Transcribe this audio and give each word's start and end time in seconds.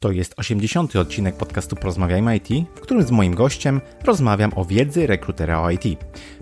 To 0.00 0.12
jest 0.12 0.34
80. 0.36 0.96
odcinek 0.96 1.36
podcastu 1.36 1.76
Porozmawiajmy 1.76 2.36
IT, 2.36 2.48
w 2.74 2.80
którym 2.80 3.02
z 3.02 3.10
moim 3.10 3.34
gościem 3.34 3.80
rozmawiam 4.04 4.52
o 4.56 4.64
wiedzy 4.64 5.06
rekrutera 5.06 5.62
o 5.62 5.70
IT. 5.70 5.84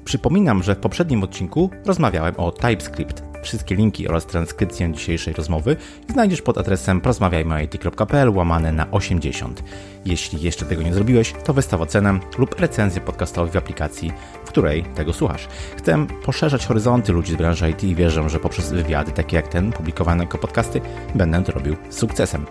Przypominam, 0.05 0.63
że 0.63 0.75
w 0.75 0.79
poprzednim 0.79 1.23
odcinku 1.23 1.71
rozmawiałem 1.87 2.35
o 2.37 2.53
TypeScript. 2.53 3.23
Wszystkie 3.47 3.75
linki 3.75 4.09
oraz 4.09 4.27
transkrypcję 4.27 4.93
dzisiejszej 4.93 5.35
rozmowy 5.35 5.77
znajdziesz 6.09 6.43
pod 6.43 6.59
adresem 6.59 7.01
porozmawiajmyit.pl 7.01 8.31
łamane 8.31 8.73
na 8.73 8.91
80. 8.91 9.63
Jeśli 10.05 10.41
jeszcze 10.41 10.67
tego 10.67 10.83
nie 10.83 10.95
zrobiłeś, 10.95 11.33
to 11.45 11.55
wystaw 11.55 11.81
ocenę 11.81 12.21
lub 12.39 12.61
recenzję 12.61 13.01
podcastowi 13.01 13.51
w 13.51 13.57
aplikacji, 13.57 14.13
w 14.45 14.49
której 14.49 14.83
tego 14.83 15.13
słuchasz. 15.13 15.49
Chcę 15.77 16.07
poszerzać 16.25 16.67
horyzonty 16.67 17.13
ludzi 17.13 17.33
z 17.33 17.37
branży 17.37 17.71
IT 17.71 17.85
i 17.85 17.95
wierzę, 17.95 18.31
że 18.31 18.39
poprzez 18.39 18.73
wywiady 18.73 19.13
takie 19.13 19.37
jak 19.37 19.49
ten, 19.49 19.73
publikowane 19.73 20.25
jako 20.25 20.39
podcasty, 20.39 20.81
będę 21.15 21.43
to 21.43 21.53
robił 21.53 21.77
z 21.91 21.99
sukcesem. 21.99 22.47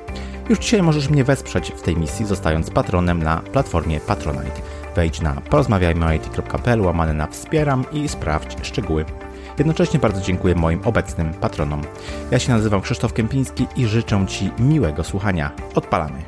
Już 0.50 0.60
dzisiaj 0.60 0.82
możesz 0.82 1.10
mnie 1.10 1.24
wesprzeć 1.24 1.72
w 1.72 1.82
tej 1.82 1.98
misji, 1.98 2.26
zostając 2.26 2.70
patronem 2.70 3.24
na 3.24 3.38
platformie 3.38 4.00
Patronite. 4.00 4.62
Wejdź 4.96 5.22
na 5.22 5.34
porozmawiajmyit.pl 5.34 6.82
łamane 6.82 7.14
na 7.14 7.28
wspieram 7.28 7.86
i 7.92 8.08
sprawdź 8.08 8.68
szczegóły. 8.68 9.06
Jednocześnie 9.58 10.00
bardzo 10.00 10.22
dziękuję 10.22 10.56
moim 10.56 10.82
obecnym 10.84 11.34
patronom. 11.34 11.82
Ja 12.32 12.40
się 12.40 12.52
nazywam 12.52 12.82
Krzysztof 12.82 13.14
Kępiński 13.14 13.68
i 13.76 13.88
życzę 13.88 14.26
Ci 14.28 14.52
miłego 14.60 15.04
słuchania. 15.04 15.52
Odpalamy. 15.76 16.22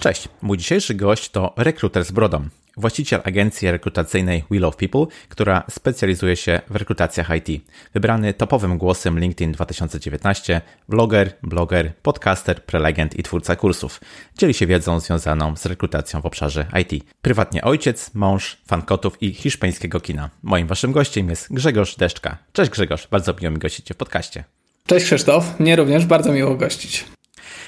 Cześć, 0.00 0.28
mój 0.42 0.58
dzisiejszy 0.58 0.94
gość 0.94 1.30
to 1.30 1.52
rekruter 1.56 2.04
z 2.04 2.12
brodą, 2.12 2.48
właściciel 2.76 3.20
agencji 3.24 3.70
rekrutacyjnej 3.70 4.44
We 4.50 4.58
Love 4.58 4.76
People, 4.76 5.06
która 5.28 5.62
specjalizuje 5.70 6.36
się 6.36 6.60
w 6.70 6.76
rekrutacjach 6.76 7.30
IT. 7.36 7.62
Wybrany 7.94 8.34
topowym 8.34 8.78
głosem 8.78 9.18
LinkedIn 9.18 9.52
2019, 9.52 10.60
bloger, 10.88 11.32
bloger, 11.42 11.92
podcaster, 12.02 12.64
prelegent 12.64 13.18
i 13.18 13.22
twórca 13.22 13.56
kursów. 13.56 14.00
Dzieli 14.38 14.54
się 14.54 14.66
wiedzą 14.66 15.00
związaną 15.00 15.56
z 15.56 15.66
rekrutacją 15.66 16.20
w 16.20 16.26
obszarze 16.26 16.66
IT. 16.82 17.04
Prywatnie 17.22 17.62
ojciec, 17.62 18.14
mąż, 18.14 18.56
fan 18.66 18.82
kotów 18.82 19.22
i 19.22 19.34
hiszpańskiego 19.34 20.00
kina. 20.00 20.30
Moim 20.42 20.66
waszym 20.66 20.92
gościem 20.92 21.30
jest 21.30 21.52
Grzegorz 21.52 21.96
Deszczka. 21.96 22.38
Cześć 22.52 22.70
Grzegorz, 22.70 23.08
bardzo 23.08 23.34
miło 23.40 23.50
mi 23.50 23.58
gościć 23.58 23.92
w 23.92 23.96
podcaście. 23.96 24.44
Cześć 24.86 25.06
Krzysztof, 25.06 25.60
mnie 25.60 25.76
również 25.76 26.06
bardzo 26.06 26.32
miło 26.32 26.54
gościć. 26.54 27.04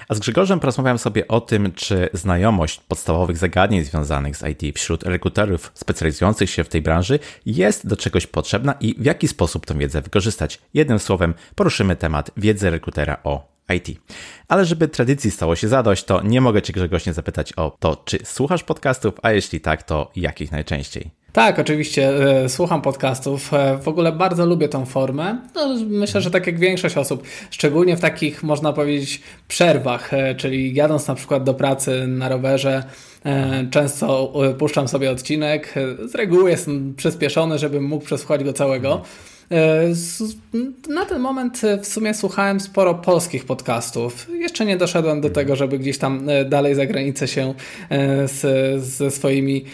A 0.08 0.14
z 0.14 0.18
Grzegorzem 0.18 0.60
porozmawiam 0.60 0.98
sobie 0.98 1.28
o 1.28 1.40
tym, 1.40 1.72
czy 1.72 2.08
znajomość 2.12 2.80
podstawowych 2.80 3.36
zagadnień 3.36 3.84
związanych 3.84 4.36
z 4.36 4.42
IT 4.42 4.78
wśród 4.78 5.02
rekruterów 5.02 5.70
specjalizujących 5.74 6.50
się 6.50 6.64
w 6.64 6.68
tej 6.68 6.82
branży 6.82 7.18
jest 7.46 7.86
do 7.86 7.96
czegoś 7.96 8.27
potrzebna 8.27 8.74
i 8.80 8.94
w 8.98 9.04
jaki 9.04 9.28
sposób 9.28 9.66
tę 9.66 9.78
wiedzę 9.78 10.02
wykorzystać. 10.02 10.58
Jednym 10.74 10.98
słowem, 10.98 11.34
poruszymy 11.54 11.96
temat 11.96 12.30
wiedzy 12.36 12.70
rekrutera 12.70 13.16
o 13.24 13.48
IT. 13.74 14.00
Ale 14.48 14.64
żeby 14.64 14.88
tradycji 14.88 15.30
stało 15.30 15.56
się 15.56 15.68
zadość, 15.68 16.04
to 16.04 16.22
nie 16.22 16.40
mogę 16.40 16.62
Cię 16.62 16.72
Grzegorz 16.72 17.06
nie 17.06 17.12
zapytać 17.12 17.52
o 17.52 17.77
to, 17.80 18.02
czy 18.04 18.18
słuchasz 18.24 18.62
podcastów, 18.62 19.14
a 19.22 19.32
jeśli 19.32 19.60
tak, 19.60 19.82
to 19.82 20.10
jakich 20.16 20.52
najczęściej? 20.52 21.10
Tak, 21.37 21.59
oczywiście 21.59 22.09
e, 22.45 22.48
słucham 22.48 22.83
podcastów. 22.83 23.55
E, 23.55 23.79
w 23.79 23.89
ogóle 23.89 24.12
bardzo 24.12 24.47
lubię 24.47 24.69
tą 24.69 24.87
formę. 24.87 25.39
No, 25.55 25.77
myślę, 25.87 26.20
że 26.20 26.31
tak 26.31 26.47
jak 26.47 26.59
większość 26.59 26.97
osób, 26.97 27.23
szczególnie 27.51 27.97
w 27.97 28.01
takich, 28.01 28.42
można 28.42 28.73
powiedzieć, 28.73 29.23
przerwach, 29.48 30.14
e, 30.14 30.34
czyli 30.34 30.75
jadąc 30.75 31.09
na 31.09 31.14
przykład 31.14 31.45
do 31.45 31.55
pracy 31.55 32.07
na 32.07 32.29
rowerze, 32.29 32.84
często 33.70 34.33
puszczam 34.59 34.89
sobie 34.89 35.11
odcinek. 35.11 35.75
Z 36.09 36.14
reguły 36.14 36.51
jestem 36.51 36.95
przyspieszony, 36.95 37.59
żebym 37.59 37.84
mógł 37.84 38.05
przesłuchać 38.05 38.45
go 38.45 38.53
całego. 38.53 39.03
E, 39.03 39.36
na 40.89 41.05
ten 41.05 41.20
moment 41.20 41.64
e, 41.64 41.78
w 41.78 41.86
sumie 41.86 42.14
słuchałem 42.14 42.61
sporo 42.61 42.94
polskich 42.94 43.44
podcastów. 43.44 44.28
Jeszcze 44.33 44.64
nie 44.66 44.77
doszedłem 44.77 45.20
do 45.20 45.30
tego, 45.30 45.56
żeby 45.56 45.78
gdzieś 45.78 45.98
tam 45.98 46.28
e, 46.28 46.44
dalej 46.44 46.75
za 46.75 46.86
granicę 46.86 47.28
się 47.28 47.55
z, 48.27 48.41
ze 48.84 49.11
swoimi 49.11 49.64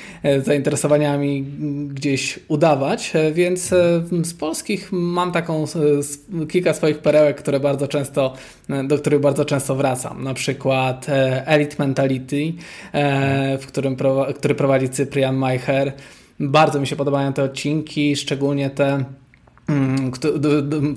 zainteresowaniami 0.43 1.43
gdzieś 1.89 2.39
udawać, 2.49 3.13
więc 3.33 3.69
z 4.23 4.35
polskich 4.35 4.89
mam 4.93 5.33
taką 5.33 5.65
kilka 6.49 6.75
swoich 6.75 6.99
perełek, 6.99 7.37
które 7.37 7.61
bardzo 7.61 7.89
często, 7.89 8.35
do 8.85 8.99
których 8.99 9.21
bardzo 9.21 9.45
często 9.45 9.75
wracam. 9.75 10.25
Na 10.25 10.35
przykład 10.35 11.07
Elite 11.47 11.77
Mentality, 11.79 12.53
w 13.61 13.65
którym, 13.67 13.97
który 14.37 14.55
prowadzi 14.55 14.89
Cyprian 14.89 15.37
Majcher. 15.37 15.93
Bardzo 16.41 16.81
mi 16.81 16.87
się 16.87 16.97
podobają 16.97 17.33
te 17.33 17.43
odcinki, 17.43 18.17
szczególnie 18.17 18.71
te 18.71 19.05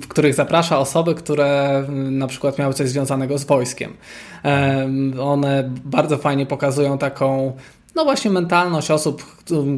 w 0.00 0.08
których 0.08 0.34
zaprasza 0.34 0.78
osoby, 0.78 1.14
które 1.14 1.78
mm, 1.78 2.18
na 2.18 2.26
przykład 2.26 2.58
miały 2.58 2.74
coś 2.74 2.88
związanego 2.88 3.38
z 3.38 3.44
wojskiem. 3.44 3.92
One 5.20 5.70
bardzo 5.84 6.16
fajnie 6.16 6.46
pokazują 6.46 6.98
taką 6.98 7.52
no 7.96 8.04
właśnie 8.04 8.30
mentalność 8.30 8.90
osób, 8.90 9.24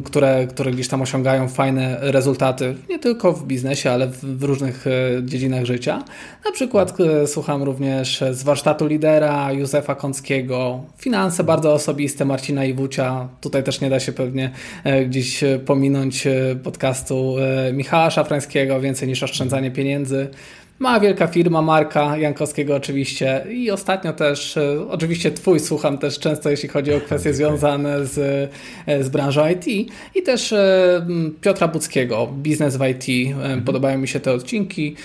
które, 0.05 0.47
które 0.47 0.71
gdzieś 0.71 0.87
tam 0.87 1.01
osiągają 1.01 1.47
fajne 1.47 1.97
rezultaty, 2.01 2.75
nie 2.89 2.99
tylko 2.99 3.33
w 3.33 3.45
biznesie, 3.45 3.91
ale 3.91 4.07
w, 4.07 4.43
różnych 4.43 4.87
e, 4.87 4.91
dziedzinach 5.23 5.65
życia. 5.65 6.03
Na 6.45 6.51
przykład 6.51 6.99
e, 6.99 7.27
słucham 7.27 7.63
również 7.63 8.23
z 8.31 8.43
warsztatu 8.43 8.87
lidera 8.87 9.51
Józefa 9.51 9.95
Kąckiego, 9.95 10.83
finanse 10.97 11.43
bardzo 11.43 11.73
osobiste 11.73 12.25
Marcina 12.25 12.65
Iwucia. 12.65 13.27
Tutaj 13.41 13.63
też 13.63 13.81
nie 13.81 13.89
da 13.89 13.99
się 13.99 14.11
pewnie 14.11 14.51
e, 14.83 15.05
gdzieś 15.05 15.43
pominąć 15.65 16.27
podcastu 16.63 17.35
Michała 17.73 18.09
Szafrańskiego, 18.09 18.81
więcej 18.81 19.07
niż 19.07 19.23
oszczędzanie 19.23 19.71
pieniędzy. 19.71 20.29
Ma 20.79 20.99
wielka 20.99 21.27
firma, 21.27 21.61
marka 21.61 22.17
Jankowskiego 22.17 22.75
oczywiście 22.75 23.45
i 23.51 23.71
ostatnio 23.71 24.13
też, 24.13 24.57
e, 24.57 24.89
oczywiście 24.89 25.31
Twój 25.31 25.59
słucham 25.59 25.97
też 25.97 26.19
często, 26.19 26.49
jeśli 26.49 26.69
chodzi 26.69 26.93
o 26.93 27.01
kwestie 27.05 27.33
związane 27.33 28.05
z, 28.05 28.17
e, 28.87 29.03
z 29.03 29.09
branżą 29.09 29.49
IT 29.49 29.67
i 30.15 30.21
też 30.23 30.53
e, 30.53 31.07
Piotra 31.41 31.67
Buckiego, 31.67 32.27
Biznes 32.27 32.77
w 32.77 32.81
IT. 32.85 33.33
Mhm. 33.35 33.63
Podobają 33.63 33.97
mi 33.97 34.07
się 34.07 34.19
te 34.19 34.31
odcinki 34.33 34.95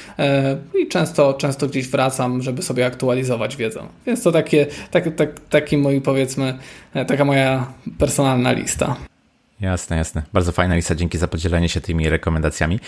i 0.83 0.89
często, 0.89 1.35
często 1.35 1.67
gdzieś 1.67 1.89
wracam, 1.89 2.43
żeby 2.43 2.63
sobie 2.63 2.87
aktualizować 2.87 3.57
wiedzę. 3.57 3.81
Więc 4.07 4.23
to 4.23 4.33
takie, 4.33 4.67
tak, 4.91 5.15
tak, 5.17 5.41
taki 5.51 5.77
mój 5.77 6.01
powiedzmy, 6.01 6.59
taka 7.07 7.25
moja 7.25 7.67
personalna 7.99 8.53
lista. 8.53 8.97
Jasne, 9.61 9.97
jasne. 9.97 10.23
Bardzo 10.33 10.53
fajna 10.53 10.75
lista. 10.75 10.95
Dzięki 10.95 11.19
za 11.19 11.29
podzielenie 11.29 11.69
się 11.69 11.81
tymi 11.81 12.09
rekomendacjami. 12.09 12.81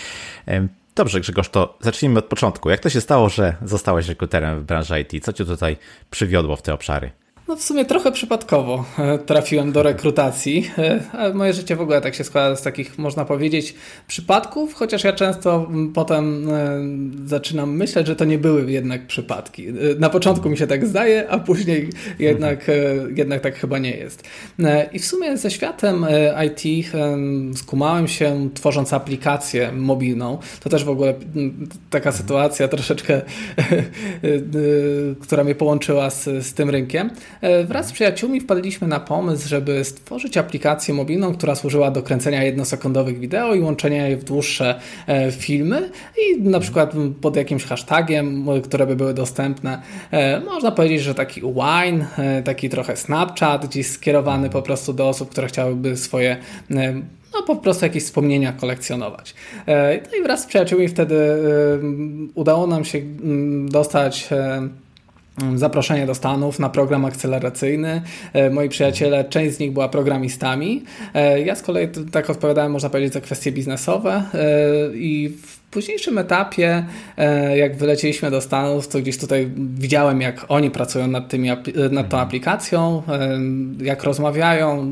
Dobrze, 0.97 1.19
Grzegorz, 1.19 1.49
to 1.49 1.77
zacznijmy 1.81 2.19
od 2.19 2.25
początku. 2.25 2.69
Jak 2.69 2.79
to 2.79 2.89
się 2.89 3.01
stało, 3.01 3.29
że 3.29 3.55
zostałeś 3.65 4.07
rekruterem 4.07 4.59
w 4.59 4.63
branży 4.63 4.99
IT? 4.99 5.25
Co 5.25 5.33
cię 5.33 5.45
tutaj 5.45 5.77
przywiodło 6.09 6.55
w 6.55 6.61
te 6.61 6.73
obszary? 6.73 7.11
No 7.47 7.55
w 7.55 7.63
sumie 7.63 7.85
trochę 7.85 8.11
przypadkowo 8.11 8.85
e, 8.99 9.17
trafiłem 9.17 9.71
do 9.71 9.83
rekrutacji. 9.83 10.71
E, 11.13 11.33
moje 11.33 11.53
życie 11.53 11.75
w 11.75 11.81
ogóle 11.81 12.01
tak 12.01 12.15
się 12.15 12.23
składa 12.23 12.55
z 12.55 12.61
takich, 12.61 12.97
można 12.97 13.25
powiedzieć, 13.25 13.75
przypadków, 14.07 14.73
chociaż 14.73 15.03
ja 15.03 15.13
często 15.13 15.69
potem 15.93 16.49
e, 16.49 16.81
zaczynam 17.25 17.75
myśleć, 17.75 18.07
że 18.07 18.15
to 18.15 18.25
nie 18.25 18.37
były 18.37 18.71
jednak 18.71 19.07
przypadki. 19.07 19.67
Na 19.99 20.09
początku 20.09 20.49
mi 20.49 20.57
się 20.57 20.67
tak 20.67 20.87
zdaje, 20.87 21.29
a 21.29 21.39
później 21.39 21.89
jednak, 22.19 22.71
jednak 23.15 23.41
tak 23.41 23.55
chyba 23.55 23.77
nie 23.77 23.91
jest. 23.91 24.23
I 24.93 24.99
w 24.99 25.05
sumie 25.05 25.37
ze 25.37 25.51
światem 25.51 26.05
IT 26.45 26.87
skumałem 27.55 28.07
się 28.07 28.49
tworząc 28.53 28.93
aplikację 28.93 29.71
mobilną. 29.71 30.37
To 30.59 30.69
też 30.69 30.83
w 30.83 30.89
ogóle 30.89 31.13
taka 31.89 32.11
sytuacja 32.11 32.67
troszeczkę, 32.67 33.21
która 35.21 35.43
mnie 35.43 35.55
połączyła 35.55 36.09
z, 36.09 36.23
z 36.23 36.53
tym 36.53 36.69
rynkiem. 36.69 37.09
E, 37.41 37.63
wraz 37.63 37.87
z 37.87 37.91
przyjaciółmi 37.91 38.41
wpadliśmy 38.41 38.87
na 38.87 38.99
pomysł, 38.99 39.47
żeby 39.47 39.83
stworzyć 39.83 40.37
aplikację 40.37 40.93
mobilną, 40.93 41.33
która 41.33 41.55
służyła 41.55 41.91
do 41.91 42.03
kręcenia 42.03 42.43
jednosekundowych 42.43 43.19
wideo 43.19 43.53
i 43.53 43.59
łączenia 43.59 44.07
je 44.07 44.17
w 44.17 44.23
dłuższe 44.23 44.79
e, 45.07 45.31
filmy 45.31 45.89
i 46.17 46.41
na 46.41 46.59
przykład 46.59 46.93
pod 47.21 47.35
jakimś 47.35 47.63
hashtagiem, 47.63 48.47
które 48.63 48.87
by 48.87 48.95
były 48.95 49.13
dostępne. 49.13 49.81
E, 50.11 50.39
można 50.39 50.71
powiedzieć, 50.71 51.01
że 51.01 51.15
taki 51.15 51.41
wine, 51.41 52.05
taki 52.43 52.69
trochę 52.69 52.95
Snapchat, 52.95 53.67
gdzieś 53.67 53.87
skierowany 53.87 54.49
po 54.49 54.61
prostu 54.61 54.93
do 54.93 55.09
osób, 55.09 55.29
które 55.29 55.47
chciałyby 55.47 55.97
swoje 55.97 56.37
no 57.33 57.43
po 57.43 57.55
prostu 57.55 57.85
jakieś 57.85 58.03
wspomnienia 58.03 58.53
kolekcjonować. 58.53 59.35
No 60.11 60.17
i 60.19 60.23
wraz 60.23 60.43
z 60.43 60.45
przyjaciółmi 60.45 60.87
wtedy 60.87 61.15
udało 62.35 62.67
nam 62.67 62.85
się 62.85 63.01
dostać 63.65 64.29
Mm, 64.57 64.86
zaproszenie 65.55 66.05
do 66.05 66.15
Stanów 66.15 66.59
na 66.59 66.69
program 66.69 67.05
akceleracyjny. 67.05 68.01
E, 68.33 68.49
moi 68.49 68.69
przyjaciele, 68.69 69.25
część 69.25 69.55
z 69.55 69.59
nich 69.59 69.71
była 69.71 69.89
programistami. 69.89 70.83
E, 71.13 71.41
ja 71.41 71.55
z 71.55 71.61
kolei 71.61 71.87
tak 72.11 72.29
odpowiadałem, 72.29 72.71
można 72.71 72.89
powiedzieć, 72.89 73.13
za 73.13 73.21
kwestie 73.21 73.51
biznesowe 73.51 74.23
e, 74.33 74.95
i 74.95 75.37
późniejszym 75.71 76.17
etapie, 76.17 76.85
e, 77.17 77.57
jak 77.57 77.77
wylecieliśmy 77.77 78.31
do 78.31 78.41
Stanów, 78.41 78.87
to 78.87 78.99
gdzieś 78.99 79.17
tutaj 79.17 79.51
widziałem, 79.57 80.21
jak 80.21 80.45
oni 80.47 80.71
pracują 80.71 81.07
nad, 81.07 81.29
tymi, 81.29 81.49
nad 81.49 82.09
tą 82.09 82.17
mhm. 82.17 82.23
aplikacją, 82.23 83.03
e, 83.07 83.39
jak 83.85 84.03
rozmawiają, 84.03 84.91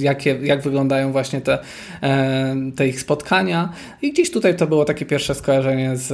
jakie, 0.00 0.38
jak 0.42 0.62
wyglądają 0.62 1.12
właśnie 1.12 1.40
te, 1.40 1.58
e, 2.02 2.56
te 2.76 2.88
ich 2.88 3.00
spotkania. 3.00 3.72
I 4.02 4.12
gdzieś 4.12 4.30
tutaj 4.30 4.56
to 4.56 4.66
było 4.66 4.84
takie 4.84 5.06
pierwsze 5.06 5.34
skojarzenie 5.34 5.96
z, 5.96 6.06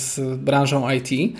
z 0.00 0.36
branżą 0.36 0.90
IT. 0.90 1.36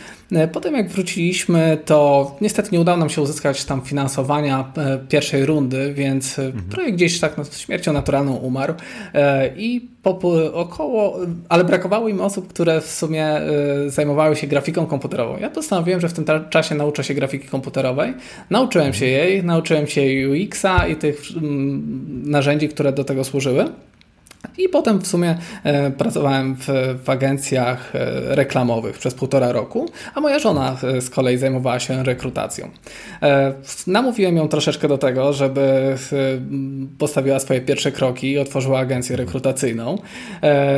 Potem 0.52 0.74
jak 0.74 0.88
wróciliśmy, 0.88 1.78
to 1.84 2.36
niestety 2.40 2.68
nie 2.72 2.80
udało 2.80 2.98
nam 2.98 3.10
się 3.10 3.22
uzyskać 3.22 3.64
tam 3.64 3.82
finansowania 3.82 4.72
pierwszej 5.08 5.46
rundy, 5.46 5.94
więc 5.94 6.38
mhm. 6.38 6.64
projekt 6.64 6.94
gdzieś 6.94 7.20
tak 7.20 7.36
śmiercią 7.56 7.92
naturalną 7.92 8.36
umarł 8.36 8.74
i 9.56 9.88
po, 10.02 10.18
około, 10.52 11.18
ale 11.48 11.64
brakowało 11.64 11.91
im 12.08 12.20
osób, 12.20 12.48
które 12.48 12.80
w 12.80 12.90
sumie 12.90 13.40
y, 13.86 13.90
zajmowały 13.90 14.36
się 14.36 14.46
grafiką 14.46 14.86
komputerową. 14.86 15.38
Ja 15.38 15.50
postanowiłem, 15.50 16.00
że 16.00 16.08
w 16.08 16.12
tym 16.12 16.24
czasie 16.50 16.74
nauczę 16.74 17.04
się 17.04 17.14
grafiki 17.14 17.48
komputerowej. 17.48 18.14
Nauczyłem 18.50 18.92
się 18.92 19.06
jej, 19.06 19.44
nauczyłem 19.44 19.86
się 19.86 20.02
UX-a 20.30 20.86
i 20.86 20.96
tych 20.96 21.22
mm, 21.36 22.30
narzędzi, 22.30 22.68
które 22.68 22.92
do 22.92 23.04
tego 23.04 23.24
służyły. 23.24 23.64
I 24.58 24.68
potem 24.68 25.00
w 25.00 25.06
sumie 25.06 25.38
e, 25.64 25.90
pracowałem 25.90 26.56
w, 26.56 26.66
w, 27.04 27.10
agencjach 27.10 27.96
e, 27.96 28.34
reklamowych 28.34 28.98
przez 28.98 29.14
półtora 29.14 29.52
roku, 29.52 29.88
a 30.14 30.20
moja 30.20 30.38
żona 30.38 30.76
e, 30.82 31.00
z 31.00 31.10
kolei 31.10 31.38
zajmowała 31.38 31.80
się 31.80 32.02
rekrutacją. 32.02 32.70
Namówiłem 33.86 34.36
ją 34.36 34.48
troszeczkę 34.48 34.88
do 34.88 34.98
tego, 34.98 35.32
żeby 35.32 35.96
postawiła 36.98 37.38
swoje 37.38 37.60
pierwsze 37.60 37.92
kroki 37.92 38.30
i 38.30 38.38
otworzyła 38.38 38.78
agencję 38.78 39.16
rekrutacyjną. 39.16 39.98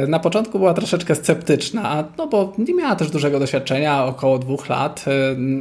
Na 0.09 0.19
początku 0.19 0.59
była 0.59 0.75
troszeczkę 0.75 1.15
sceptyczna, 1.15 2.09
no 2.19 2.27
bo 2.27 2.53
nie 2.59 2.75
miała 2.75 2.97
też 2.97 3.11
dużego 3.11 3.39
doświadczenia, 3.39 4.05
około 4.05 4.39
dwóch 4.39 4.69
lat 4.69 5.05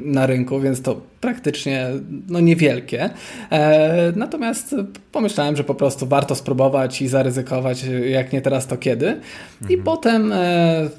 na 0.05 0.25
rynku, 0.25 0.59
więc 0.59 0.81
to 0.81 1.01
praktycznie 1.21 1.88
no, 2.29 2.39
niewielkie. 2.39 3.09
Natomiast 4.15 4.75
pomyślałem, 5.11 5.55
że 5.55 5.63
po 5.63 5.75
prostu 5.75 6.07
warto 6.07 6.35
spróbować 6.35 7.01
i 7.01 7.07
zaryzykować 7.07 7.85
jak 7.99 8.33
nie 8.33 8.41
teraz, 8.41 8.67
to 8.67 8.77
kiedy. 8.77 9.19
I 9.69 9.73
mhm. 9.73 9.83
potem 9.83 10.31
e, 10.31 10.89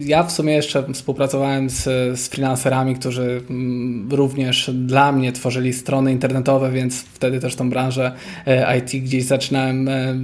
ja 0.00 0.22
w 0.22 0.32
sumie 0.32 0.52
jeszcze 0.52 0.92
współpracowałem 0.92 1.70
z, 1.70 1.84
z 2.20 2.28
freelancerami, 2.28 2.94
którzy 2.94 3.42
mm, 3.50 4.08
również 4.12 4.70
dla 4.74 5.12
mnie 5.12 5.32
tworzyli 5.32 5.72
strony 5.72 6.12
internetowe, 6.12 6.70
więc 6.70 7.02
wtedy 7.02 7.40
też 7.40 7.56
tą 7.56 7.70
branżę 7.70 8.12
e, 8.46 8.78
IT 8.78 9.04
gdzieś 9.04 9.24
zaczynałem 9.24 9.88
e, 9.88 10.14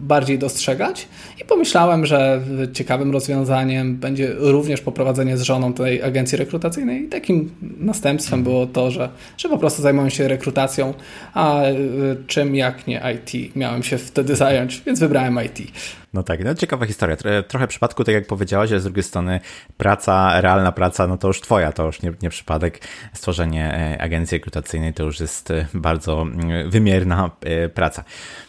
bardziej 0.00 0.38
dostrzegać 0.38 1.08
i 1.42 1.44
pomyślałem, 1.44 2.06
że 2.06 2.40
ciekawym 2.72 3.12
rozwiązaniem 3.12 3.96
będzie 3.96 4.34
również 4.38 4.80
poprowadzenie 4.80 5.36
z 5.36 5.42
żoną 5.42 5.72
tej 5.72 6.02
agencji 6.02 6.38
rekrutacyjnej 6.38 7.04
i 7.04 7.08
takim 7.08 7.50
następstwem 7.80 8.42
było 8.42 8.66
to, 8.66 8.90
że, 8.90 9.08
że 9.38 9.48
po 9.48 9.58
prostu 9.58 9.82
zajmuję 9.82 10.10
się 10.10 10.28
rekrutacją, 10.28 10.94
a 11.34 11.62
czym 12.26 12.54
jak 12.54 12.86
nie 12.86 13.02
IT 13.14 13.56
miałem 13.56 13.82
się 13.82 13.98
wtedy 13.98 14.36
zająć, 14.36 14.82
więc 14.86 15.00
wybrałem 15.00 15.38
IT. 15.44 15.72
No 16.16 16.22
tak, 16.22 16.44
no 16.44 16.54
ciekawa 16.54 16.86
historia. 16.86 17.16
Trochę 17.48 17.66
przypadku, 17.66 18.04
tak 18.04 18.14
jak 18.14 18.26
powiedziałaś, 18.26 18.70
ale 18.70 18.80
z 18.80 18.84
drugiej 18.84 19.02
strony 19.02 19.40
praca, 19.76 20.40
realna 20.40 20.72
praca, 20.72 21.06
no 21.06 21.18
to 21.18 21.28
już 21.28 21.40
twoja, 21.40 21.72
to 21.72 21.86
już 21.86 22.02
nie, 22.02 22.12
nie 22.22 22.30
przypadek. 22.30 22.80
Stworzenie 23.12 23.74
e, 23.74 24.02
agencji 24.02 24.38
rekrutacyjnej 24.38 24.94
to 24.94 25.04
już 25.04 25.20
jest 25.20 25.50
e, 25.50 25.66
bardzo 25.74 26.22
mm, 26.22 26.70
wymierna 26.70 27.30
e, 27.40 27.68
praca. 27.68 28.04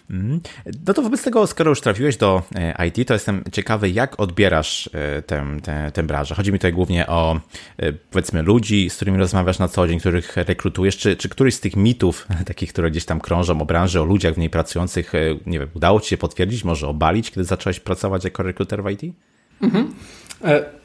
Mhm. 0.09 0.39
No 0.87 0.93
to 0.93 1.01
wobec 1.01 1.23
tego, 1.23 1.47
skoro 1.47 1.69
już 1.69 1.81
trafiłeś 1.81 2.17
do 2.17 2.41
e, 2.55 2.87
IT, 2.87 3.07
to 3.07 3.13
jestem 3.13 3.43
ciekawy, 3.51 3.89
jak 3.89 4.19
odbierasz 4.19 4.89
e, 4.93 5.21
tę, 5.21 5.45
tę, 5.63 5.91
tę 5.93 6.03
branżę. 6.03 6.35
Chodzi 6.35 6.51
mi 6.51 6.59
tutaj 6.59 6.73
głównie 6.73 7.07
o, 7.07 7.39
e, 7.77 7.93
powiedzmy, 7.93 8.41
ludzi, 8.41 8.89
z 8.89 8.95
którymi 8.95 9.17
rozmawiasz 9.17 9.59
na 9.59 9.67
co 9.67 9.87
dzień, 9.87 9.99
których 9.99 10.37
rekrutujesz, 10.37 10.97
czy, 10.97 11.15
czy 11.15 11.29
któryś 11.29 11.55
z 11.55 11.59
tych 11.59 11.75
mitów, 11.75 12.27
takich, 12.45 12.73
które 12.73 12.91
gdzieś 12.91 13.05
tam 13.05 13.19
krążą 13.19 13.61
o 13.61 13.65
branży, 13.65 14.01
o 14.01 14.05
ludziach 14.05 14.33
w 14.33 14.37
niej 14.37 14.49
pracujących, 14.49 15.13
nie 15.45 15.59
wiem, 15.59 15.69
udało 15.73 15.99
ci 15.99 16.09
się 16.09 16.17
potwierdzić, 16.17 16.63
może 16.63 16.87
obalić, 16.87 17.31
kiedy 17.31 17.43
zacząłeś 17.43 17.79
pracować 17.79 18.23
jako 18.23 18.43
rekruter 18.43 18.83
w 18.83 18.89
IT? 18.89 19.01
Mhm. 19.61 19.93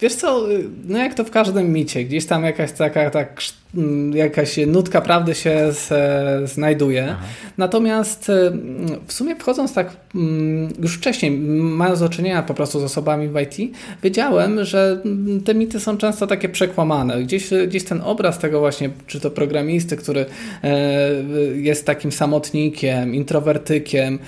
Wiesz 0.00 0.14
co, 0.14 0.46
no 0.84 0.98
jak 0.98 1.14
to 1.14 1.24
w 1.24 1.30
każdym 1.30 1.72
micie, 1.72 2.04
gdzieś 2.04 2.26
tam 2.26 2.44
jakaś 2.44 2.72
taka 2.72 3.10
tak 3.10 3.40
jakaś 4.14 4.56
nutka 4.66 5.00
prawdy 5.00 5.34
się 5.34 5.72
znajduje. 6.44 7.08
Aha. 7.10 7.24
Natomiast 7.58 8.28
y, 8.28 8.32
w 9.06 9.12
sumie 9.12 9.36
wchodząc 9.36 9.74
tak 9.74 9.96
mm, 10.14 10.69
już 10.82 10.96
wcześniej, 10.96 11.30
mając 11.58 12.00
do 12.00 12.08
czynienia 12.08 12.42
po 12.42 12.54
prostu 12.54 12.80
z 12.80 12.82
osobami 12.82 13.28
w 13.28 13.40
IT, 13.40 13.74
wiedziałem, 14.02 14.64
że 14.64 15.02
te 15.44 15.54
mity 15.54 15.80
są 15.80 15.96
często 15.96 16.26
takie 16.26 16.48
przekłamane. 16.48 17.22
Gdzieś, 17.22 17.50
gdzieś 17.69 17.84
ten 17.84 18.00
obraz 18.00 18.38
tego 18.38 18.60
właśnie, 18.60 18.90
czy 19.06 19.20
to 19.20 19.30
programisty, 19.30 19.96
który 19.96 20.26
e, 20.64 20.90
jest 21.54 21.86
takim 21.86 22.12
samotnikiem, 22.12 23.14
introwertykiem, 23.14 24.19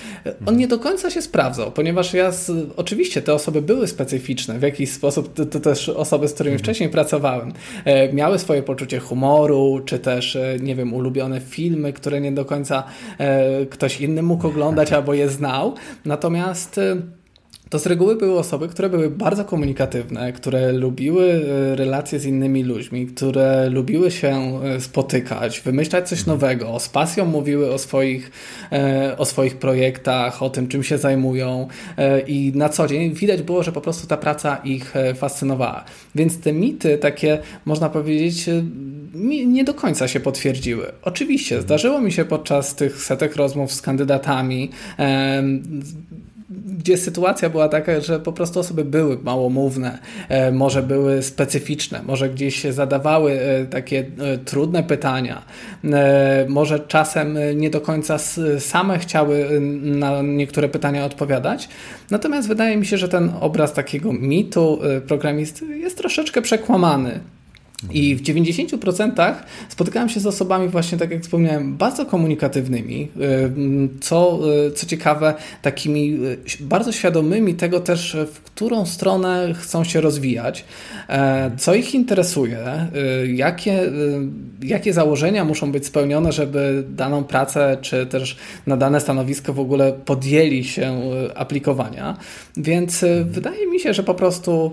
on 0.46 0.56
nie 0.56 0.68
do 0.68 0.78
końca 0.78 1.10
się 1.10 1.22
sprawdzał, 1.22 1.72
ponieważ 1.72 2.14
ja 2.14 2.30
z, 2.32 2.52
oczywiście 2.76 3.22
te 3.22 3.34
osoby 3.34 3.62
były 3.62 3.88
specyficzne 3.88 4.58
w 4.58 4.62
jakiś 4.62 4.92
sposób, 4.92 5.34
to, 5.34 5.46
to 5.46 5.60
też 5.60 5.88
osoby, 5.88 6.28
z 6.28 6.34
którymi 6.34 6.54
mhm. 6.54 6.64
wcześniej 6.64 6.88
pracowałem, 6.88 7.52
e, 7.84 8.12
miały 8.12 8.38
swoje 8.38 8.62
poczucie 8.62 8.98
humoru, 8.98 9.33
humoru, 9.34 9.80
czy 9.84 9.98
też, 9.98 10.36
e, 10.36 10.56
nie 10.60 10.74
wiem, 10.74 10.94
ulubione 10.94 11.40
filmy, 11.40 11.92
które 11.92 12.20
nie 12.20 12.32
do 12.32 12.44
końca 12.44 12.84
e, 13.18 13.66
ktoś 13.66 14.00
inny 14.00 14.22
mógł 14.22 14.46
oglądać 14.46 14.92
albo 14.92 15.14
je 15.14 15.28
znał. 15.28 15.74
Natomiast 16.04 16.78
e, 16.78 16.96
to 17.70 17.78
z 17.78 17.86
reguły 17.86 18.16
były 18.16 18.38
osoby, 18.38 18.68
które 18.68 18.88
były 18.88 19.10
bardzo 19.10 19.44
komunikatywne, 19.44 20.32
które 20.32 20.72
lubiły 20.72 21.42
relacje 21.74 22.18
z 22.18 22.24
innymi 22.24 22.62
ludźmi, 22.62 23.06
które 23.06 23.70
lubiły 23.70 24.10
się 24.10 24.60
spotykać, 24.78 25.60
wymyślać 25.60 26.08
coś 26.08 26.26
nowego, 26.26 26.80
z 26.80 26.88
pasją 26.88 27.24
mówiły 27.24 27.72
o 27.72 27.78
swoich, 27.78 28.30
o 29.18 29.24
swoich 29.24 29.56
projektach, 29.56 30.42
o 30.42 30.50
tym, 30.50 30.68
czym 30.68 30.82
się 30.82 30.98
zajmują 30.98 31.68
i 32.26 32.52
na 32.54 32.68
co 32.68 32.86
dzień 32.86 33.14
widać 33.14 33.42
było, 33.42 33.62
że 33.62 33.72
po 33.72 33.80
prostu 33.80 34.06
ta 34.06 34.16
praca 34.16 34.56
ich 34.56 34.94
fascynowała. 35.14 35.84
Więc 36.14 36.40
te 36.40 36.52
mity 36.52 36.98
takie, 36.98 37.38
można 37.64 37.88
powiedzieć, 37.88 38.50
nie 39.46 39.64
do 39.64 39.74
końca 39.74 40.08
się 40.08 40.20
potwierdziły. 40.20 40.92
Oczywiście, 41.02 41.62
zdarzyło 41.62 42.00
mi 42.00 42.12
się 42.12 42.24
podczas 42.24 42.74
tych 42.74 43.02
setek 43.02 43.36
rozmów 43.36 43.72
z 43.72 43.82
kandydatami, 43.82 44.70
gdzie 46.78 46.96
sytuacja 46.96 47.50
była 47.50 47.68
taka, 47.68 48.00
że 48.00 48.20
po 48.20 48.32
prostu 48.32 48.60
osoby 48.60 48.84
były 48.84 49.18
małomówne, 49.22 49.98
e, 50.28 50.52
może 50.52 50.82
były 50.82 51.22
specyficzne, 51.22 52.02
może 52.06 52.28
gdzieś 52.28 52.62
się 52.62 52.72
zadawały 52.72 53.32
e, 53.32 53.66
takie 53.66 54.06
e, 54.18 54.38
trudne 54.38 54.82
pytania, 54.82 55.42
może 56.48 56.80
czasem 56.80 57.38
nie 57.54 57.70
do 57.70 57.80
końca 57.80 58.18
same 58.58 58.98
chciały 58.98 59.60
na 59.82 60.22
niektóre 60.22 60.68
pytania 60.68 61.04
odpowiadać. 61.04 61.68
Natomiast 62.10 62.48
wydaje 62.48 62.76
mi 62.76 62.86
się, 62.86 62.98
że 62.98 63.08
ten 63.08 63.30
obraz 63.40 63.72
takiego 63.72 64.12
mitu 64.12 64.80
programisty 65.06 65.78
jest 65.78 65.98
troszeczkę 65.98 66.42
przekłamany. 66.42 67.20
I 67.92 68.16
w 68.16 68.22
90% 68.22 69.34
spotykałem 69.68 70.08
się 70.08 70.20
z 70.20 70.26
osobami 70.26 70.68
właśnie, 70.68 70.98
tak 70.98 71.10
jak 71.10 71.22
wspomniałem, 71.22 71.76
bardzo 71.76 72.06
komunikatywnymi, 72.06 73.08
y, 73.16 74.00
co, 74.00 74.40
y, 74.68 74.72
co 74.72 74.86
ciekawe, 74.86 75.34
takimi 75.62 76.14
y, 76.60 76.64
bardzo 76.64 76.92
świadomymi 76.92 77.54
tego 77.54 77.80
też, 77.80 78.16
w 78.32 78.40
którą 78.40 78.86
stronę 78.86 79.54
chcą 79.54 79.84
się 79.84 80.00
rozwijać, 80.00 80.64
e, 81.08 81.50
co 81.56 81.74
ich 81.74 81.94
interesuje, 81.94 82.88
jakie, 83.34 83.92
jakie 84.62 84.92
założenia 84.92 85.44
muszą 85.44 85.72
być 85.72 85.86
spełnione, 85.86 86.32
żeby 86.32 86.84
daną 86.88 87.24
pracę, 87.24 87.78
czy 87.80 88.06
też 88.06 88.36
na 88.66 88.76
dane 88.76 89.00
stanowisko 89.00 89.52
w 89.52 89.60
ogóle 89.60 89.92
podjęli 89.92 90.64
się 90.64 91.00
aplikowania. 91.34 92.16
Więc 92.56 93.04
wydaje 93.24 93.66
mi 93.66 93.80
się, 93.80 93.94
że 93.94 94.02
po 94.02 94.14
prostu 94.14 94.72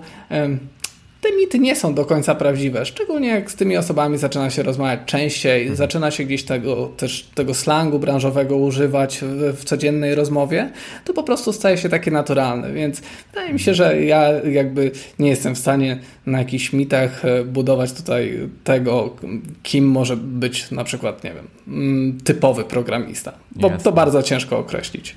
te 1.22 1.32
mity 1.32 1.60
nie 1.60 1.75
są 1.75 1.94
do 1.94 2.06
końca 2.06 2.36
prawdziwe, 2.36 2.86
szczególnie 2.86 3.28
jak 3.28 3.51
z 3.51 3.56
tymi 3.56 3.78
osobami 3.78 4.18
zaczyna 4.18 4.50
się 4.50 4.63
rozmawiać 4.63 5.00
częściej, 5.06 5.62
mhm. 5.62 5.78
zaczyna 5.78 6.12
się 6.12 6.24
gdzieś 6.24 6.44
tego, 6.44 6.92
też 6.98 7.30
tego 7.36 7.54
slangu 7.54 8.00
branżowego 8.00 8.58
używać 8.58 9.20
w, 9.22 9.58
w, 9.58 9.63
codziennej 9.63 10.16
rozmowie, 10.16 10.72
to 11.06 11.13
po 11.13 11.24
prostu 11.24 11.54
staje 11.54 11.78
się 11.78 11.90
takie 11.90 12.12
naturalne, 12.12 12.74
więc 12.74 13.01
wydaje 13.34 13.54
mi 13.54 13.60
się, 13.60 13.74
że 13.74 14.01
ja 14.04 14.32
jakby 14.32 14.92
nie 15.20 15.30
jestem 15.30 15.56
w 15.56 15.60
stanie 15.60 16.00
na 16.25 16.40
jakichś 16.40 16.74
mitach 16.74 17.25
e, 17.25 17.44
budować 17.44 17.94
tutaj 17.94 18.50
tego, 18.63 19.16
kim 19.63 19.88
może 19.88 20.18
być 20.18 20.72
na 20.72 20.84
przykład, 20.84 21.24
nie 21.24 21.34
wiem, 21.34 21.48
mm, 21.68 22.18
typowy 22.24 22.63
programista, 22.63 23.34
bo 23.51 23.68
Jasne. 23.68 23.84
to 23.84 23.92
bardzo 23.92 24.24
ciężko 24.24 24.58
określić. 24.58 25.16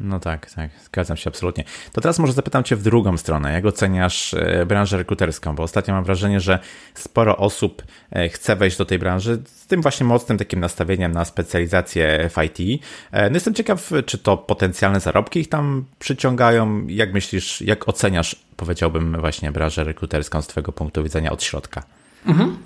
No 0.00 0.20
tak, 0.20 0.50
tak, 0.50 0.70
zgadzam 0.84 1.16
się 1.16 1.30
absolutnie. 1.30 1.64
To 1.92 2.00
teraz 2.00 2.18
może 2.18 2.32
zapytam 2.32 2.64
Cię 2.64 2.76
w 2.76 2.82
drugą 2.82 3.16
stronę. 3.16 3.52
Jak 3.52 3.66
oceniasz 3.66 4.34
e, 4.34 4.66
branżę 4.66 4.96
rekruterską? 4.96 5.54
Bo 5.54 5.62
ostatnio 5.62 5.94
mam 5.94 6.04
wrażenie, 6.04 6.40
że 6.40 6.58
sporo 6.94 7.36
osób 7.36 7.82
e, 8.12 8.28
chce 8.28 8.56
wejść 8.56 8.76
do 8.76 8.84
tej 8.84 8.98
branży 8.98 9.42
z 9.44 9.66
tym 9.66 9.82
właśnie 9.82 10.06
mocnym 10.06 10.38
takim 10.38 10.60
nastawieniem 10.60 11.12
na 11.12 11.24
specjalizację 11.24 12.30
w 12.30 12.42
IT. 12.44 12.82
E, 13.12 13.30
no 13.30 13.36
jestem 13.36 13.54
ciekaw, 13.54 13.90
czy 14.06 14.18
to 14.18 14.36
potencjalne 14.36 15.00
zarobki 15.00 15.40
ich 15.40 15.48
tam 15.48 15.84
przyciągają. 15.98 16.86
Jak 16.86 17.12
myślisz, 17.12 17.60
jak 17.60 17.88
oceniasz, 17.88 18.36
powiedziałbym, 18.56 19.20
właśnie 19.20 19.52
branżę 19.52 19.84
rekruterską 19.84 20.42
z 20.42 20.46
Twojego 20.46 20.72
punktu 20.72 21.02
widzenia 21.02 21.32
od 21.32 21.42
środka? 21.42 21.82
Mhm. 22.26 22.56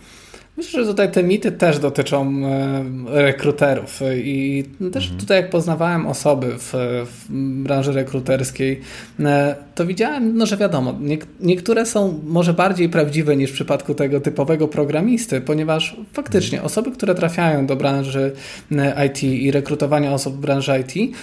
Myślę, 0.57 0.85
że 0.85 0.91
tutaj 0.91 1.13
te 1.13 1.23
mity 1.23 1.53
też 1.53 1.79
dotyczą 1.79 2.33
e, 2.47 2.85
rekruterów 3.23 4.01
i 4.17 4.65
też 4.93 5.05
mhm. 5.05 5.21
tutaj 5.21 5.37
jak 5.37 5.51
poznawałem 5.51 6.07
osoby 6.07 6.47
w, 6.59 6.73
w, 7.07 7.33
branży 7.63 7.93
rekruterskiej, 7.93 8.81
e, 9.21 9.57
to 9.75 9.87
widziałem, 9.87 10.37
no 10.37 10.47
że 10.47 10.57
wiadomo, 10.57 10.95
nie, 11.01 11.19
niektóre 11.41 11.87
są 11.87 12.21
może 12.25 12.55
bardziej 12.55 12.89
prawdziwe 12.89 13.37
niż 13.37 13.51
w 13.51 13.55
przypadku 13.55 13.95
tego 13.95 14.21
typowego 14.21 14.69
programisty, 14.69 15.41
ponieważ 15.41 15.97
faktycznie 16.13 16.59
mhm. 16.59 16.67
osoby, 16.67 16.91
które 16.91 17.15
trafiają 17.15 17.67
do 17.67 17.77
branży 17.77 18.33
e, 18.73 19.07
IT 19.07 19.23
i 19.23 19.51
rekrutowania 19.51 20.13
osób 20.13 20.35
w 20.35 20.41
branży 20.41 20.73
IT, 20.81 21.17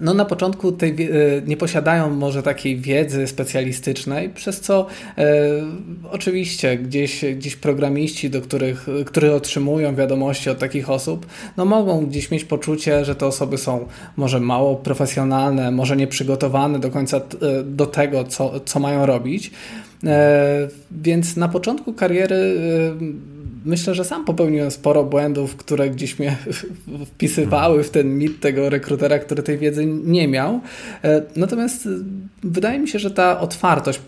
no 0.00 0.14
na 0.14 0.24
początku 0.24 0.72
tej, 0.72 0.90
e, 0.90 1.08
nie 1.46 1.56
posiadają 1.56 2.10
może 2.10 2.42
takiej 2.42 2.76
wiedzy 2.76 3.26
specjalistycznej, 3.26 4.30
przez 4.30 4.60
co 4.60 4.86
e, 5.18 5.26
oczywiście 6.10 6.76
gdzieś, 6.76 7.24
gdzieś 7.36 7.56
programiści, 7.56 8.30
do 8.30 8.40
których, 8.40 8.86
którzy 9.06 9.34
otrzymują 9.34 9.94
wiadomości 9.94 10.50
od 10.50 10.58
takich 10.58 10.90
osób, 10.90 11.26
no 11.56 11.64
mogą 11.64 12.06
gdzieś 12.06 12.30
mieć 12.30 12.44
poczucie, 12.44 13.04
że 13.04 13.14
te 13.14 13.26
osoby 13.26 13.58
są 13.58 13.86
może 14.16 14.40
mało 14.40 14.76
profesjonalne, 14.76 15.70
może 15.70 15.96
nieprzygotowane 15.96 16.78
do 16.78 16.90
końca 16.90 17.16
e, 17.16 17.20
do 17.62 17.86
tego, 17.86 18.24
co, 18.24 18.60
co 18.60 18.80
mają 18.80 19.06
robić. 19.06 19.50
E, 20.04 20.68
więc 20.90 21.36
na 21.36 21.48
początku 21.48 21.92
kariery 21.92 22.36
e, 22.36 23.39
myślę, 23.64 23.94
że 23.94 24.04
sam 24.04 24.24
popełniłem 24.24 24.70
sporo 24.70 25.04
błędów, 25.04 25.56
które 25.56 25.90
gdzieś 25.90 26.18
mnie 26.18 26.36
wpisywały 27.06 27.84
w 27.84 27.90
ten 27.90 28.18
mit 28.18 28.40
tego 28.40 28.70
rekrutera, 28.70 29.18
który 29.18 29.42
tej 29.42 29.58
wiedzy 29.58 29.86
nie 29.86 30.28
miał. 30.28 30.60
E, 31.04 31.22
natomiast 31.36 31.86
e, 31.86 31.90
wydaje 32.42 32.78
mi 32.78 32.88
się, 32.88 32.98
że 32.98 33.10
ta 33.10 33.40
otwartość, 33.40 33.98
e, 33.98 34.02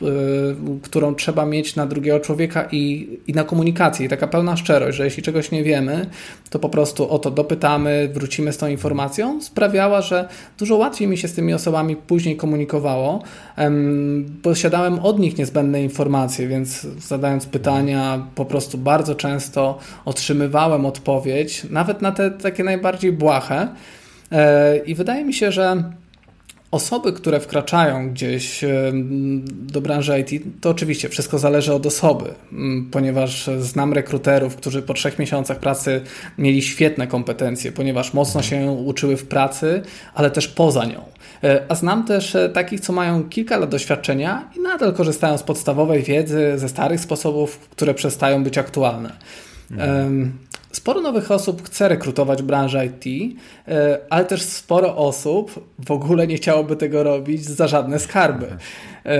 którą 0.82 1.14
trzeba 1.14 1.46
mieć 1.46 1.76
na 1.76 1.86
drugiego 1.86 2.20
człowieka 2.20 2.68
i, 2.72 3.08
i 3.26 3.32
na 3.32 3.44
komunikację, 3.44 4.06
i 4.06 4.08
taka 4.08 4.26
pełna 4.26 4.56
szczerość, 4.56 4.96
że 4.96 5.04
jeśli 5.04 5.22
czegoś 5.22 5.50
nie 5.50 5.64
wiemy, 5.64 6.06
to 6.50 6.58
po 6.58 6.68
prostu 6.68 7.10
o 7.10 7.18
to 7.18 7.30
dopytamy, 7.30 8.10
wrócimy 8.14 8.52
z 8.52 8.58
tą 8.58 8.66
informacją, 8.66 9.42
sprawiała, 9.42 10.02
że 10.02 10.28
dużo 10.58 10.76
łatwiej 10.76 11.08
mi 11.08 11.18
się 11.18 11.28
z 11.28 11.34
tymi 11.34 11.54
osobami 11.54 11.96
później 11.96 12.36
komunikowało. 12.36 13.22
Posiadałem 14.42 14.98
od 14.98 15.18
nich 15.18 15.38
niezbędne 15.38 15.82
informacje, 15.82 16.48
więc 16.48 16.82
zadając 16.82 17.46
pytania, 17.46 18.26
po 18.34 18.44
prostu 18.44 18.78
bardzo 18.78 19.14
często 19.14 19.41
często 19.42 19.78
otrzymywałem 20.04 20.86
odpowiedź, 20.86 21.66
nawet 21.70 22.02
na 22.02 22.12
te 22.12 22.30
takie 22.30 22.64
najbardziej 22.64 23.12
błahe. 23.12 23.68
E, 24.32 24.76
I 24.76 24.94
wydaje 24.94 25.24
mi 25.24 25.34
się, 25.34 25.52
że 25.52 25.82
osoby, 26.72 27.12
które 27.12 27.40
wkraczają 27.40 28.10
gdzieś 28.10 28.64
e, 28.64 28.92
do 29.44 29.80
branży 29.80 30.20
IT, 30.20 30.44
to 30.60 30.70
oczywiście 30.70 31.08
wszystko 31.08 31.38
zależy 31.38 31.72
od 31.72 31.86
osoby, 31.86 32.34
ponieważ 32.90 33.50
znam 33.58 33.92
rekruterów, 33.92 34.56
którzy 34.56 34.82
po 34.82 34.94
trzech 34.94 35.18
miesiącach 35.18 35.58
pracy 35.58 36.00
mieli 36.38 36.62
świetne 36.62 37.06
kompetencje, 37.06 37.72
ponieważ 37.72 38.14
mocno 38.14 38.42
się 38.42 38.70
uczyły 38.70 39.16
w 39.16 39.26
pracy, 39.26 39.82
ale 40.14 40.30
też 40.30 40.48
poza 40.48 40.84
nią. 40.84 41.04
E, 41.44 41.62
a 41.68 41.74
znam 41.74 42.06
też 42.06 42.36
takich, 42.54 42.80
co 42.80 42.92
mają 42.92 43.24
kilka 43.24 43.56
lat 43.56 43.70
doświadczenia 43.70 44.48
i 44.56 44.60
nadal 44.60 44.92
korzystają 44.92 45.38
z 45.38 45.42
podstawowej 45.42 46.02
wiedzy, 46.02 46.52
ze 46.56 46.68
starych 46.68 47.00
sposobów, 47.00 47.58
które 47.58 47.94
przestają 47.94 48.44
być 48.44 48.58
aktualne. 48.58 49.12
Mhm. 49.70 50.32
Sporo 50.72 51.00
nowych 51.00 51.30
osób 51.30 51.62
chce 51.62 51.88
rekrutować 51.88 52.42
branżę 52.42 52.86
IT, 52.86 53.36
e, 53.68 53.98
ale 54.10 54.24
też 54.24 54.42
sporo 54.42 54.96
osób 54.96 55.68
w 55.86 55.90
ogóle 55.90 56.26
nie 56.26 56.36
chciałoby 56.36 56.76
tego 56.76 57.02
robić 57.02 57.44
za 57.44 57.68
żadne 57.68 57.98
skarby. 57.98 58.46
E, 59.06 59.18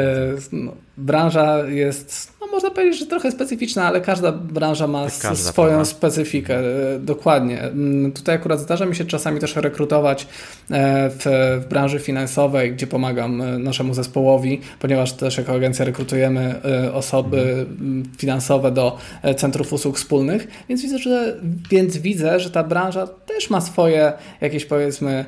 no, 0.53 0.73
branża 1.03 1.59
jest, 1.69 2.33
no 2.41 2.47
można 2.47 2.71
powiedzieć, 2.71 3.01
że 3.01 3.07
trochę 3.07 3.33
specyficzna, 3.33 3.87
ale 3.87 4.01
każda 4.01 4.33
branża 4.33 4.87
ma 4.87 5.05
każda 5.05 5.35
swoją 5.35 5.71
forma. 5.71 5.85
specyfikę. 5.85 6.59
E, 6.59 6.99
dokładnie. 6.99 7.63
Mm, 7.63 8.13
tutaj 8.13 8.35
akurat 8.35 8.61
zdarza 8.61 8.87
mi 8.87 8.97
się 8.97 9.05
czasami 9.05 9.41
też 9.41 9.57
rekrutować 9.57 10.27
e, 10.71 11.11
w, 11.11 11.25
w 11.65 11.69
branży 11.69 11.99
finansowej, 11.99 12.73
gdzie 12.73 12.87
pomagam 12.87 13.63
naszemu 13.63 13.95
zespołowi, 13.95 14.61
ponieważ 14.81 15.13
też 15.13 15.39
jako 15.39 15.53
agencja 15.53 15.85
rekrutujemy 15.85 16.61
osoby 16.93 17.41
mhm. 17.41 18.03
finansowe 18.19 18.71
do 18.71 18.99
centrów 19.37 19.73
usług 19.73 19.97
wspólnych, 19.97 20.49
więc 20.69 20.83
widzę, 20.83 20.99
że, 20.99 21.37
więc 21.71 21.97
widzę, 21.97 22.41
że 22.41 22.51
ta 22.51 22.65
branża 22.65 23.07
też 23.07 23.51
ma 23.51 23.61
swoje 23.61 24.13
jakieś 24.41 24.65
powiedzmy 24.65 25.25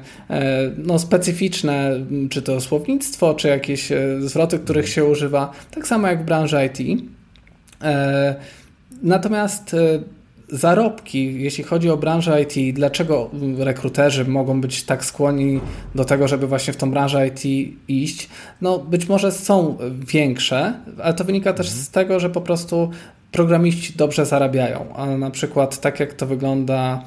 no, 0.78 0.99
specyficzne, 0.99 2.00
czy 2.31 2.43
to 2.43 2.61
słownictwo, 2.61 3.35
czy 3.35 3.49
jakieś 3.49 3.93
zwroty, 4.21 4.59
których 4.59 4.88
się 4.88 5.04
używa, 5.04 5.52
tak 5.71 5.87
samo 5.87 6.09
jak 6.09 6.23
w 6.23 6.25
branży 6.25 6.66
IT. 6.66 7.02
E, 7.83 8.35
natomiast 9.02 9.75
e, 9.75 9.78
zarobki, 10.49 11.42
jeśli 11.42 11.64
chodzi 11.64 11.90
o 11.90 11.97
branżę 11.97 12.42
IT, 12.42 12.76
dlaczego 12.76 13.30
rekruterzy 13.59 14.25
mogą 14.25 14.61
być 14.61 14.85
tak 14.85 15.04
skłonni 15.04 15.61
do 15.94 16.04
tego, 16.04 16.28
żeby 16.28 16.47
właśnie 16.47 16.73
w 16.73 16.76
tą 16.76 16.90
branżę 16.90 17.28
IT 17.28 17.73
iść? 17.88 18.28
No, 18.61 18.78
być 18.78 19.09
może 19.09 19.33
są 19.33 19.76
większe, 20.06 20.75
ale 21.02 21.14
to 21.14 21.25
wynika 21.25 21.52
też 21.52 21.68
z 21.68 21.90
tego, 21.90 22.21
że 22.21 22.30
po 22.30 22.40
prostu 22.40 22.90
programiści 23.33 23.92
dobrze 23.97 24.26
zarabiają. 24.26 24.94
A 24.97 25.06
na 25.06 25.30
przykład 25.30 25.80
tak 25.80 26.00
jak 26.00 26.14
to 26.14 26.26
wygląda 26.26 27.04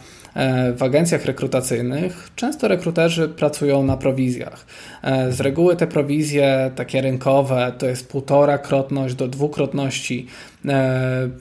w 0.75 0.83
agencjach 0.83 1.25
rekrutacyjnych 1.25 2.29
często 2.35 2.67
rekruterzy 2.67 3.29
pracują 3.29 3.83
na 3.83 3.97
prowizjach. 3.97 4.65
E, 5.03 5.31
z 5.31 5.41
reguły 5.41 5.75
te 5.75 5.87
prowizje 5.87 6.71
takie 6.75 7.01
rynkowe 7.01 7.73
to 7.77 7.85
jest 7.85 8.09
półtora 8.09 8.57
krotność 8.57 9.15
do 9.15 9.27
dwukrotności 9.27 10.27
E, 10.56 10.56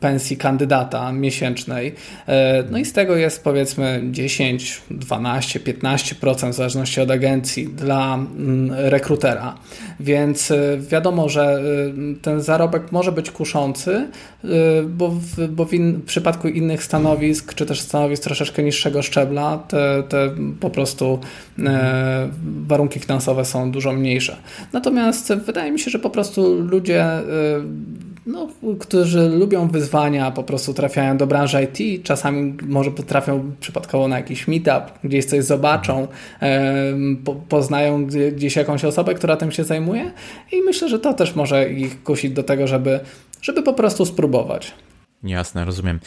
pensji 0.00 0.36
kandydata 0.36 1.12
miesięcznej. 1.12 1.94
E, 2.28 2.64
no 2.70 2.78
i 2.78 2.84
z 2.84 2.92
tego 2.92 3.16
jest 3.16 3.44
powiedzmy 3.44 4.02
10, 4.10 4.82
12, 4.90 5.60
15% 5.60 6.50
w 6.50 6.54
zależności 6.54 7.00
od 7.00 7.10
agencji 7.10 7.68
dla 7.68 8.14
mm, 8.14 8.70
rekrutera. 8.72 9.54
Więc 10.00 10.50
e, 10.50 10.78
wiadomo, 10.90 11.28
że 11.28 11.62
ten 12.22 12.40
zarobek 12.40 12.92
może 12.92 13.12
być 13.12 13.30
kuszący, 13.30 14.08
bo 14.88 15.08
w, 15.08 15.48
bo 15.48 15.64
w, 15.64 15.74
in, 15.74 15.92
w 15.96 16.04
przypadku 16.04 16.48
innych 16.48 16.84
stanowisk, 16.84 17.54
czy 17.54 17.66
też 17.66 17.80
stanowisk 17.80 18.22
troszeczkę 18.22 18.62
niższego 18.62 19.02
szczebla, 19.02 19.58
te, 19.58 20.02
te 20.08 20.30
po 20.60 20.70
prostu 20.70 21.18
warunki 22.66 23.00
finansowe 23.00 23.44
są 23.44 23.70
dużo 23.70 23.92
mniejsze. 23.92 24.36
Natomiast 24.72 25.34
wydaje 25.34 25.72
mi 25.72 25.78
się, 25.78 25.90
że 25.90 25.98
po 25.98 26.10
prostu 26.10 26.60
ludzie 26.60 27.06
no, 28.26 28.48
którzy 28.78 29.05
lubią 29.14 29.68
wyzwania, 29.68 30.30
po 30.30 30.42
prostu 30.42 30.74
trafiają 30.74 31.16
do 31.16 31.26
branży 31.26 31.62
IT, 31.62 32.04
czasami 32.04 32.54
może 32.62 32.90
trafią 32.90 33.52
przypadkowo 33.60 34.08
na 34.08 34.16
jakiś 34.16 34.48
meetup, 34.48 34.98
gdzieś 35.04 35.24
coś 35.24 35.44
zobaczą, 35.44 36.08
po, 37.24 37.34
poznają 37.34 38.06
gdzieś 38.06 38.56
jakąś 38.56 38.84
osobę, 38.84 39.14
która 39.14 39.36
tym 39.36 39.52
się 39.52 39.64
zajmuje 39.64 40.10
i 40.52 40.62
myślę, 40.62 40.88
że 40.88 40.98
to 40.98 41.14
też 41.14 41.34
może 41.34 41.70
ich 41.70 42.02
kusić 42.02 42.32
do 42.32 42.42
tego, 42.42 42.66
żeby, 42.66 43.00
żeby 43.42 43.62
po 43.62 43.72
prostu 43.72 44.06
spróbować. 44.06 44.72
Jasne, 45.26 45.64
rozumiem. 45.64 46.00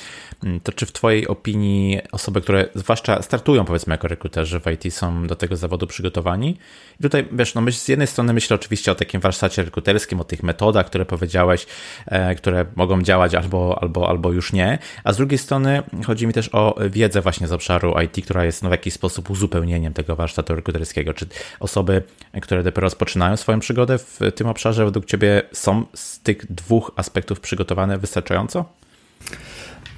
Mm, 0.43 0.59
to 0.59 0.71
czy 0.71 0.85
w 0.85 0.91
Twojej 0.91 1.27
opinii 1.27 1.99
osoby, 2.11 2.41
które 2.41 2.65
zwłaszcza 2.75 3.21
startują 3.21 3.65
powiedzmy 3.65 3.93
jako 3.93 4.07
rekruterzy 4.07 4.59
w 4.59 4.67
IT 4.67 4.93
są 4.93 5.27
do 5.27 5.35
tego 5.35 5.55
zawodu 5.55 5.87
przygotowani? 5.87 6.57
I 6.99 7.03
tutaj 7.03 7.27
wiesz, 7.31 7.55
no 7.55 7.61
myśl, 7.61 7.79
z 7.79 7.87
jednej 7.87 8.07
strony 8.07 8.33
myślę 8.33 8.55
oczywiście 8.55 8.91
o 8.91 8.95
takim 8.95 9.21
warsztacie 9.21 9.63
rekruterskim, 9.63 10.19
o 10.21 10.23
tych 10.23 10.43
metodach, 10.43 10.85
które 10.85 11.05
powiedziałeś, 11.05 11.65
e, 12.05 12.35
które 12.35 12.65
mogą 12.75 13.01
działać 13.01 13.35
albo, 13.35 13.79
albo, 13.81 14.09
albo 14.09 14.31
już 14.31 14.53
nie, 14.53 14.77
a 15.03 15.13
z 15.13 15.17
drugiej 15.17 15.37
strony 15.37 15.83
chodzi 16.05 16.27
mi 16.27 16.33
też 16.33 16.49
o 16.53 16.75
wiedzę 16.89 17.21
właśnie 17.21 17.47
z 17.47 17.51
obszaru 17.51 17.93
IT, 18.05 18.25
która 18.25 18.45
jest 18.45 18.63
no, 18.63 18.69
w 18.69 18.71
jakiś 18.71 18.93
sposób 18.93 19.29
uzupełnieniem 19.29 19.93
tego 19.93 20.15
warsztatu 20.15 20.55
rekruterskiego. 20.55 21.13
Czy 21.13 21.25
osoby, 21.59 22.03
które 22.41 22.63
dopiero 22.63 22.85
rozpoczynają 22.85 23.37
swoją 23.37 23.59
przygodę 23.59 23.97
w 23.97 24.19
tym 24.35 24.47
obszarze 24.47 24.85
według 24.85 25.05
Ciebie 25.05 25.41
są 25.51 25.85
z 25.93 26.19
tych 26.19 26.51
dwóch 26.51 26.91
aspektów 26.95 27.39
przygotowane 27.39 27.97
wystarczająco? 27.97 28.78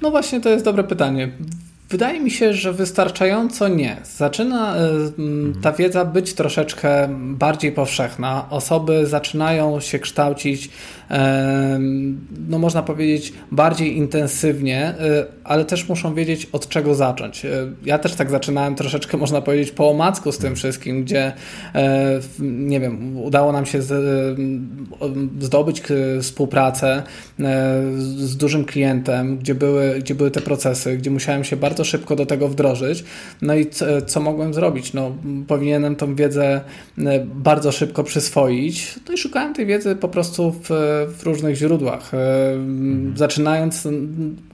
No 0.02 0.10
właśnie, 0.10 0.40
to 0.40 0.48
jest 0.48 0.64
dobre 0.64 0.84
pytanie. 0.84 1.28
Wydaje 1.92 2.20
mi 2.20 2.30
się, 2.30 2.54
że 2.54 2.72
wystarczająco 2.72 3.68
nie. 3.68 3.96
Zaczyna 4.16 4.76
e, 4.76 4.88
ta 5.62 5.72
wiedza 5.72 6.04
być 6.04 6.34
troszeczkę 6.34 7.08
bardziej 7.18 7.72
powszechna. 7.72 8.46
Osoby 8.50 9.06
zaczynają 9.06 9.80
się 9.80 9.98
kształcić, 9.98 10.70
e, 11.10 11.78
no 12.48 12.58
można 12.58 12.82
powiedzieć, 12.82 13.32
bardziej 13.50 13.96
intensywnie, 13.96 14.80
e, 14.80 14.94
ale 15.44 15.64
też 15.64 15.88
muszą 15.88 16.14
wiedzieć 16.14 16.48
od 16.52 16.68
czego 16.68 16.94
zacząć. 16.94 17.46
Ja 17.84 17.98
też 17.98 18.14
tak 18.14 18.30
zaczynałem 18.30 18.74
troszeczkę, 18.74 19.16
można 19.16 19.40
powiedzieć, 19.40 19.70
po 19.70 19.90
omacku 19.90 20.32
z 20.32 20.38
tym 20.38 20.56
wszystkim, 20.56 21.04
gdzie 21.04 21.32
nie 22.40 22.80
wiem, 22.80 23.16
udało 23.18 23.52
nam 23.52 23.66
się 23.66 23.78
zdobyć 25.40 25.82
współpracę 26.20 27.02
z 27.96 28.36
dużym 28.36 28.64
klientem, 28.64 29.38
gdzie 29.38 29.54
były, 29.54 29.98
gdzie 29.98 30.14
były 30.14 30.30
te 30.30 30.40
procesy, 30.40 30.96
gdzie 30.96 31.10
musiałem 31.10 31.44
się 31.44 31.56
bardzo 31.56 31.81
szybko 31.84 32.16
do 32.16 32.26
tego 32.26 32.48
wdrożyć. 32.48 33.04
No 33.42 33.54
i 33.54 33.66
co, 33.66 34.02
co 34.02 34.20
mogłem 34.20 34.54
zrobić? 34.54 34.92
No, 34.92 35.14
powinienem 35.46 35.96
tą 35.96 36.14
wiedzę 36.14 36.60
e, 36.98 37.26
bardzo 37.34 37.72
szybko 37.72 38.04
przyswoić. 38.04 38.98
No 39.08 39.14
i 39.14 39.18
szukałem 39.18 39.54
tej 39.54 39.66
wiedzy 39.66 39.96
po 39.96 40.08
prostu 40.08 40.52
w, 40.52 40.68
w 41.18 41.22
różnych 41.22 41.56
źródłach. 41.56 42.14
E, 42.14 42.18
zaczynając 43.14 43.88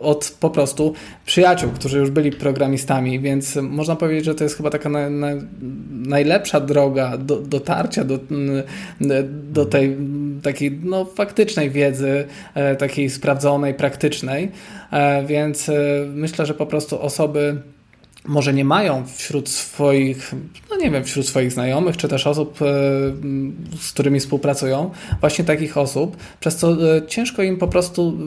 od 0.00 0.36
po 0.40 0.50
prostu 0.50 0.92
przyjaciół, 1.26 1.70
którzy 1.70 1.98
już 1.98 2.10
byli 2.10 2.32
programistami, 2.32 3.20
więc 3.20 3.56
można 3.56 3.96
powiedzieć, 3.96 4.24
że 4.24 4.34
to 4.34 4.44
jest 4.44 4.56
chyba 4.56 4.70
taka 4.70 4.88
na, 4.88 5.10
na, 5.10 5.28
najlepsza 5.90 6.60
droga 6.60 7.18
do, 7.18 7.36
dotarcia 7.36 8.04
do, 8.04 8.18
do 9.52 9.66
tej 9.66 9.96
takiej 10.42 10.80
no, 10.82 11.04
faktycznej 11.04 11.70
wiedzy, 11.70 12.26
e, 12.54 12.76
takiej 12.76 13.10
sprawdzonej, 13.10 13.74
praktycznej. 13.74 14.50
Więc 15.26 15.70
myślę, 16.14 16.46
że 16.46 16.54
po 16.54 16.66
prostu 16.66 17.02
osoby 17.02 17.62
może 18.28 18.54
nie 18.54 18.64
mają 18.64 19.06
wśród 19.06 19.48
swoich, 19.48 20.34
no 20.70 20.76
nie 20.76 20.90
wiem, 20.90 21.04
wśród 21.04 21.26
swoich 21.26 21.52
znajomych, 21.52 21.96
czy 21.96 22.08
też 22.08 22.26
osób, 22.26 22.62
e, 22.62 22.64
z 23.80 23.92
którymi 23.92 24.20
współpracują, 24.20 24.90
właśnie 25.20 25.44
takich 25.44 25.78
osób, 25.78 26.16
przez 26.40 26.56
co 26.56 26.96
e, 26.96 27.06
ciężko 27.06 27.42
im 27.42 27.56
po 27.56 27.68
prostu 27.68 28.18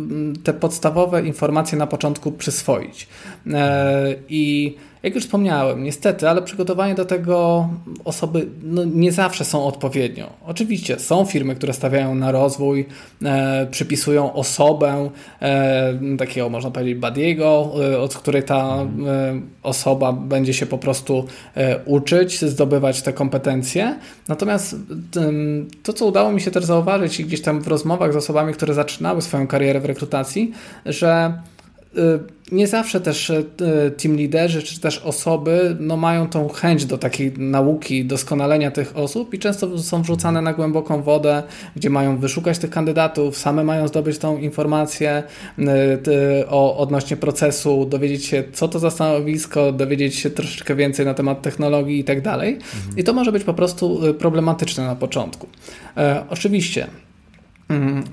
te 0.43 0.53
podstawowe 0.53 1.21
informacje 1.21 1.77
na 1.77 1.87
początku 1.87 2.31
przyswoić. 2.31 3.07
E, 3.53 4.15
I 4.29 4.75
jak 5.03 5.15
już 5.15 5.23
wspomniałem, 5.23 5.83
niestety, 5.83 6.29
ale 6.29 6.41
przygotowanie 6.41 6.95
do 6.95 7.05
tego 7.05 7.69
osoby 8.05 8.47
no, 8.63 8.83
nie 8.85 9.11
zawsze 9.11 9.45
są 9.45 9.65
odpowiednio. 9.65 10.29
Oczywiście 10.45 10.99
są 10.99 11.25
firmy, 11.25 11.55
które 11.55 11.73
stawiają 11.73 12.15
na 12.15 12.31
rozwój, 12.31 12.85
e, 13.23 13.67
przypisują 13.71 14.33
osobę, 14.33 15.09
e, 15.41 15.93
takiego 16.17 16.49
można 16.49 16.71
powiedzieć 16.71 16.95
badiego, 16.95 17.71
e, 17.91 17.99
od 17.99 18.15
której 18.15 18.43
ta 18.43 18.57
e, 18.57 18.87
osoba 19.63 20.13
będzie 20.13 20.53
się 20.53 20.65
po 20.65 20.77
prostu 20.77 21.25
e, 21.55 21.79
uczyć, 21.85 22.45
zdobywać 22.45 23.01
te 23.01 23.13
kompetencje. 23.13 23.99
Natomiast 24.27 24.75
to, 25.83 25.93
co 25.93 26.05
udało 26.05 26.31
mi 26.31 26.41
się 26.41 26.51
też 26.51 26.65
zauważyć 26.65 27.23
gdzieś 27.23 27.41
tam 27.41 27.61
w 27.61 27.67
rozmowach 27.67 28.13
z 28.13 28.15
osobami, 28.15 28.53
które 28.53 28.73
zaczynały 28.73 29.21
swoją 29.21 29.47
karierę 29.47 29.79
w 29.79 29.85
rekrutacji, 29.85 30.51
że 30.85 31.33
nie 32.51 32.67
zawsze 32.67 33.01
też 33.01 33.29
y, 33.29 33.45
team 33.97 34.15
liderzy 34.15 34.63
czy 34.63 34.79
też 34.79 34.97
osoby 34.97 35.75
no, 35.79 35.97
mają 35.97 36.29
tą 36.29 36.49
chęć 36.49 36.85
do 36.85 36.97
takiej 36.97 37.33
nauki, 37.37 38.05
doskonalenia 38.05 38.71
tych 38.71 38.97
osób 38.97 39.33
i 39.33 39.39
często 39.39 39.79
są 39.79 40.01
wrzucane 40.01 40.41
na 40.41 40.53
głęboką 40.53 41.01
wodę, 41.01 41.43
gdzie 41.75 41.89
mają 41.89 42.17
wyszukać 42.17 42.57
tych 42.57 42.69
kandydatów, 42.69 43.37
same 43.37 43.63
mają 43.63 43.87
zdobyć 43.87 44.17
tą 44.17 44.37
informację 44.37 45.23
y, 45.59 46.47
o, 46.47 46.77
odnośnie 46.77 47.17
procesu, 47.17 47.85
dowiedzieć 47.85 48.25
się, 48.25 48.43
co 48.53 48.67
to 48.67 48.79
za 48.79 48.89
stanowisko, 48.89 49.71
dowiedzieć 49.71 50.15
się 50.15 50.29
troszeczkę 50.29 50.75
więcej 50.75 51.05
na 51.05 51.13
temat 51.13 51.41
technologii 51.41 51.99
i 51.99 52.03
tak 52.03 52.21
dalej. 52.21 52.53
Mhm. 52.53 52.97
I 52.97 53.03
to 53.03 53.13
może 53.13 53.31
być 53.31 53.43
po 53.43 53.53
prostu 53.53 54.01
problematyczne 54.19 54.83
na 54.83 54.95
początku. 54.95 55.47
Oczywiście. 56.29 56.87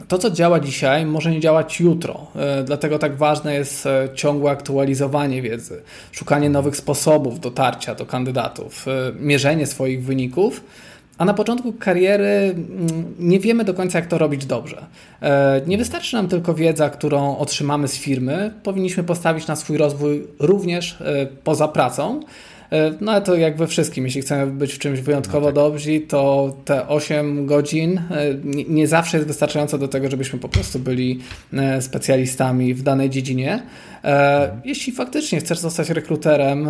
To, 0.08 0.18
co 0.18 0.30
działa 0.30 0.60
dzisiaj, 0.60 1.06
może 1.06 1.30
nie 1.30 1.40
działać 1.40 1.80
jutro. 1.80 2.26
E, 2.36 2.62
dlatego 2.64 2.98
tak 2.98 3.16
ważne 3.16 3.54
jest 3.54 3.86
e, 3.86 4.08
ciągłe 4.14 4.50
aktualizowanie 4.50 5.42
wiedzy, 5.42 5.82
szukanie 6.12 6.50
nowych 6.50 6.76
sposobów 6.76 7.40
dotarcia 7.40 7.94
do 7.94 8.06
kandydatów, 8.06 8.88
e, 8.88 9.12
mierzenie 9.20 9.66
swoich 9.66 10.04
wyników. 10.04 10.64
A 11.18 11.24
na 11.24 11.34
początku 11.34 11.72
kariery 11.72 12.54
mm, 12.54 13.14
nie 13.18 13.40
wiemy 13.40 13.64
do 13.64 13.74
końca, 13.74 13.98
jak 13.98 14.08
to 14.08 14.18
robić 14.18 14.46
dobrze. 14.46 14.86
Nie 15.66 15.78
wystarczy 15.78 16.16
nam 16.16 16.28
tylko 16.28 16.54
wiedza, 16.54 16.90
którą 16.90 17.38
otrzymamy 17.38 17.88
z 17.88 17.98
firmy. 17.98 18.52
Powinniśmy 18.62 19.04
postawić 19.04 19.46
na 19.46 19.56
swój 19.56 19.76
rozwój 19.76 20.26
również 20.38 20.98
poza 21.44 21.68
pracą. 21.68 22.20
E, 22.70 22.92
no 23.00 23.12
ale 23.12 23.22
to 23.22 23.36
jak 23.36 23.56
we 23.56 23.66
wszystkim, 23.66 24.04
jeśli 24.04 24.22
chcemy 24.22 24.52
być 24.52 24.74
w 24.74 24.78
czymś 24.78 25.00
wyjątkowo 25.00 25.40
no 25.40 25.46
tak. 25.46 25.54
dobrzy, 25.54 26.00
to 26.00 26.56
te 26.64 26.88
8 26.88 27.46
godzin 27.46 27.98
e, 27.98 28.02
nie 28.68 28.88
zawsze 28.88 29.16
jest 29.16 29.28
wystarczająco 29.28 29.78
do 29.78 29.88
tego, 29.88 30.10
żebyśmy 30.10 30.38
po 30.38 30.48
prostu 30.48 30.78
byli 30.78 31.20
e, 31.52 31.82
specjalistami 31.82 32.74
w 32.74 32.82
danej 32.82 33.10
dziedzinie. 33.10 33.62
Jeśli 34.64 34.92
faktycznie 34.92 35.40
chcesz 35.40 35.58
zostać 35.58 35.90
rekruterem, 35.90 36.68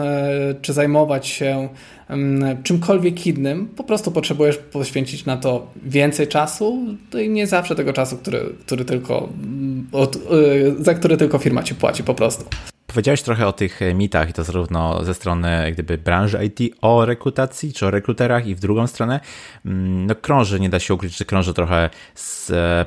czy 0.62 0.72
zajmować 0.72 1.26
się 1.26 1.68
mm, 2.08 2.62
czymkolwiek 2.62 3.26
innym, 3.26 3.66
po 3.66 3.84
prostu 3.84 4.12
potrzebujesz 4.12 4.56
poświęcić 4.56 5.24
na 5.24 5.36
to 5.36 5.72
więcej 5.82 6.28
czasu 6.28 6.78
no 7.12 7.20
i 7.20 7.28
nie 7.28 7.46
zawsze 7.46 7.74
tego 7.74 7.92
czasu, 7.92 8.16
który, 8.16 8.40
który 8.66 8.84
tylko, 8.84 9.28
od, 9.92 10.18
za 10.78 10.94
który 10.94 11.16
tylko 11.16 11.38
firma 11.38 11.62
ci 11.62 11.74
płaci 11.74 12.04
po 12.04 12.14
prostu. 12.14 12.44
Powiedziałeś 12.92 13.22
trochę 13.22 13.46
o 13.46 13.52
tych 13.52 13.82
e, 13.82 13.94
mitach 13.94 14.30
i 14.30 14.32
to 14.32 14.44
zarówno 14.44 15.04
ze 15.04 15.14
strony 15.14 15.72
gdyby 15.72 15.98
branży 15.98 16.38
IT 16.44 16.74
o 16.80 17.04
rekrutacji, 17.04 17.72
czy 17.72 17.86
o 17.86 17.90
rekruterach 17.90 18.46
i 18.46 18.54
w 18.54 18.60
drugą 18.60 18.86
stronę. 18.86 19.20
Mm, 19.66 20.06
no 20.06 20.14
krąży, 20.14 20.60
nie 20.60 20.68
da 20.68 20.78
się 20.78 20.94
ukryć, 20.94 21.18
że 21.18 21.24
krąży 21.24 21.54
trochę 21.54 21.90
z 22.14 22.50
e, 22.50 22.86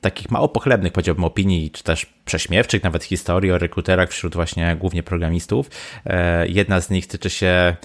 takich 0.00 0.30
mało 0.30 0.48
pochlebnych, 0.48 0.92
powiedziałbym, 0.92 1.24
opinii, 1.24 1.70
czy 1.70 1.84
też 1.84 2.06
prześmiewczych 2.24 2.82
nawet 2.82 3.04
historii 3.04 3.52
o 3.52 3.58
rekruterach 3.58 4.10
wśród 4.10 4.34
właśnie 4.34 4.76
głównie 4.80 5.02
programistów. 5.02 5.70
E, 6.06 6.48
jedna 6.48 6.80
z 6.80 6.90
nich 6.90 7.06
tyczy 7.06 7.30
się 7.30 7.76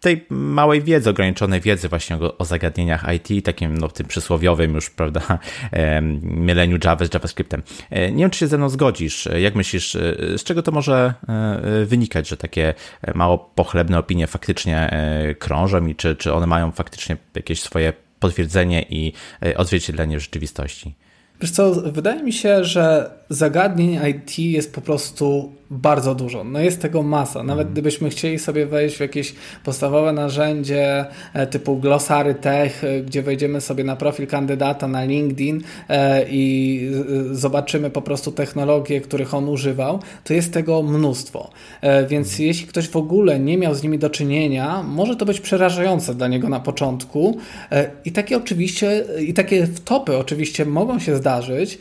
tej 0.00 0.26
małej 0.30 0.82
wiedzy, 0.82 1.10
ograniczonej 1.10 1.60
wiedzy 1.60 1.88
właśnie 1.88 2.16
o, 2.16 2.38
o 2.38 2.44
zagadnieniach 2.44 3.04
IT, 3.14 3.44
takim 3.44 3.78
no, 3.78 3.88
tym 3.88 4.06
przysłowiowym 4.06 4.74
już, 4.74 4.90
prawda, 4.90 5.20
e, 5.72 6.00
myleniu 6.22 6.78
Java 6.84 7.04
z 7.04 7.14
JavaScriptem. 7.14 7.62
E, 7.90 8.12
nie 8.12 8.24
wiem, 8.24 8.30
czy 8.30 8.38
się 8.38 8.46
ze 8.46 8.58
mną 8.58 8.68
zgodzisz. 8.68 9.28
Jak 9.38 9.54
myślisz, 9.54 9.96
e, 9.96 10.38
z 10.38 10.44
czego 10.44 10.62
to 10.62 10.72
może 10.72 11.14
wynikać, 11.86 12.28
że 12.28 12.36
takie 12.36 12.74
mało 13.14 13.38
pochlebne 13.38 13.98
opinie 13.98 14.26
faktycznie 14.26 14.90
krążą 15.38 15.86
i 15.86 15.94
czy, 15.94 16.16
czy 16.16 16.32
one 16.32 16.46
mają 16.46 16.72
faktycznie 16.72 17.16
jakieś 17.34 17.60
swoje 17.60 17.92
potwierdzenie 18.20 18.82
i 18.90 19.12
odzwierciedlenie 19.56 20.18
w 20.18 20.22
rzeczywistości? 20.22 20.94
Wiesz 21.40 21.50
co, 21.50 21.72
wydaje 21.74 22.22
mi 22.22 22.32
się, 22.32 22.64
że 22.64 23.10
zagadnień 23.28 24.00
IT 24.10 24.38
jest 24.38 24.74
po 24.74 24.80
prostu 24.80 25.52
bardzo 25.70 26.14
dużo. 26.14 26.44
No 26.44 26.60
jest 26.60 26.82
tego 26.82 27.02
masa. 27.02 27.42
Nawet 27.42 27.62
mm. 27.62 27.72
gdybyśmy 27.72 28.10
chcieli 28.10 28.38
sobie 28.38 28.66
wejść 28.66 28.96
w 28.96 29.00
jakieś 29.00 29.34
podstawowe 29.64 30.12
narzędzie 30.12 31.04
e, 31.34 31.46
typu 31.46 31.76
Glossary 31.76 32.34
Tech, 32.34 32.84
e, 32.84 33.00
gdzie 33.00 33.22
wejdziemy 33.22 33.60
sobie 33.60 33.84
na 33.84 33.96
profil 33.96 34.26
kandydata 34.26 34.88
na 34.88 35.04
LinkedIn 35.04 35.62
e, 35.88 36.24
i 36.30 36.78
zobaczymy 37.32 37.90
po 37.90 38.02
prostu 38.02 38.32
technologie, 38.32 39.00
których 39.00 39.34
on 39.34 39.48
używał, 39.48 39.98
to 40.24 40.34
jest 40.34 40.52
tego 40.52 40.82
mnóstwo. 40.82 41.50
Więc 42.08 42.34
mm. 42.34 42.46
jeśli 42.46 42.66
ktoś 42.66 42.88
w 42.88 42.96
ogóle 42.96 43.40
nie 43.40 43.58
miał 43.58 43.74
z 43.74 43.82
nimi 43.82 43.98
do 43.98 44.10
czynienia, 44.10 44.82
może 44.82 45.16
to 45.16 45.26
być 45.26 45.40
przerażające 45.40 46.14
dla 46.14 46.28
niego 46.28 46.48
na 46.48 46.60
początku. 46.60 47.38
I 48.04 48.12
takie 48.12 48.36
oczywiście, 48.36 49.04
i 49.26 49.34
takie 49.34 49.66
wtopy 49.66 50.16
oczywiście 50.16 50.64
mogą 50.64 50.98
się 50.98 51.16
zdarzyć, 51.16 51.78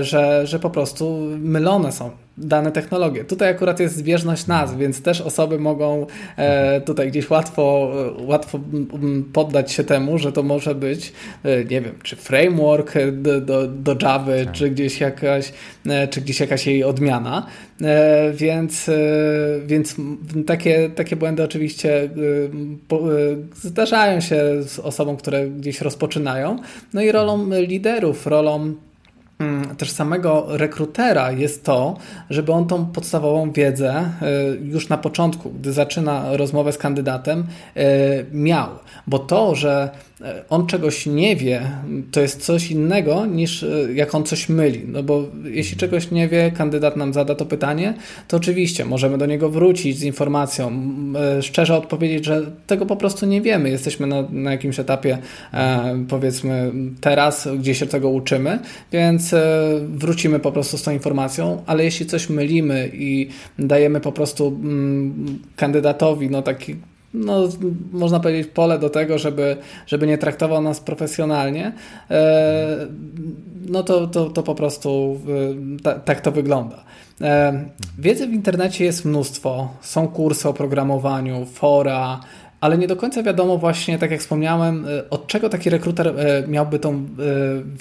że, 0.00 0.46
że 0.46 0.58
po 0.58 0.70
prostu 0.70 1.28
mylone 1.38 1.92
są 1.92 2.10
dane 2.40 2.72
technologie. 2.72 3.24
Tutaj 3.24 3.48
akurat 3.48 3.80
jest 3.80 3.96
zbieżność 3.96 4.46
nazw, 4.46 4.76
więc 4.76 5.02
też 5.02 5.20
osoby 5.20 5.58
mogą 5.58 6.06
e, 6.36 6.80
tutaj 6.80 7.08
gdzieś 7.08 7.30
łatwo, 7.30 7.92
łatwo 8.18 8.60
poddać 9.32 9.72
się 9.72 9.84
temu, 9.84 10.18
że 10.18 10.32
to 10.32 10.42
może 10.42 10.74
być, 10.74 11.12
e, 11.44 11.64
nie 11.64 11.80
wiem, 11.80 11.94
czy 12.02 12.16
framework 12.16 12.94
do, 13.12 13.40
do, 13.40 13.66
do 13.66 13.96
Java, 14.02 14.32
tak. 14.44 14.52
czy 14.52 14.70
gdzieś 14.70 15.00
jakaś, 15.00 15.52
e, 15.86 16.08
czy 16.08 16.20
gdzieś 16.20 16.40
jakaś 16.40 16.66
jej 16.66 16.84
odmiana. 16.84 17.46
Więc, 18.34 18.90
więc 19.66 19.96
takie, 20.46 20.90
takie 20.94 21.16
błędy 21.16 21.42
oczywiście 21.42 22.10
zdarzają 23.54 24.20
się 24.20 24.42
z 24.62 24.78
osobom, 24.78 25.16
które 25.16 25.50
gdzieś 25.50 25.80
rozpoczynają. 25.80 26.58
No 26.94 27.02
i 27.02 27.12
rolą 27.12 27.50
liderów, 27.50 28.26
rolą 28.26 28.56
mm, 28.56 28.89
też 29.78 29.90
samego 29.90 30.46
rekrutera 30.48 31.32
jest 31.32 31.64
to, 31.64 31.96
żeby 32.30 32.52
on 32.52 32.66
tą 32.66 32.86
podstawową 32.86 33.52
wiedzę 33.52 34.04
już 34.62 34.88
na 34.88 34.98
początku, 34.98 35.50
gdy 35.50 35.72
zaczyna 35.72 36.36
rozmowę 36.36 36.72
z 36.72 36.78
kandydatem, 36.78 37.46
miał. 38.32 38.68
Bo 39.06 39.18
to, 39.18 39.54
że 39.54 39.90
E, 39.90 40.09
on 40.48 40.66
czegoś 40.66 41.06
nie 41.06 41.36
wie, 41.36 41.70
to 42.12 42.20
jest 42.20 42.42
coś 42.42 42.70
innego 42.70 43.26
niż 43.26 43.62
e, 43.62 43.92
jak 43.94 44.14
on 44.14 44.24
coś 44.24 44.48
myli. 44.48 44.82
No 44.86 45.02
bo 45.02 45.24
jeśli 45.44 45.76
czegoś 45.76 46.10
nie 46.10 46.28
wie, 46.28 46.52
kandydat 46.56 46.96
nam 46.96 47.12
zada 47.12 47.34
to 47.34 47.46
pytanie, 47.46 47.94
to 48.28 48.36
oczywiście 48.36 48.84
możemy 48.84 49.18
do 49.18 49.26
niego 49.26 49.50
wrócić 49.50 49.98
z 49.98 50.02
informacją, 50.02 50.72
e, 51.38 51.42
szczerze 51.42 51.76
odpowiedzieć, 51.76 52.24
że 52.24 52.50
tego 52.66 52.86
po 52.86 52.96
prostu 52.96 53.26
nie 53.26 53.40
wiemy. 53.40 53.70
Jesteśmy 53.70 54.06
na, 54.06 54.22
na 54.30 54.50
jakimś 54.52 54.80
etapie, 54.80 55.18
e, 55.52 56.04
powiedzmy, 56.08 56.72
teraz, 57.00 57.48
gdzie 57.58 57.74
się 57.74 57.86
tego 57.86 58.08
uczymy, 58.08 58.58
więc 58.92 59.32
e, 59.32 59.60
wrócimy 59.88 60.38
po 60.38 60.52
prostu 60.52 60.78
z 60.78 60.82
tą 60.82 60.90
informacją, 60.90 61.62
ale 61.66 61.84
jeśli 61.84 62.06
coś 62.06 62.28
mylimy 62.28 62.90
i 62.92 63.28
dajemy 63.58 64.00
po 64.00 64.12
prostu 64.12 64.60
kandydatowi 65.56 66.30
no, 66.30 66.42
taki 66.42 66.76
no, 67.14 67.48
można 67.92 68.20
powiedzieć, 68.20 68.52
pole 68.54 68.78
do 68.78 68.90
tego, 68.90 69.18
żeby, 69.18 69.56
żeby 69.86 70.06
nie 70.06 70.18
traktował 70.18 70.62
nas 70.62 70.80
profesjonalnie, 70.80 71.72
e, 72.10 72.86
no 73.68 73.82
to, 73.82 74.06
to, 74.06 74.30
to 74.30 74.42
po 74.42 74.54
prostu 74.54 75.20
e, 75.86 76.00
tak 76.00 76.20
to 76.20 76.32
wygląda. 76.32 76.84
E, 77.20 77.64
wiedzy 77.98 78.26
w 78.26 78.32
internecie 78.32 78.84
jest 78.84 79.04
mnóstwo. 79.04 79.68
Są 79.80 80.08
kursy 80.08 80.48
o 80.48 80.52
programowaniu, 80.52 81.46
fora, 81.46 82.20
ale 82.60 82.78
nie 82.78 82.86
do 82.86 82.96
końca 82.96 83.22
wiadomo 83.22 83.58
właśnie, 83.58 83.98
tak 83.98 84.10
jak 84.10 84.20
wspomniałem, 84.20 84.86
od 85.10 85.26
czego 85.26 85.48
taki 85.48 85.70
rekruter 85.70 86.14
miałby 86.48 86.78
tą 86.78 87.06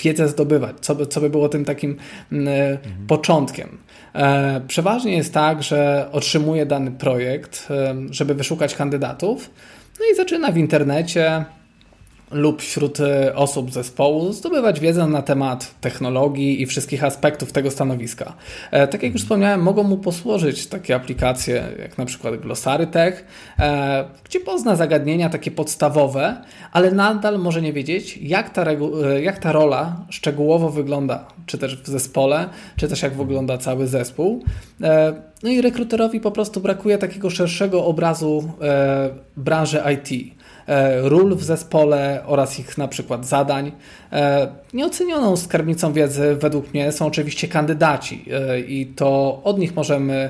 wiedzę 0.03 0.27
zdobywać, 0.27 0.75
co 0.81 0.95
by, 0.95 1.07
co 1.07 1.21
by 1.21 1.29
było 1.29 1.49
tym 1.49 1.65
takim 1.65 1.97
mhm. 2.31 2.77
początkiem. 3.07 3.77
E, 4.15 4.61
przeważnie 4.67 5.17
jest 5.17 5.33
tak, 5.33 5.63
że 5.63 6.09
otrzymuje 6.11 6.65
dany 6.65 6.91
projekt, 6.91 7.67
e, 7.71 7.95
żeby 8.11 8.33
wyszukać 8.33 8.75
kandydatów, 8.75 9.49
no 9.99 10.05
i 10.13 10.15
zaczyna 10.15 10.51
w 10.51 10.57
internecie 10.57 11.45
lub 12.31 12.61
wśród 12.61 12.99
e, 12.99 13.35
osób 13.35 13.71
zespołu 13.71 14.33
zdobywać 14.33 14.79
wiedzę 14.79 15.07
na 15.07 15.21
temat 15.21 15.75
technologii 15.81 16.61
i 16.61 16.65
wszystkich 16.65 17.03
aspektów 17.03 17.51
tego 17.51 17.71
stanowiska. 17.71 18.33
E, 18.71 18.87
tak 18.87 19.03
jak 19.03 19.13
już 19.13 19.21
wspomniałem, 19.21 19.61
mogą 19.61 19.83
mu 19.83 19.97
posłużyć 19.97 20.67
takie 20.67 20.95
aplikacje 20.95 21.63
jak 21.79 21.97
na 21.97 22.05
przykład 22.05 22.35
Glossary 22.35 22.87
Tech, 22.87 23.25
e, 23.59 24.05
gdzie 24.23 24.39
pozna 24.39 24.75
zagadnienia 24.75 25.29
takie 25.29 25.51
podstawowe, 25.51 26.41
ale 26.71 26.91
nadal 26.91 27.39
może 27.39 27.61
nie 27.61 27.73
wiedzieć, 27.73 28.17
jak 28.21 28.49
ta, 28.49 28.65
jak 29.21 29.39
ta 29.39 29.51
rola 29.51 30.05
szczegółowo 30.09 30.69
wygląda, 30.69 31.27
czy 31.45 31.57
też 31.57 31.81
w 31.81 31.87
zespole, 31.87 32.49
czy 32.75 32.87
też 32.87 33.01
jak 33.01 33.13
wygląda 33.13 33.57
cały 33.57 33.87
zespół. 33.87 34.43
No 35.43 35.49
i 35.49 35.61
rekruterowi 35.61 36.19
po 36.19 36.31
prostu 36.31 36.61
brakuje 36.61 36.97
takiego 36.97 37.29
szerszego 37.29 37.85
obrazu 37.85 38.51
branży 39.37 39.81
IT. 39.93 40.38
E, 40.69 41.09
ról 41.09 41.35
w 41.35 41.43
zespole 41.43 42.23
oraz 42.25 42.59
ich 42.59 42.77
na 42.77 42.87
przykład 42.87 43.25
zadań. 43.25 43.71
E, 44.11 44.47
nieocenioną 44.73 45.37
skarbnicą 45.37 45.93
wiedzy 45.93 46.35
według 46.35 46.73
mnie 46.73 46.91
są 46.91 47.05
oczywiście 47.05 47.47
kandydaci 47.47 48.25
e, 48.31 48.59
i 48.59 48.85
to 48.85 49.41
od 49.43 49.59
nich 49.59 49.75
możemy 49.75 50.29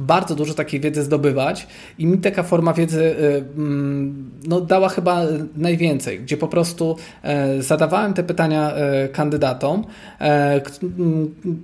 bardzo 0.00 0.34
dużo 0.34 0.54
takiej 0.54 0.80
wiedzy 0.80 1.02
zdobywać 1.02 1.66
i 1.98 2.06
mi 2.06 2.18
taka 2.18 2.42
forma 2.42 2.72
wiedzy 2.72 3.02
y, 3.02 3.44
mm, 3.56 4.30
no, 4.46 4.60
dała 4.60 4.88
chyba 4.88 5.22
najwięcej, 5.56 6.20
gdzie 6.20 6.36
po 6.36 6.48
prostu 6.48 6.96
e, 7.22 7.62
zadawałem 7.62 8.14
te 8.14 8.22
pytania 8.22 8.74
e, 8.74 9.08
kandydatom, 9.08 9.84
e, 10.20 10.60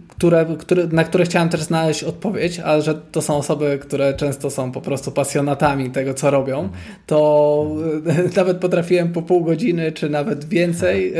które, 0.08 0.46
które, 0.58 0.86
na 0.86 1.04
które 1.04 1.24
chciałem 1.24 1.48
też 1.48 1.62
znaleźć 1.62 2.04
odpowiedź, 2.04 2.60
a 2.64 2.80
że 2.80 2.94
to 2.94 3.22
są 3.22 3.36
osoby, 3.36 3.78
które 3.82 4.14
często 4.14 4.50
są 4.50 4.72
po 4.72 4.80
prostu 4.80 5.12
pasjonatami 5.12 5.90
tego, 5.90 6.14
co 6.14 6.30
robią, 6.30 6.68
to 7.06 7.66
nawet 8.36 8.56
potrafiłem 8.56 9.12
po 9.12 9.22
pół 9.22 9.44
godziny, 9.44 9.92
czy 9.92 10.10
nawet 10.10 10.44
więcej 10.44 11.14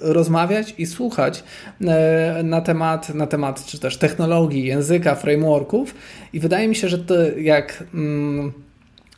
rozmawiać 0.00 0.74
i 0.78 0.86
słuchać 0.86 1.44
na 2.44 2.60
temat, 2.60 3.14
na 3.14 3.26
temat 3.26 3.64
czy 3.66 3.78
też 3.78 3.96
technologii, 3.96 4.64
języka, 4.64 5.14
frameworków 5.14 5.94
i 6.32 6.40
wydaje 6.40 6.59
mi 6.68 6.76
się, 6.76 6.88
że 6.88 6.98
to 6.98 7.14
jak 7.38 7.84
mm, 7.94 8.52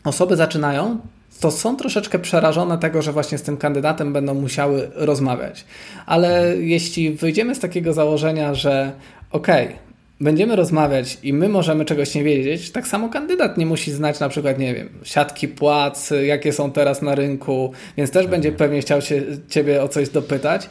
osoby 0.05 0.37
zaczynają, 0.37 0.98
to 1.40 1.50
są 1.50 1.76
troszeczkę 1.76 2.18
przerażone 2.18 2.78
tego, 2.78 3.02
że 3.02 3.12
właśnie 3.12 3.38
z 3.38 3.42
tym 3.42 3.57
kandydatem 3.57 4.12
będą 4.12 4.35
musiały 4.35 4.90
rozmawiać. 4.94 5.64
Ale 6.07 6.57
jeśli 6.57 7.11
wyjdziemy 7.11 7.55
z 7.55 7.61
takiego 7.61 7.92
założenia, 7.92 8.55
że 8.55 8.92
okej, 9.31 9.66
okay, 9.66 9.78
będziemy 10.20 10.57
rozmawiać 10.57 11.18
i 11.22 11.33
my 11.33 11.48
możemy 11.48 11.85
czegoś 11.85 12.14
nie 12.14 12.24
wiedzieć, 12.24 12.70
tak 12.70 12.87
samo 12.87 13.09
kandydat 13.09 13.59
nie 13.59 13.66
musi 13.66 13.92
znać 13.92 14.20
na 14.20 14.28
przykład, 14.28 14.59
nie 14.59 14.74
wiem, 14.74 14.88
siatki 15.02 15.48
płac, 15.48 16.12
jakie 16.22 16.52
są 16.52 16.72
teraz 16.72 17.02
na 17.02 17.14
rynku, 17.14 17.72
więc 17.96 18.11
też 18.11 18.26
będzie 18.26 18.52
pewnie 18.52 18.81
chciał 18.81 19.02
się 19.02 19.22
ciebie 19.48 19.83
o 19.83 19.88
coś 19.88 20.09
dopytać. 20.09 20.68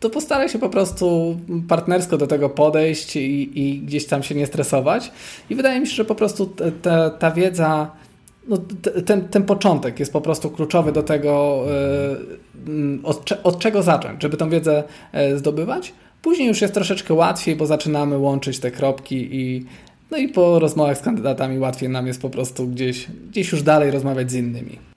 To 0.00 0.10
postaraj 0.10 0.48
się 0.48 0.58
po 0.58 0.68
prostu 0.68 1.36
partnersko 1.68 2.18
do 2.18 2.26
tego 2.26 2.48
podejść 2.48 3.16
i, 3.16 3.60
i 3.60 3.78
gdzieś 3.78 4.06
tam 4.06 4.22
się 4.22 4.34
nie 4.34 4.46
stresować. 4.46 5.12
I 5.50 5.54
wydaje 5.54 5.80
mi 5.80 5.86
się, 5.86 5.94
że 5.94 6.04
po 6.04 6.14
prostu 6.14 6.52
ta, 6.82 7.10
ta 7.10 7.30
wiedza, 7.30 7.90
no, 8.48 8.56
ten, 9.06 9.28
ten 9.28 9.42
początek 9.42 10.00
jest 10.00 10.12
po 10.12 10.20
prostu 10.20 10.50
kluczowy 10.50 10.92
do 10.92 11.02
tego, 11.02 11.64
e, 11.70 13.02
od, 13.02 13.32
od 13.42 13.58
czego 13.58 13.82
zacząć, 13.82 14.22
żeby 14.22 14.36
tą 14.36 14.50
wiedzę 14.50 14.84
e, 15.12 15.38
zdobywać. 15.38 15.92
Później 16.22 16.48
już 16.48 16.60
jest 16.60 16.74
troszeczkę 16.74 17.14
łatwiej, 17.14 17.56
bo 17.56 17.66
zaczynamy 17.66 18.18
łączyć 18.18 18.58
te 18.58 18.70
kropki 18.70 19.28
i 19.36 19.64
no 20.10 20.18
i 20.18 20.28
po 20.28 20.58
rozmowach 20.58 20.98
z 20.98 21.02
kandydatami 21.02 21.58
łatwiej 21.58 21.88
nam 21.88 22.06
jest 22.06 22.22
po 22.22 22.30
prostu 22.30 22.66
gdzieś, 22.66 23.06
gdzieś 23.30 23.52
już 23.52 23.62
dalej 23.62 23.90
rozmawiać 23.90 24.30
z 24.30 24.34
innymi 24.34 24.87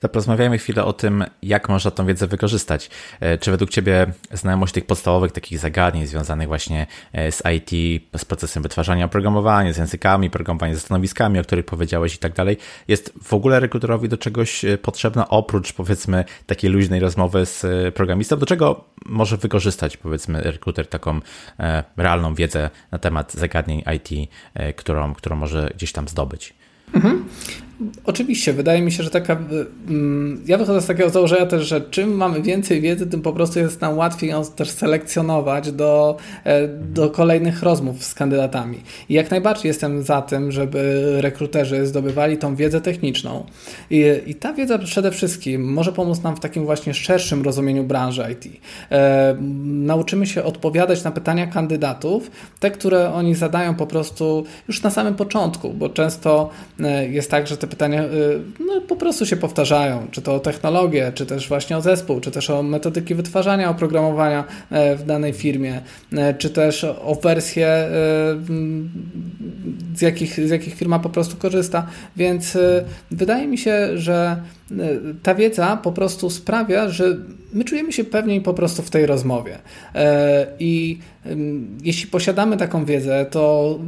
to 0.00 0.08
porozmawiajmy 0.08 0.58
chwilę 0.58 0.84
o 0.84 0.92
tym, 0.92 1.24
jak 1.42 1.68
można 1.68 1.90
tą 1.90 2.06
wiedzę 2.06 2.26
wykorzystać. 2.26 2.90
E, 3.20 3.38
czy 3.38 3.50
według 3.50 3.70
Ciebie 3.70 4.06
znajomość 4.32 4.74
tych 4.74 4.86
podstawowych 4.86 5.32
takich 5.32 5.58
zagadnień 5.58 6.06
związanych 6.06 6.48
właśnie 6.48 6.86
e, 7.12 7.32
z 7.32 7.42
IT, 7.56 8.02
z 8.16 8.24
procesem 8.24 8.62
wytwarzania 8.62 9.04
oprogramowania, 9.04 9.72
z 9.72 9.76
językami, 9.76 10.30
programowania 10.30 10.74
ze 10.74 10.80
stanowiskami, 10.80 11.38
o 11.38 11.42
których 11.42 11.64
powiedziałeś 11.64 12.14
i 12.14 12.18
tak 12.18 12.32
dalej, 12.32 12.56
jest 12.88 13.12
w 13.22 13.34
ogóle 13.34 13.60
rekruterowi 13.60 14.08
do 14.08 14.16
czegoś 14.16 14.64
e, 14.64 14.78
potrzebna, 14.78 15.28
oprócz 15.28 15.72
powiedzmy 15.72 16.24
takiej 16.46 16.70
luźnej 16.70 17.00
rozmowy 17.00 17.46
z 17.46 17.66
programistą? 17.94 18.36
Do 18.36 18.46
czego 18.46 18.84
może 19.06 19.36
wykorzystać 19.36 19.96
powiedzmy 19.96 20.42
rekruter 20.42 20.86
taką 20.86 21.20
realną 21.96 22.34
wiedzę 22.34 22.70
na 22.90 22.98
temat 22.98 23.32
zagadnień 23.32 23.82
IT, 23.96 24.30
którą, 24.76 25.14
którą 25.14 25.36
może 25.36 25.70
gdzieś 25.74 25.92
tam 25.92 26.08
zdobyć? 26.08 26.54
Mhm. 26.94 27.24
Oczywiście, 28.04 28.52
wydaje 28.52 28.82
mi 28.82 28.92
się, 28.92 29.02
że 29.02 29.10
taka. 29.10 29.38
Mm, 29.88 30.42
ja 30.46 30.58
wychodzę 30.58 30.80
z 30.80 30.86
takiego 30.86 31.10
założenia 31.10 31.46
też, 31.46 31.68
że 31.68 31.80
czym 31.80 32.14
mamy 32.14 32.42
więcej 32.42 32.80
wiedzy, 32.80 33.06
tym 33.06 33.22
po 33.22 33.32
prostu 33.32 33.58
jest 33.58 33.80
nam 33.80 33.98
łatwiej 33.98 34.30
ją 34.30 34.44
też 34.44 34.70
selekcjonować 34.70 35.72
do, 35.72 36.16
e, 36.44 36.68
do 36.68 37.10
kolejnych 37.10 37.62
rozmów 37.62 38.04
z 38.04 38.14
kandydatami. 38.14 38.80
I 39.08 39.14
jak 39.14 39.30
najbardziej 39.30 39.68
jestem 39.68 40.02
za 40.02 40.22
tym, 40.22 40.52
żeby 40.52 41.12
rekruterzy 41.20 41.86
zdobywali 41.86 42.38
tą 42.38 42.56
wiedzę 42.56 42.80
techniczną. 42.80 43.46
I, 43.90 44.04
i 44.26 44.34
ta 44.34 44.52
wiedza 44.52 44.78
przede 44.78 45.10
wszystkim 45.10 45.72
może 45.72 45.92
pomóc 45.92 46.22
nam 46.22 46.36
w 46.36 46.40
takim 46.40 46.64
właśnie 46.64 46.94
szerszym 46.94 47.42
rozumieniu 47.42 47.84
branży 47.84 48.26
IT. 48.32 48.60
E, 48.90 49.36
nauczymy 49.64 50.26
się 50.26 50.44
odpowiadać 50.44 51.04
na 51.04 51.10
pytania 51.10 51.46
kandydatów, 51.46 52.30
te, 52.60 52.70
które 52.70 53.12
oni 53.12 53.34
zadają 53.34 53.74
po 53.74 53.86
prostu 53.86 54.44
już 54.68 54.82
na 54.82 54.90
samym 54.90 55.14
początku, 55.14 55.72
bo 55.72 55.88
często 55.88 56.50
e, 56.80 57.08
jest 57.08 57.30
tak, 57.30 57.46
że 57.46 57.56
te 57.56 57.69
pytania 57.70 58.04
y, 58.04 58.08
no, 58.66 58.80
po 58.80 58.96
prostu 58.96 59.26
się 59.26 59.36
powtarzają, 59.36 60.06
czy 60.10 60.22
to 60.22 60.34
o 60.34 60.40
technologię, 60.40 61.12
czy 61.14 61.26
też 61.26 61.48
właśnie 61.48 61.76
o 61.76 61.80
zespół, 61.80 62.20
czy 62.20 62.30
też 62.30 62.50
o 62.50 62.62
metodyki 62.62 63.14
wytwarzania 63.14 63.70
oprogramowania 63.70 64.44
e, 64.70 64.96
w 64.96 65.04
danej 65.04 65.32
firmie, 65.32 65.80
e, 66.12 66.34
czy 66.34 66.50
też 66.50 66.84
o 66.84 67.18
wersję, 67.22 67.66
e, 67.66 67.90
z 69.94 70.00
jakich, 70.00 70.34
z 70.34 70.50
jakich 70.50 70.74
firma 70.74 70.98
po 70.98 71.10
prostu 71.10 71.36
korzysta. 71.36 71.86
Więc 72.16 72.58
wydaje 73.10 73.46
mi 73.46 73.58
się, 73.58 73.98
że 73.98 74.36
ta 75.22 75.34
wiedza 75.34 75.76
po 75.76 75.92
prostu 75.92 76.30
sprawia, 76.30 76.88
że 76.88 77.16
my 77.52 77.64
czujemy 77.64 77.92
się 77.92 78.04
pewniej 78.04 78.40
po 78.40 78.54
prostu 78.54 78.82
w 78.82 78.90
tej 78.90 79.06
rozmowie. 79.06 79.58
I 80.58 80.98
jeśli 81.82 82.10
posiadamy 82.10 82.56
taką 82.56 82.84
wiedzę, 82.84 83.26
to, 83.30 83.78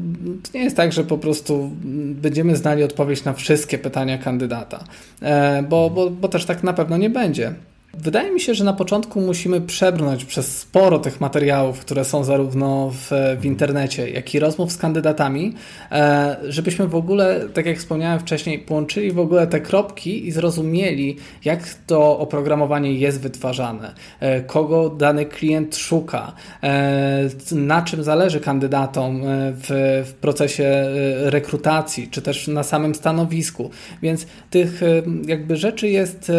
to 0.43 0.59
nie 0.59 0.65
jest 0.65 0.77
tak, 0.77 0.93
że 0.93 1.05
po 1.05 1.19
prostu 1.19 1.71
będziemy 2.15 2.57
znali 2.57 2.83
odpowiedź 2.83 3.25
na 3.25 3.33
wszystkie 3.33 3.79
pytania 3.79 4.19
kandydata, 4.19 4.85
e, 5.23 5.63
bo, 5.63 5.91
bo, 5.91 6.11
bo 6.11 6.29
też 6.29 6.45
tak 6.45 6.63
na 6.63 6.73
pewno 6.73 6.97
nie 6.97 7.11
będzie. 7.11 7.55
Wydaje 7.95 8.31
mi 8.33 8.41
się, 8.41 8.55
że 8.55 8.65
na 8.65 8.73
początku 8.73 9.21
musimy 9.21 9.61
przebrnąć 9.61 10.25
przez 10.25 10.59
sporo 10.59 10.99
tych 10.99 11.21
materiałów, 11.21 11.81
które 11.81 12.05
są 12.05 12.25
zarówno 12.25 12.91
w, 12.91 13.11
w 13.41 13.45
internecie, 13.45 14.11
jak 14.11 14.35
i 14.35 14.39
rozmów 14.39 14.73
z 14.73 14.77
kandydatami, 14.77 15.55
e, 15.91 16.37
żebyśmy 16.49 16.89
w 16.89 16.95
ogóle, 16.95 17.49
tak 17.55 17.67
jak 17.67 17.79
wspomniałem 17.79 18.21
wcześniej, 18.21 18.59
połączyli 18.59 19.13
w 19.13 19.19
ogóle 19.19 19.47
te 19.47 19.61
kropki 19.61 20.27
i 20.27 20.33
zrozumieli, 20.33 21.17
jak 21.45 21.69
to 21.87 22.19
oprogramowanie 22.19 22.93
jest 22.93 23.21
wytwarzane, 23.21 23.95
e, 24.21 24.41
kogo 24.41 24.91
dany 24.91 25.27
klient 25.27 25.77
szuka, 25.77 26.33
e, 26.63 27.29
na 27.53 27.83
czym 27.83 28.05
zależy 28.05 28.41
kandydatom 28.41 29.23
w, 29.25 30.03
w 30.07 30.13
procesie 30.13 30.85
rekrutacji, 31.25 32.09
czy 32.11 32.23
też 32.23 32.49
na 32.49 32.63
samym 32.63 32.95
stanowisku. 32.95 33.71
Więc 34.03 34.27
tych 34.51 34.81
jakby 35.27 35.57
rzeczy 35.57 35.89
jest 35.89 36.33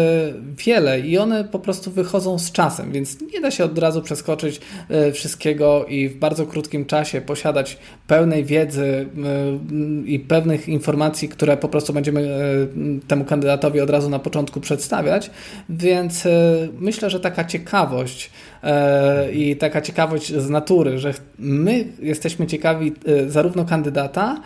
wiele 0.56 1.00
i 1.00 1.18
one 1.18 1.43
po 1.44 1.58
prostu 1.58 1.90
wychodzą 1.90 2.38
z 2.38 2.52
czasem, 2.52 2.92
więc 2.92 3.20
nie 3.32 3.40
da 3.40 3.50
się 3.50 3.64
od 3.64 3.78
razu 3.78 4.02
przeskoczyć 4.02 4.60
e, 4.88 5.12
wszystkiego 5.12 5.84
i 5.84 6.08
w 6.08 6.16
bardzo 6.16 6.46
krótkim 6.46 6.84
czasie 6.84 7.20
posiadać 7.20 7.78
pełnej 8.06 8.44
wiedzy 8.44 8.84
e, 8.84 10.06
i 10.06 10.18
pewnych 10.20 10.68
informacji, 10.68 11.28
które 11.28 11.56
po 11.56 11.68
prostu 11.68 11.92
będziemy 11.92 12.20
e, 12.20 13.08
temu 13.08 13.24
kandydatowi 13.24 13.80
od 13.80 13.90
razu 13.90 14.10
na 14.10 14.18
początku 14.18 14.60
przedstawiać. 14.60 15.30
Więc 15.68 16.28
myślę, 16.78 17.10
że 17.10 17.20
taka 17.20 17.44
ciekawość 17.44 18.30
i 19.32 19.56
taka 19.56 19.80
ciekawość 19.80 20.32
z 20.34 20.50
natury, 20.50 20.98
że 20.98 21.14
my 21.38 21.84
jesteśmy 21.98 22.46
ciekawi 22.46 22.92
zarówno 23.28 23.64
kandydata, 23.64 24.40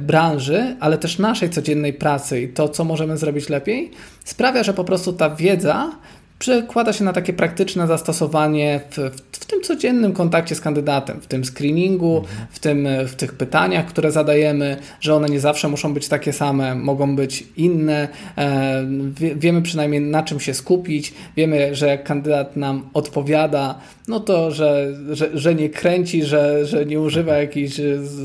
branży, 0.00 0.76
ale 0.80 0.98
też 0.98 1.18
naszej 1.18 1.50
codziennej 1.50 1.92
pracy 1.92 2.40
i 2.40 2.48
to, 2.48 2.68
co 2.68 2.84
możemy 2.84 3.16
zrobić 3.16 3.48
lepiej, 3.48 3.90
sprawia, 4.24 4.62
że 4.62 4.74
po 4.74 4.84
prostu 4.84 5.12
ta 5.12 5.30
wiedza 5.30 5.92
przekłada 6.38 6.92
się 6.92 7.04
na 7.04 7.12
takie 7.12 7.32
praktyczne 7.32 7.86
zastosowanie 7.86 8.80
w, 8.90 8.96
w, 9.32 9.46
tym 9.46 9.62
codziennym 9.62 10.12
kontakcie 10.12 10.54
z 10.54 10.60
kandydatem, 10.60 11.20
w 11.20 11.26
tym 11.26 11.44
screeningu, 11.44 12.16
mhm. 12.18 12.46
w, 12.50 12.58
tym, 12.58 12.88
w 13.06 13.14
tych 13.14 13.34
pytaniach, 13.34 13.86
które 13.86 14.12
zadajemy, 14.12 14.76
że 15.00 15.14
one 15.14 15.28
nie 15.28 15.40
zawsze 15.40 15.68
muszą 15.68 15.94
być 15.94 16.08
takie 16.08 16.32
same, 16.32 16.74
mogą 16.74 17.16
być 17.16 17.44
inne. 17.56 18.08
E, 18.38 18.86
wie, 19.10 19.36
wiemy 19.36 19.62
przynajmniej 19.62 20.00
na 20.00 20.22
czym 20.22 20.40
się 20.40 20.54
skupić, 20.54 21.14
wiemy, 21.36 21.74
że 21.74 21.86
jak 21.86 22.04
kandydat 22.04 22.56
nam 22.56 22.90
odpowiada, 22.94 23.78
no 24.08 24.20
to, 24.20 24.50
że, 24.50 24.94
że, 25.10 25.38
że 25.38 25.54
nie 25.54 25.70
kręci, 25.70 26.24
że, 26.24 26.66
że 26.66 26.86
nie 26.86 27.00
używa 27.00 27.34
jakichś 27.34 27.80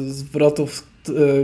zwrotów 0.07 0.92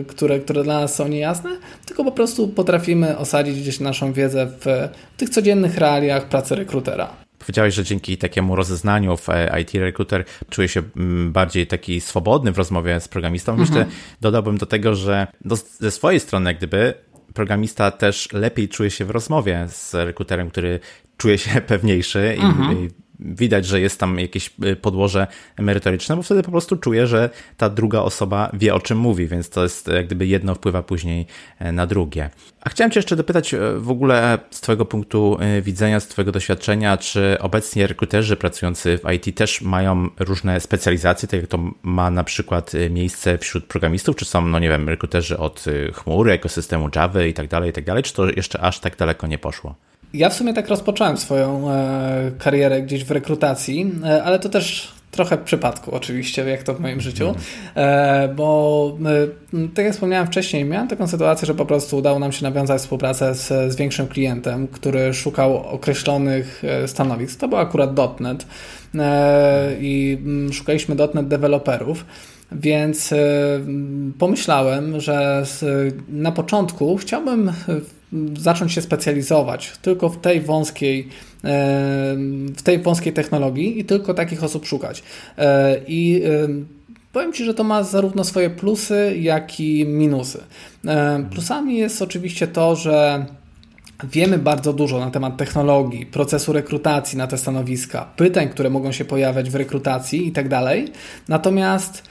które, 0.07 0.39
które 0.39 0.63
dla 0.63 0.81
nas 0.81 0.95
są 0.95 1.07
niejasne, 1.07 1.57
tylko 1.85 2.03
po 2.03 2.11
prostu 2.11 2.47
potrafimy 2.47 3.17
osadzić 3.17 3.61
gdzieś 3.61 3.79
naszą 3.79 4.13
wiedzę 4.13 4.47
w 4.59 4.89
tych 5.17 5.29
codziennych 5.29 5.77
realiach 5.77 6.29
pracy 6.29 6.55
rekrutera. 6.55 7.09
Powiedziałeś, 7.39 7.73
że 7.73 7.83
dzięki 7.83 8.17
takiemu 8.17 8.55
rozeznaniu 8.55 9.17
w 9.17 9.29
e, 9.29 9.61
IT 9.61 9.73
Recruiter 9.73 10.25
czuje 10.49 10.67
się 10.67 10.81
mm, 10.97 11.31
bardziej 11.31 11.67
taki 11.67 12.01
swobodny 12.01 12.51
w 12.51 12.57
rozmowie 12.57 12.99
z 12.99 13.07
programistą. 13.07 13.51
Mhm. 13.51 13.69
Myślę, 13.69 13.85
dodałbym 14.21 14.57
do 14.57 14.65
tego, 14.65 14.95
że 14.95 15.27
do, 15.45 15.55
ze 15.55 15.91
swojej 15.91 16.19
strony, 16.19 16.53
gdyby 16.53 16.93
programista 17.33 17.91
też 17.91 18.33
lepiej 18.33 18.69
czuje 18.69 18.91
się 18.91 19.05
w 19.05 19.09
rozmowie 19.09 19.67
z 19.69 19.93
rekruterem, 19.93 20.49
który 20.49 20.79
czuje 21.17 21.37
się 21.37 21.61
pewniejszy 21.67 22.37
mhm. 22.41 22.77
i 22.77 22.89
widać, 23.19 23.65
że 23.65 23.81
jest 23.81 23.99
tam 23.99 24.19
jakieś 24.19 24.51
y, 24.65 24.75
podłoże 24.75 25.27
merytoryczne, 25.59 26.15
bo 26.15 26.23
wtedy 26.23 26.43
po 26.43 26.51
prostu 26.51 26.77
czuję, 26.77 27.07
że 27.07 27.29
ta 27.57 27.69
druga 27.69 27.99
osoba 27.99 28.49
wie 28.53 28.75
o 28.75 28.79
czym 28.79 28.97
mówi, 28.97 29.27
więc 29.27 29.49
to 29.49 29.63
jest 29.63 29.87
jak 29.87 30.05
gdyby 30.05 30.27
jedno 30.27 30.55
wpływa 30.55 30.83
później 30.83 31.25
e, 31.59 31.71
na 31.71 31.87
drugie. 31.87 32.29
A 32.61 32.69
chciałem 32.69 32.91
Cię 32.91 32.99
jeszcze 32.99 33.15
dopytać 33.15 33.53
e, 33.53 33.59
w 33.77 33.89
ogóle 33.89 34.39
z 34.51 34.61
Twojego 34.61 34.85
punktu 34.85 35.37
e, 35.39 35.61
widzenia, 35.61 35.99
z 35.99 36.07
Twojego 36.07 36.31
doświadczenia, 36.31 36.97
czy 36.97 37.37
obecnie 37.39 37.87
rekruterzy 37.87 38.35
pracujący 38.35 38.99
w 39.03 39.11
IT 39.11 39.37
też 39.37 39.61
mają 39.61 40.09
różne 40.19 40.59
specjalizacje, 40.59 41.27
tak 41.29 41.39
jak 41.39 41.49
to 41.49 41.59
ma 41.83 42.11
na 42.11 42.23
przykład 42.23 42.71
miejsce 42.89 43.37
wśród 43.37 43.65
programistów, 43.65 44.15
czy 44.15 44.25
są, 44.25 44.47
no 44.47 44.59
nie 44.59 44.69
wiem, 44.69 44.89
rekruterzy 44.89 45.37
od 45.37 45.65
chmury, 45.93 46.31
ekosystemu 46.31 46.89
Java 46.95 47.23
i 47.23 47.33
tak 47.33 47.47
dalej, 47.47 47.69
i 47.69 47.73
tak 47.73 47.85
dalej, 47.85 48.03
czy 48.03 48.13
to 48.13 48.29
jeszcze 48.29 48.61
aż 48.61 48.79
tak 48.79 48.97
daleko 48.97 49.27
nie 49.27 49.37
poszło? 49.37 49.75
Ja 50.13 50.29
w 50.29 50.33
sumie 50.33 50.53
tak 50.53 50.67
rozpocząłem 50.67 51.17
swoją 51.17 51.71
e, 51.71 52.31
karierę 52.39 52.81
gdzieś 52.81 53.03
w 53.03 53.11
rekrutacji, 53.11 53.91
e, 54.05 54.23
ale 54.23 54.39
to 54.39 54.49
też 54.49 54.91
trochę 55.11 55.37
przypadku 55.37 55.95
oczywiście, 55.95 56.49
jak 56.49 56.63
to 56.63 56.73
w 56.73 56.79
moim 56.79 57.01
życiu, 57.01 57.27
mhm. 57.27 57.45
e, 57.75 58.33
bo 58.35 58.97
tak 59.75 59.85
jak 59.85 59.93
wspomniałem 59.93 60.27
wcześniej, 60.27 60.65
miałem 60.65 60.87
taką 60.87 61.07
sytuację, 61.07 61.45
że 61.45 61.55
po 61.55 61.65
prostu 61.65 61.97
udało 61.97 62.19
nam 62.19 62.31
się 62.31 62.43
nawiązać 62.43 62.81
współpracę 62.81 63.35
z, 63.35 63.73
z 63.73 63.75
większym 63.75 64.07
klientem, 64.07 64.67
który 64.67 65.13
szukał 65.13 65.57
określonych 65.57 66.63
stanowisk. 66.87 67.39
To 67.39 67.47
był 67.47 67.57
akurat 67.57 68.19
.NET 68.19 68.45
i 69.79 70.17
mm, 70.21 70.53
szukaliśmy 70.53 70.95
.NET 71.13 71.27
deweloperów. 71.27 72.05
Więc 72.51 73.13
pomyślałem, 74.19 74.99
że 74.99 75.45
na 76.09 76.31
początku 76.31 76.97
chciałbym 76.97 77.51
zacząć 78.37 78.71
się 78.73 78.81
specjalizować 78.81 79.77
tylko 79.81 80.09
w 80.09 80.17
tej 80.17 80.41
wąskiej 80.41 81.07
w 82.57 82.61
tej 82.63 82.79
wąskiej 82.79 83.13
technologii 83.13 83.79
i 83.79 83.85
tylko 83.85 84.13
takich 84.13 84.43
osób 84.43 84.65
szukać. 84.65 85.03
E, 85.37 85.79
I 85.87 86.23
powiem 87.13 87.33
Ci, 87.33 87.45
że 87.45 87.53
to 87.53 87.63
ma 87.63 87.83
zarówno 87.83 88.23
swoje 88.23 88.49
plusy, 88.49 89.15
jak 89.19 89.59
i 89.59 89.85
minusy. 89.85 90.43
E, 90.87 91.23
plusami 91.31 91.77
jest 91.77 92.01
oczywiście 92.01 92.47
to, 92.47 92.75
że 92.75 93.25
Wiemy 94.03 94.37
bardzo 94.37 94.73
dużo 94.73 94.99
na 94.99 95.11
temat 95.11 95.37
technologii, 95.37 96.05
procesu 96.05 96.53
rekrutacji 96.53 97.17
na 97.17 97.27
te 97.27 97.37
stanowiska, 97.37 98.05
pytań, 98.15 98.49
które 98.49 98.69
mogą 98.69 98.91
się 98.91 99.05
pojawiać 99.05 99.49
w 99.49 99.55
rekrutacji 99.55 100.27
i 100.27 100.31
tak 100.31 100.49
dalej. 100.49 100.87
Natomiast 101.27 102.03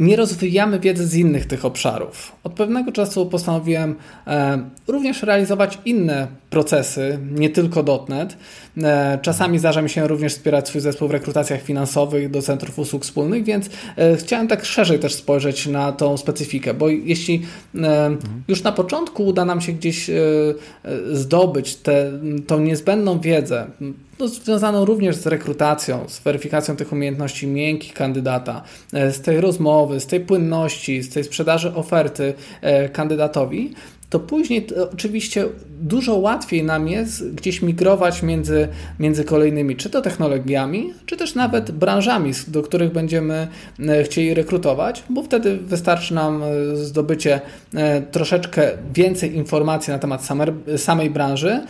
nie 0.00 0.16
rozwijamy 0.16 0.80
wiedzy 0.80 1.06
z 1.06 1.14
innych 1.14 1.46
tych 1.46 1.64
obszarów. 1.64 2.32
Od 2.44 2.52
pewnego 2.52 2.92
czasu 2.92 3.26
postanowiłem 3.26 3.94
e, 4.26 4.58
również 4.86 5.22
realizować 5.22 5.78
inne 5.84 6.26
procesy, 6.50 7.18
nie 7.30 7.50
tylko 7.50 8.06
.NET. 8.08 8.36
E, 8.82 9.18
czasami 9.22 9.58
zdarza 9.58 9.82
mi 9.82 9.90
się 9.90 10.08
również 10.08 10.32
wspierać 10.32 10.68
swój 10.68 10.80
zespół 10.80 11.08
w 11.08 11.10
rekrutacjach 11.10 11.62
finansowych 11.62 12.30
do 12.30 12.42
centrów 12.42 12.78
usług 12.78 13.04
wspólnych, 13.04 13.44
więc 13.44 13.70
e, 13.96 14.16
chciałem 14.16 14.48
tak 14.48 14.64
szerzej 14.64 14.98
też 14.98 15.14
spojrzeć 15.14 15.66
na 15.66 15.92
tą 15.92 16.16
specyfikę, 16.16 16.74
bo 16.74 16.88
jeśli 16.88 17.42
już 18.48 18.62
na 18.62 18.72
początku 18.72 19.26
uda 19.26 19.44
nam 19.44 19.60
się 19.60 19.72
gdzieś 19.72 20.10
zdobyć 21.12 21.76
tę 22.46 22.60
niezbędną 22.60 23.20
wiedzę, 23.20 23.66
no, 24.18 24.28
związaną 24.28 24.84
również 24.84 25.16
z 25.16 25.26
rekrutacją, 25.26 26.04
z 26.08 26.20
weryfikacją 26.20 26.76
tych 26.76 26.92
umiejętności 26.92 27.46
miękkich 27.46 27.94
kandydata, 27.94 28.62
z 28.92 29.20
tej 29.20 29.40
rozmowy, 29.40 30.00
z 30.00 30.06
tej 30.06 30.20
płynności, 30.20 31.02
z 31.02 31.10
tej 31.10 31.24
sprzedaży 31.24 31.74
oferty 31.74 32.34
kandydatowi, 32.92 33.74
to 34.10 34.20
później 34.20 34.62
to 34.62 34.90
oczywiście 34.90 35.44
dużo 35.80 36.14
łatwiej 36.14 36.64
nam 36.64 36.88
jest 36.88 37.34
gdzieś 37.34 37.62
migrować 37.62 38.22
między, 38.22 38.68
między 39.00 39.24
kolejnymi, 39.24 39.76
czy 39.76 39.90
to 39.90 40.02
technologiami, 40.02 40.92
czy 41.06 41.16
też 41.16 41.34
nawet 41.34 41.70
branżami, 41.70 42.32
do 42.48 42.62
których 42.62 42.92
będziemy 42.92 43.48
e, 43.88 44.04
chcieli 44.04 44.34
rekrutować, 44.34 45.04
bo 45.10 45.22
wtedy 45.22 45.56
wystarczy 45.56 46.14
nam 46.14 46.42
e, 46.42 46.76
zdobycie 46.76 47.40
e, 47.74 48.02
troszeczkę 48.02 48.70
więcej 48.94 49.36
informacji 49.36 49.92
na 49.92 49.98
temat 49.98 50.24
samej, 50.24 50.48
samej 50.76 51.10
branży, 51.10 51.60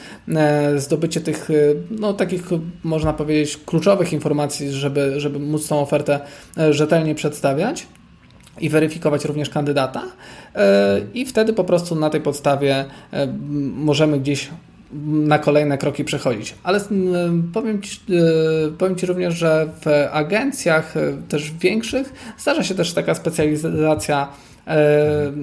zdobycie 0.77 1.20
tych, 1.20 1.49
no 1.90 2.14
takich 2.14 2.42
można 2.85 3.12
powiedzieć, 3.12 3.57
kluczowych 3.66 4.12
informacji, 4.12 4.72
żeby, 4.72 5.20
żeby 5.20 5.38
móc 5.38 5.68
tą 5.68 5.81
ofertę 5.81 6.20
rzetelnie 6.70 7.14
przedstawiać 7.14 7.87
i 8.61 8.69
weryfikować 8.69 9.25
również 9.25 9.51
kandydata 9.51 10.03
e, 10.55 11.01
i 11.14 11.27
wtedy 11.27 11.53
po 11.53 11.64
prostu 11.64 11.95
na 11.95 12.11
tej 12.11 12.21
podstawie 12.21 12.85
e, 13.12 13.27
możemy 13.77 14.21
gdzieś 14.21 14.51
na 15.07 15.38
kolejne 15.38 15.79
kroki 15.79 16.05
przechodzić. 16.05 16.55
Ale 16.62 16.81
powiem 17.53 17.83
ci, 17.83 18.01
e, 18.11 18.71
powiem 18.79 18.97
ci 18.97 19.07
również, 19.07 19.35
że 19.35 19.69
w 19.85 20.09
agencjach 20.12 20.95
też 21.29 21.53
większych 21.53 22.12
zdarza 22.38 22.62
się 22.62 22.75
też 22.75 22.92
taka 22.92 23.14
specjalizacja 23.14 24.29
E, 24.29 24.56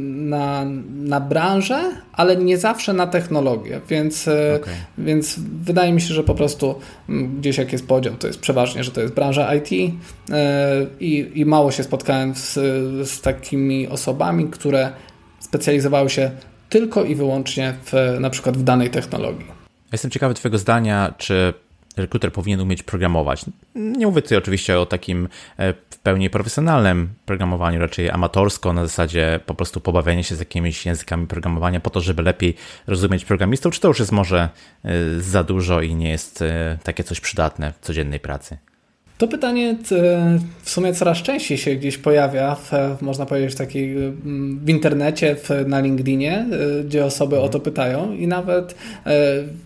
na, 0.03 0.65
na 0.89 1.19
branżę, 1.21 1.91
ale 2.13 2.35
nie 2.35 2.57
zawsze 2.57 2.93
na 2.93 3.07
technologię, 3.07 3.81
więc, 3.89 4.27
e, 4.27 4.59
okay. 4.61 4.73
więc 4.97 5.39
wydaje 5.39 5.93
mi 5.93 6.01
się, 6.01 6.13
że 6.13 6.23
po 6.23 6.35
prostu 6.35 6.75
mm, 7.09 7.39
gdzieś 7.39 7.57
jak 7.57 7.71
jest 7.71 7.87
podział, 7.87 8.13
to 8.13 8.27
jest 8.27 8.39
przeważnie, 8.39 8.83
że 8.83 8.91
to 8.91 9.01
jest 9.01 9.13
branża 9.13 9.55
IT 9.55 9.93
e, 10.31 10.85
i, 10.99 11.31
i 11.35 11.45
mało 11.45 11.71
się 11.71 11.83
spotkałem 11.83 12.35
z, 12.35 12.53
z 13.09 13.21
takimi 13.21 13.87
osobami, 13.87 14.47
które 14.47 14.91
specjalizowały 15.39 16.09
się 16.09 16.31
tylko 16.69 17.03
i 17.03 17.15
wyłącznie 17.15 17.73
w, 17.85 18.17
na 18.19 18.29
przykład 18.29 18.57
w 18.57 18.63
danej 18.63 18.89
technologii. 18.89 19.45
Jestem 19.91 20.11
ciekawy 20.11 20.33
Twojego 20.33 20.57
zdania, 20.57 21.13
czy 21.17 21.53
rekruter 21.97 22.31
powinien 22.33 22.61
umieć 22.61 22.83
programować. 22.83 23.45
Nie 23.75 24.07
mówię 24.07 24.21
tutaj 24.21 24.37
oczywiście 24.37 24.79
o 24.79 24.85
takim 24.85 25.29
e, 25.57 25.73
w 25.89 25.97
pełni 25.97 26.29
profesjonalnym 26.29 27.09
programowaniu, 27.25 27.79
raczej 27.79 28.09
amatorsko, 28.09 28.73
na 28.73 28.83
zasadzie 28.83 29.39
po 29.45 29.55
prostu 29.55 29.81
pobawiania 29.81 30.23
się 30.23 30.35
z 30.35 30.39
jakimiś 30.39 30.85
językami 30.85 31.27
programowania 31.27 31.79
po 31.79 31.89
to, 31.89 32.01
żeby 32.01 32.23
lepiej 32.23 32.55
rozumieć 32.87 33.25
programistów, 33.25 33.73
czy 33.73 33.81
to 33.81 33.87
już 33.87 33.99
jest 33.99 34.11
może 34.11 34.49
e, 34.85 35.19
za 35.19 35.43
dużo 35.43 35.81
i 35.81 35.95
nie 35.95 36.09
jest 36.09 36.41
e, 36.41 36.77
takie 36.83 37.03
coś 37.03 37.19
przydatne 37.19 37.73
w 37.73 37.85
codziennej 37.85 38.19
pracy? 38.19 38.57
To 39.23 39.27
pytanie 39.27 39.75
w 40.63 40.69
sumie 40.69 40.93
coraz 40.93 41.17
częściej 41.17 41.57
się 41.57 41.75
gdzieś 41.75 41.97
pojawia, 41.97 42.55
w, 42.55 42.71
można 43.01 43.25
powiedzieć, 43.25 43.53
w, 43.53 43.55
takiej, 43.55 43.95
w 44.63 44.69
internecie, 44.69 45.35
w, 45.35 45.49
na 45.67 45.79
LinkedInie, 45.79 46.45
gdzie 46.85 47.05
osoby 47.05 47.39
o 47.39 47.49
to 47.49 47.59
pytają. 47.59 48.13
I 48.13 48.27
nawet 48.27 48.75
e, 49.05 49.21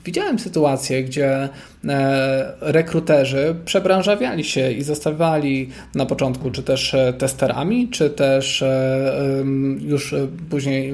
widziałem 0.05 0.39
sytuacje, 0.39 1.03
gdzie 1.03 1.49
e, 1.87 2.53
rekruterzy 2.61 3.55
przebranżawiali 3.65 4.43
się 4.43 4.71
i 4.71 4.83
zostawiali 4.83 5.69
na 5.95 6.05
początku 6.05 6.51
czy 6.51 6.63
też 6.63 6.93
e, 6.93 7.13
testerami, 7.13 7.87
czy 7.89 8.09
też 8.09 8.61
e, 8.61 9.43
już 9.79 10.15
później 10.49 10.93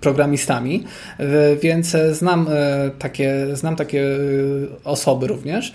programistami, 0.00 0.84
więc 1.62 1.96
znam 2.12 2.46
e, 2.50 2.90
takie, 2.98 3.46
znam 3.52 3.76
takie 3.76 4.04
osoby 4.84 5.26
również. 5.26 5.72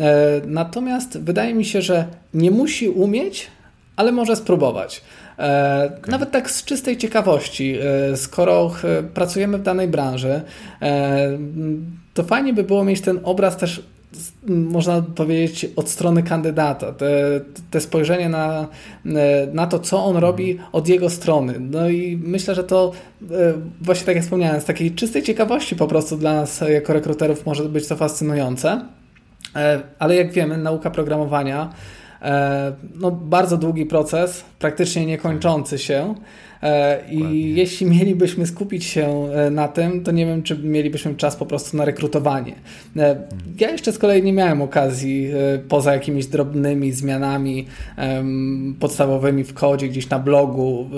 E, 0.00 0.40
natomiast 0.46 1.18
wydaje 1.18 1.54
mi 1.54 1.64
się, 1.64 1.82
że 1.82 2.06
nie 2.34 2.50
musi 2.50 2.88
umieć, 2.88 3.46
ale 3.96 4.12
może 4.12 4.36
spróbować. 4.36 5.02
E, 5.38 5.90
okay. 5.98 6.10
Nawet 6.10 6.30
tak 6.30 6.50
z 6.50 6.64
czystej 6.64 6.96
ciekawości, 6.96 7.76
e, 8.12 8.16
skoro 8.16 8.72
pracujemy 9.14 9.58
w 9.58 9.62
danej 9.62 9.88
branży, 9.88 10.40
to 12.14 12.22
fajnie 12.24 12.52
by 12.52 12.64
było 12.64 12.84
mieć 12.84 13.00
ten 13.00 13.20
obraz 13.22 13.56
też 13.56 13.82
można 14.46 15.02
powiedzieć, 15.02 15.66
od 15.76 15.88
strony 15.88 16.22
kandydata. 16.22 16.92
Te, 16.92 17.40
te 17.70 17.80
spojrzenie 17.80 18.28
na, 18.28 18.68
na 19.52 19.66
to, 19.66 19.78
co 19.78 20.04
on 20.04 20.16
robi 20.16 20.58
od 20.72 20.88
jego 20.88 21.10
strony. 21.10 21.54
No 21.60 21.88
i 21.88 22.20
myślę, 22.22 22.54
że 22.54 22.64
to 22.64 22.92
właśnie 23.80 24.06
tak 24.06 24.14
jak 24.14 24.24
wspomniałem, 24.24 24.60
z 24.60 24.64
takiej 24.64 24.90
czystej 24.90 25.22
ciekawości 25.22 25.76
po 25.76 25.86
prostu 25.86 26.16
dla 26.16 26.34
nas 26.34 26.64
jako 26.68 26.92
rekruterów 26.92 27.46
może 27.46 27.64
być 27.64 27.88
to 27.88 27.96
fascynujące. 27.96 28.80
E, 29.56 29.80
ale 29.98 30.16
jak 30.16 30.32
wiemy, 30.32 30.58
nauka 30.58 30.90
programowania 30.90 31.70
e, 32.22 32.72
no, 32.94 33.10
bardzo 33.10 33.56
długi 33.56 33.86
proces, 33.86 34.44
praktycznie 34.58 35.06
niekończący 35.06 35.78
się. 35.78 36.14
E, 36.62 37.00
I 37.10 37.54
jeśli 37.54 37.86
mielibyśmy 37.86 38.46
skupić 38.46 38.84
się 38.84 39.28
na 39.50 39.68
tym, 39.68 40.04
to 40.04 40.12
nie 40.12 40.26
wiem, 40.26 40.42
czy 40.42 40.58
mielibyśmy 40.58 41.14
czas 41.14 41.36
po 41.36 41.46
prostu 41.46 41.76
na 41.76 41.84
rekrutowanie. 41.84 42.54
Ja 43.60 43.70
jeszcze 43.70 43.92
z 43.92 43.98
kolei 43.98 44.22
nie 44.22 44.32
miałem 44.32 44.62
okazji, 44.62 45.30
poza 45.68 45.92
jakimiś 45.92 46.26
drobnymi 46.26 46.92
zmianami 46.92 47.66
podstawowymi 48.80 49.44
w 49.44 49.54
kodzie, 49.54 49.88
gdzieś 49.88 50.08
na 50.08 50.18
blogu, 50.18 50.90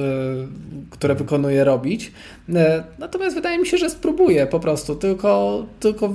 które 0.90 1.14
wykonuję, 1.14 1.64
robić. 1.64 2.12
E, 2.54 2.84
natomiast 2.98 3.36
wydaje 3.36 3.58
mi 3.58 3.66
się, 3.66 3.78
że 3.78 3.90
spróbuję 3.90 4.46
po 4.46 4.60
prostu, 4.60 4.94
tylko, 4.94 5.64
tylko 5.80 6.14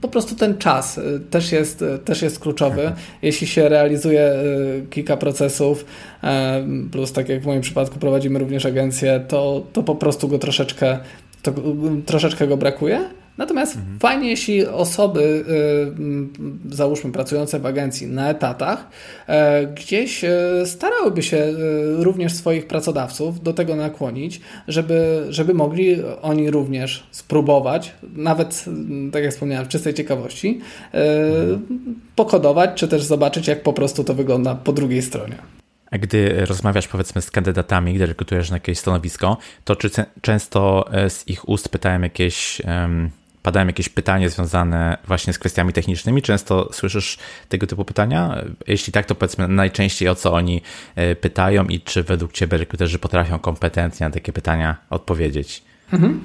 po 0.00 0.08
prostu 0.08 0.34
ten 0.34 0.58
czas 0.58 0.98
e, 0.98 1.02
też 1.30 1.52
jest, 1.52 1.82
e, 1.82 1.98
też 1.98 2.22
jest 2.22 2.38
kluczowy. 2.38 2.92
Jeśli 3.22 3.46
się 3.46 3.68
realizuje 3.68 4.32
kilka 4.90 5.16
procesów, 5.16 5.84
plus 6.92 7.12
tak 7.12 7.28
jak 7.28 7.42
w 7.42 7.46
moim 7.46 7.60
przypadku 7.60 7.98
prowadzimy 7.98 8.38
również 8.38 8.66
agencję, 8.66 9.20
to, 9.28 9.66
to 9.72 9.82
po 9.82 9.94
prostu 9.94 10.28
go 10.28 10.38
troszeczkę, 10.38 10.98
to, 11.42 11.52
troszeczkę 12.06 12.46
go 12.46 12.56
brakuje. 12.56 13.04
Natomiast 13.38 13.76
mhm. 13.76 13.98
fajnie, 13.98 14.30
jeśli 14.30 14.66
osoby, 14.66 15.44
y, 16.70 16.74
załóżmy 16.74 17.12
pracujące 17.12 17.60
w 17.60 17.66
agencji 17.66 18.06
na 18.06 18.30
etatach, 18.30 18.88
e, 19.26 19.66
gdzieś 19.66 20.24
e, 20.24 20.30
starałyby 20.64 21.22
się 21.22 21.36
e, 21.36 21.52
również 22.04 22.34
swoich 22.34 22.66
pracodawców 22.66 23.42
do 23.42 23.52
tego 23.52 23.76
nakłonić, 23.76 24.40
żeby, 24.68 25.26
żeby 25.28 25.54
mogli 25.54 25.96
oni 26.22 26.50
również 26.50 27.06
spróbować, 27.10 27.94
nawet 28.16 28.64
tak 29.12 29.22
jak 29.22 29.32
wspomniałem, 29.32 29.64
w 29.64 29.68
czystej 29.68 29.94
ciekawości, 29.94 30.60
mhm. 30.92 31.66
pokodować, 32.16 32.70
czy 32.74 32.88
też 32.88 33.02
zobaczyć, 33.02 33.48
jak 33.48 33.62
po 33.62 33.72
prostu 33.72 34.04
to 34.04 34.14
wygląda 34.14 34.54
po 34.54 34.72
drugiej 34.72 35.02
stronie. 35.02 35.36
Gdy 35.92 36.46
rozmawiasz 36.46 36.88
powiedzmy 36.88 37.22
z 37.22 37.30
kandydatami, 37.30 37.94
gdy 37.94 38.06
rekrutujesz 38.06 38.50
na 38.50 38.56
jakieś 38.56 38.78
stanowisko, 38.78 39.36
to 39.64 39.76
czy 39.76 39.90
często 40.20 40.84
z 41.08 41.28
ich 41.28 41.48
ust 41.48 41.68
pytałem 41.68 42.02
jakieś 42.02 42.62
padają 43.46 43.66
jakieś 43.66 43.88
pytania 43.88 44.28
związane 44.28 44.98
właśnie 45.06 45.32
z 45.32 45.38
kwestiami 45.38 45.72
technicznymi? 45.72 46.22
Często 46.22 46.72
słyszysz 46.72 47.18
tego 47.48 47.66
typu 47.66 47.84
pytania? 47.84 48.44
Jeśli 48.66 48.92
tak, 48.92 49.06
to 49.06 49.14
powiedzmy 49.14 49.48
najczęściej 49.48 50.08
o 50.08 50.14
co 50.14 50.32
oni 50.32 50.62
e, 50.96 51.16
pytają 51.16 51.64
i 51.64 51.80
czy 51.80 52.02
według 52.02 52.32
Ciebie 52.32 52.58
rekruterzy 52.58 52.98
potrafią 52.98 53.38
kompetentnie 53.38 54.06
na 54.06 54.12
takie 54.12 54.32
pytania 54.32 54.76
odpowiedzieć? 54.90 55.62
Mhm. 55.92 56.24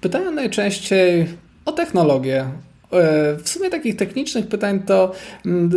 Pytają 0.00 0.30
najczęściej 0.30 1.28
o 1.64 1.72
technologię, 1.72 2.40
e, 2.40 2.71
w 3.42 3.48
sumie 3.48 3.70
takich 3.70 3.96
technicznych 3.96 4.46
pytań 4.46 4.82
to 4.86 5.12
mm, 5.46 5.70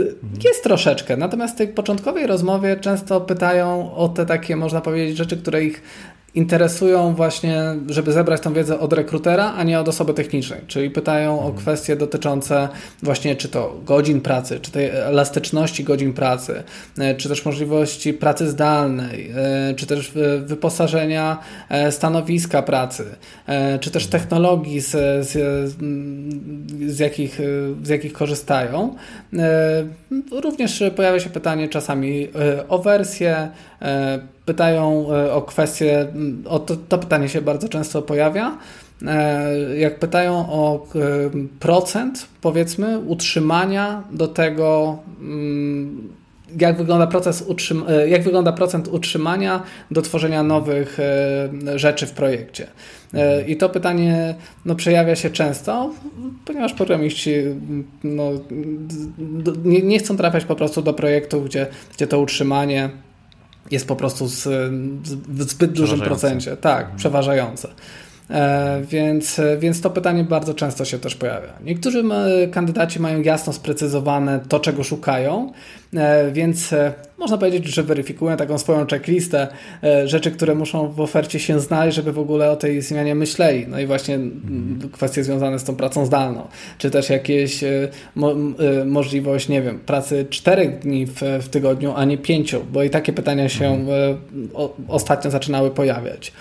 jest 0.44 0.64
troszeczkę, 0.64 1.18
natomiast 1.18 1.56
w 1.56 1.58
tej 1.58 1.68
początkowej 1.68 2.28
rozmowie 2.28 2.78
często 2.78 3.22
pytają 3.22 3.96
o 3.96 4.10
te 4.10 4.26
takie, 4.26 4.56
można 4.56 4.82
powiedzieć, 4.82 5.18
rzeczy, 5.18 5.38
które 5.38 5.64
ich 5.64 5.82
interesują 6.36 7.16
właśnie, 7.16 7.64
żeby 7.90 8.12
zebrać 8.12 8.42
tą 8.42 8.54
wiedzę 8.54 8.80
od 8.80 8.94
rekrutera, 8.94 9.54
a 9.58 9.64
nie 9.64 9.80
od 9.80 9.88
osoby 9.88 10.14
technicznej. 10.14 10.60
Czyli 10.68 10.90
pytają 10.90 11.34
mhm. 11.34 11.52
o 11.52 11.58
kwestie 11.58 11.96
dotyczące 11.96 12.70
właśnie 13.04 13.36
czy 13.36 13.50
to 13.50 13.76
godzin 13.86 14.22
pracy, 14.22 14.60
czy 14.60 14.72
tej 14.72 14.90
elastyczności 14.90 15.84
godzin 15.84 16.14
pracy, 16.14 16.64
e, 16.98 17.16
czy 17.16 17.30
też 17.30 17.46
możliwości 17.46 18.14
pracy 18.14 18.50
zdalnej, 18.50 19.32
e, 19.36 19.74
czy 19.74 19.86
też 19.86 20.12
wyposażenia 20.46 21.38
e, 21.70 21.92
stanowiska 21.92 22.62
pracy, 22.62 23.06
czy 23.80 23.92
też 23.92 24.06
mhm. 24.06 24.22
technologii, 24.22 24.80
z, 24.82 24.92
z, 25.28 25.32
z, 26.88 27.00
jakich, 27.00 27.40
z 27.84 27.90
jakich 27.90 28.14
korzystają. 28.14 28.96
Również 30.32 30.84
pojawia 30.96 31.20
się 31.20 31.30
pytanie 31.30 31.70
czasami 31.70 32.28
o 32.70 32.80
wersję, 32.80 33.50
pytają 34.46 35.14
e, 35.14 35.34
o 35.34 35.42
kwestie, 35.42 36.08
o 36.46 36.60
to, 36.60 36.76
to 36.76 36.98
pytanie 36.98 37.30
się 37.30 37.42
bardzo 37.42 37.70
często 37.70 38.02
pojawia. 38.02 38.58
E, 39.08 39.78
jak 39.78 40.00
pytają 40.00 40.34
o 40.50 40.88
e, 40.96 41.00
procent, 41.60 42.28
powiedzmy, 42.42 43.00
utrzymania 43.00 44.04
do 44.12 44.28
tego, 44.28 44.98
mm, 45.20 46.10
jak 46.60 46.78
wygląda 46.78 47.08
proces 47.08 47.48
utrzym- 47.48 47.84
jak 48.08 48.24
wygląda 48.24 48.52
procent 48.52 48.88
utrzymania 48.88 49.64
do 49.92 50.02
tworzenia 50.02 50.44
nowych 50.44 50.98
rzeczy 51.76 52.06
w 52.06 52.12
projekcie. 52.12 52.68
I 53.48 53.58
to 53.58 53.70
pytanie 53.70 54.36
no, 54.66 54.76
przejawia 54.76 55.16
się 55.16 55.30
często, 55.30 55.92
ponieważ 56.46 56.74
programiści 56.74 57.34
no, 58.04 58.32
nie, 59.64 59.82
nie 59.82 60.00
chcą 60.00 60.18
trafiać 60.18 60.46
po 60.46 60.56
prostu 60.56 60.82
do 60.82 60.94
projektów, 60.94 61.46
gdzie, 61.46 61.68
gdzie 61.96 62.08
to 62.08 62.20
utrzymanie 62.20 62.90
jest 63.72 63.88
po 63.88 63.96
prostu 63.96 64.28
z, 64.28 64.48
w 65.28 65.44
zbyt 65.44 65.72
dużym 65.72 66.00
procencie. 66.02 66.58
Tak, 66.58 66.82
mhm. 66.82 66.98
przeważające. 66.98 67.70
E, 68.30 68.82
więc, 68.90 69.42
więc 69.60 69.82
to 69.82 69.90
pytanie 69.90 70.24
bardzo 70.24 70.54
często 70.54 70.86
się 70.86 71.00
też 71.00 71.16
pojawia. 71.16 71.54
Niektórzy 71.64 72.04
kandydaci 72.52 73.00
mają 73.00 73.22
jasno 73.22 73.54
sprecyzowane 73.54 74.40
to, 74.50 74.60
czego 74.60 74.84
szukają, 74.84 75.52
więc 76.32 76.74
e, 76.74 76.94
można 77.18 77.38
powiedzieć, 77.38 77.66
że 77.66 77.84
weryfikują 77.84 78.38
taką 78.38 78.58
swoją 78.58 78.88
checklistę 78.88 79.48
rzeczy, 80.06 80.32
które 80.32 80.56
muszą 80.56 80.92
w 80.92 81.02
ofercie 81.02 81.40
się 81.40 81.60
znaleźć, 81.60 81.96
żeby 81.96 82.12
w 82.12 82.20
ogóle 82.20 82.52
o 82.52 82.56
tej 82.56 82.82
zmianie 82.82 83.16
myśleli. 83.16 83.68
No 83.68 83.80
i 83.80 83.86
właśnie 83.86 84.16
mhm. 84.16 84.90
kwestie 84.92 85.24
związane 85.24 85.60
z 85.60 85.64
tą 85.64 85.76
pracą 85.76 86.06
zdalną, 86.06 86.48
czy 86.78 86.92
też 86.92 87.10
jakieś 87.10 87.64
mo 88.16 88.36
możliwość, 88.86 89.50
nie 89.50 89.62
wiem, 89.62 89.80
pracy 89.80 90.26
czterech 90.30 90.80
dni 90.80 91.06
w, 91.06 91.22
w 91.42 91.50
tygodniu, 91.50 91.94
a 91.96 92.06
nie 92.06 92.18
pięciu, 92.18 92.66
bo 92.72 92.84
i 92.84 92.90
takie 92.90 93.14
pytania 93.14 93.50
się 93.50 93.66
mhm. 93.66 94.18
o, 94.54 94.76
ostatnio 94.88 95.32
zaczynały 95.32 95.72
pojawiać. 95.72 96.34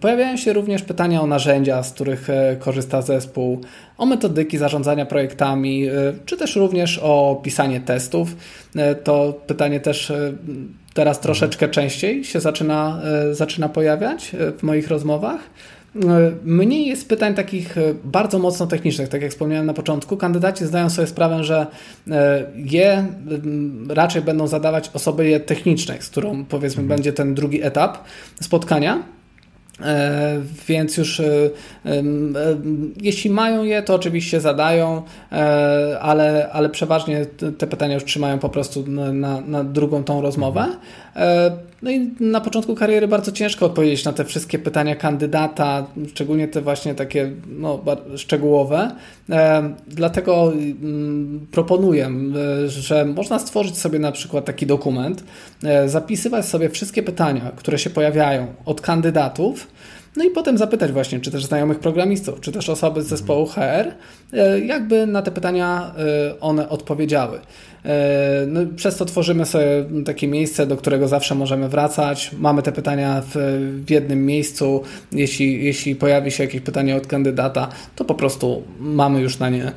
Pojawiają 0.00 0.36
się 0.36 0.52
również 0.52 0.82
pytania 0.82 1.22
o 1.22 1.26
narzędzia, 1.26 1.82
z 1.82 1.92
których 1.92 2.28
korzysta 2.58 3.02
zespół, 3.02 3.60
o 3.98 4.06
metodyki 4.06 4.58
zarządzania 4.58 5.06
projektami, 5.06 5.86
czy 6.26 6.36
też 6.36 6.56
również 6.56 7.00
o 7.02 7.40
pisanie 7.44 7.80
testów. 7.80 8.36
To 9.04 9.40
pytanie 9.46 9.80
też 9.80 10.12
teraz 10.94 11.20
troszeczkę 11.20 11.68
częściej 11.68 12.24
się 12.24 12.40
zaczyna, 12.40 13.02
zaczyna 13.32 13.68
pojawiać 13.68 14.36
w 14.58 14.62
moich 14.62 14.88
rozmowach. 14.88 15.40
Mniej 16.44 16.86
jest 16.86 17.08
pytań 17.08 17.34
takich 17.34 17.76
bardzo 18.04 18.38
mocno 18.38 18.66
technicznych, 18.66 19.08
tak 19.08 19.22
jak 19.22 19.30
wspomniałem 19.30 19.66
na 19.66 19.74
początku. 19.74 20.16
Kandydaci 20.16 20.66
zdają 20.66 20.90
sobie 20.90 21.08
sprawę, 21.08 21.44
że 21.44 21.66
je 22.54 23.06
raczej 23.88 24.22
będą 24.22 24.46
zadawać 24.46 24.90
osoby 24.94 25.40
technicznej, 25.40 26.02
z 26.02 26.08
którą 26.08 26.44
powiedzmy 26.44 26.82
mhm. 26.82 26.96
będzie 26.98 27.12
ten 27.12 27.34
drugi 27.34 27.62
etap 27.62 27.98
spotkania. 28.40 29.02
E, 29.82 30.40
więc 30.68 30.96
już 30.96 31.20
e, 31.20 31.50
jeśli 33.00 33.30
mają 33.30 33.64
je, 33.64 33.82
to 33.82 33.94
oczywiście 33.94 34.40
zadają, 34.40 35.02
e, 35.32 35.98
ale, 36.00 36.48
ale 36.52 36.68
przeważnie 36.68 37.26
te 37.58 37.66
pytania 37.66 37.94
już 37.94 38.04
trzymają 38.04 38.38
po 38.38 38.48
prostu 38.48 38.84
na, 39.12 39.40
na 39.40 39.64
drugą 39.64 40.04
tą 40.04 40.20
rozmowę. 40.22 40.66
No 41.86 41.92
i 41.92 42.10
na 42.20 42.40
początku 42.40 42.74
kariery 42.74 43.08
bardzo 43.08 43.32
ciężko 43.32 43.66
odpowiedzieć 43.66 44.04
na 44.04 44.12
te 44.12 44.24
wszystkie 44.24 44.58
pytania 44.58 44.96
kandydata, 44.96 45.86
szczególnie 46.08 46.48
te 46.48 46.60
właśnie 46.60 46.94
takie 46.94 47.32
no, 47.48 47.84
szczegółowe. 48.16 48.90
Dlatego 49.88 50.52
mm, 50.52 51.46
proponuję, 51.50 52.10
że 52.66 53.04
można 53.04 53.38
stworzyć 53.38 53.78
sobie 53.78 53.98
na 53.98 54.12
przykład 54.12 54.44
taki 54.44 54.66
dokument, 54.66 55.24
zapisywać 55.86 56.46
sobie 56.46 56.70
wszystkie 56.70 57.02
pytania, 57.02 57.52
które 57.56 57.78
się 57.78 57.90
pojawiają 57.90 58.46
od 58.64 58.80
kandydatów 58.80 59.66
no 60.16 60.24
i 60.24 60.30
potem 60.30 60.58
zapytać 60.58 60.92
właśnie, 60.92 61.20
czy 61.20 61.30
też 61.30 61.44
znajomych 61.44 61.78
programistów, 61.78 62.40
czy 62.40 62.52
też 62.52 62.68
osoby 62.68 63.02
z 63.02 63.06
zespołu 63.06 63.46
HR, 63.46 63.92
e, 64.32 64.60
jakby 64.60 65.06
na 65.06 65.22
te 65.22 65.30
pytania 65.30 65.94
e, 65.98 66.40
one 66.40 66.68
odpowiedziały. 66.68 67.38
E, 67.84 68.46
no, 68.46 68.60
przez 68.76 68.96
to 68.96 69.04
tworzymy 69.04 69.46
sobie 69.46 69.84
takie 70.04 70.28
miejsce, 70.28 70.66
do 70.66 70.76
którego 70.76 71.08
zawsze 71.08 71.34
możemy 71.34 71.68
wracać. 71.68 72.30
Mamy 72.38 72.62
te 72.62 72.72
pytania 72.72 73.22
w, 73.34 73.34
w 73.86 73.90
jednym 73.90 74.26
miejscu. 74.26 74.82
Jeśli, 75.12 75.64
jeśli 75.64 75.96
pojawi 75.96 76.30
się 76.30 76.44
jakieś 76.44 76.60
pytanie 76.60 76.96
od 76.96 77.06
kandydata, 77.06 77.68
to 77.96 78.04
po 78.04 78.14
prostu 78.14 78.62
mamy 78.80 79.20
już 79.20 79.38
na 79.38 79.48
nie 79.48 79.72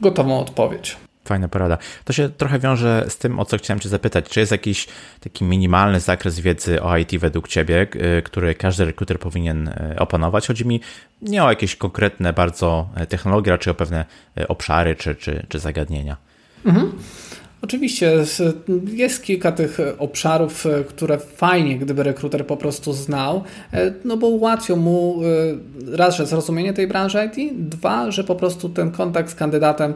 gotową 0.00 0.40
odpowiedź. 0.40 0.96
Fajna 1.24 1.48
porada. 1.48 1.78
To 2.04 2.12
się 2.12 2.28
trochę 2.28 2.58
wiąże 2.58 3.04
z 3.08 3.16
tym, 3.16 3.40
o 3.40 3.44
co 3.44 3.58
chciałem 3.58 3.80
Cię 3.80 3.88
zapytać. 3.88 4.28
Czy 4.28 4.40
jest 4.40 4.52
jakiś 4.52 4.86
taki 5.20 5.44
minimalny 5.44 6.00
zakres 6.00 6.40
wiedzy 6.40 6.82
o 6.82 6.96
IT 6.96 7.18
według 7.18 7.48
Ciebie, 7.48 7.86
y, 8.18 8.22
który 8.22 8.54
każdy 8.54 8.84
rekruter 8.84 9.18
powinien 9.18 9.68
y, 9.68 9.98
opanować? 9.98 10.46
Chodzi 10.46 10.66
mi 10.66 10.80
nie 11.22 11.44
o 11.44 11.50
jakieś 11.50 11.76
konkretne 11.76 12.32
bardzo 12.32 12.88
y, 13.02 13.06
technologie, 13.06 13.52
raczej 13.52 13.70
o 13.70 13.74
pewne 13.74 14.04
obszary 14.48 14.96
czy, 14.96 15.14
czy, 15.14 15.46
czy 15.48 15.58
zagadnienia. 15.58 16.16
Mhm. 16.64 16.92
Oczywiście 17.64 18.12
jest 18.92 19.22
kilka 19.22 19.52
tych 19.52 19.78
obszarów, 19.98 20.66
e, 20.66 20.84
które 20.84 21.18
fajnie, 21.18 21.78
gdyby 21.78 22.02
rekruter 22.02 22.46
po 22.46 22.56
prostu 22.56 22.92
znał, 22.92 23.42
e, 23.72 23.92
no 24.04 24.16
bo 24.16 24.26
ułatwią 24.26 24.76
mu 24.76 25.20
e, 25.90 25.96
raz, 25.96 26.16
że 26.16 26.26
zrozumienie 26.26 26.72
tej 26.72 26.86
branży 26.86 27.18
IT, 27.26 27.52
dwa, 27.68 28.10
że 28.10 28.24
po 28.24 28.34
prostu 28.34 28.68
ten 28.68 28.90
kontakt 28.90 29.30
z 29.30 29.34
kandydatem 29.34 29.94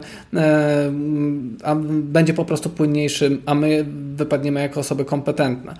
będzie 1.89 2.33
po 2.33 2.45
prostu 2.45 2.69
płynniejszy, 2.69 3.37
a 3.45 3.55
my 3.55 3.85
wypadniemy 4.15 4.61
jako 4.61 4.79
osoby 4.79 5.05
kompetentne. 5.05 5.73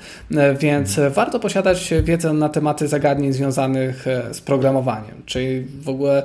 Więc 0.59 0.99
warto 1.09 1.39
posiadać 1.39 1.93
wiedzę 2.03 2.33
na 2.33 2.49
tematy 2.49 2.87
zagadnień 2.87 3.33
związanych 3.33 4.05
z 4.31 4.41
programowaniem, 4.41 5.21
czyli 5.25 5.65
w 5.81 5.89
ogóle 5.89 6.23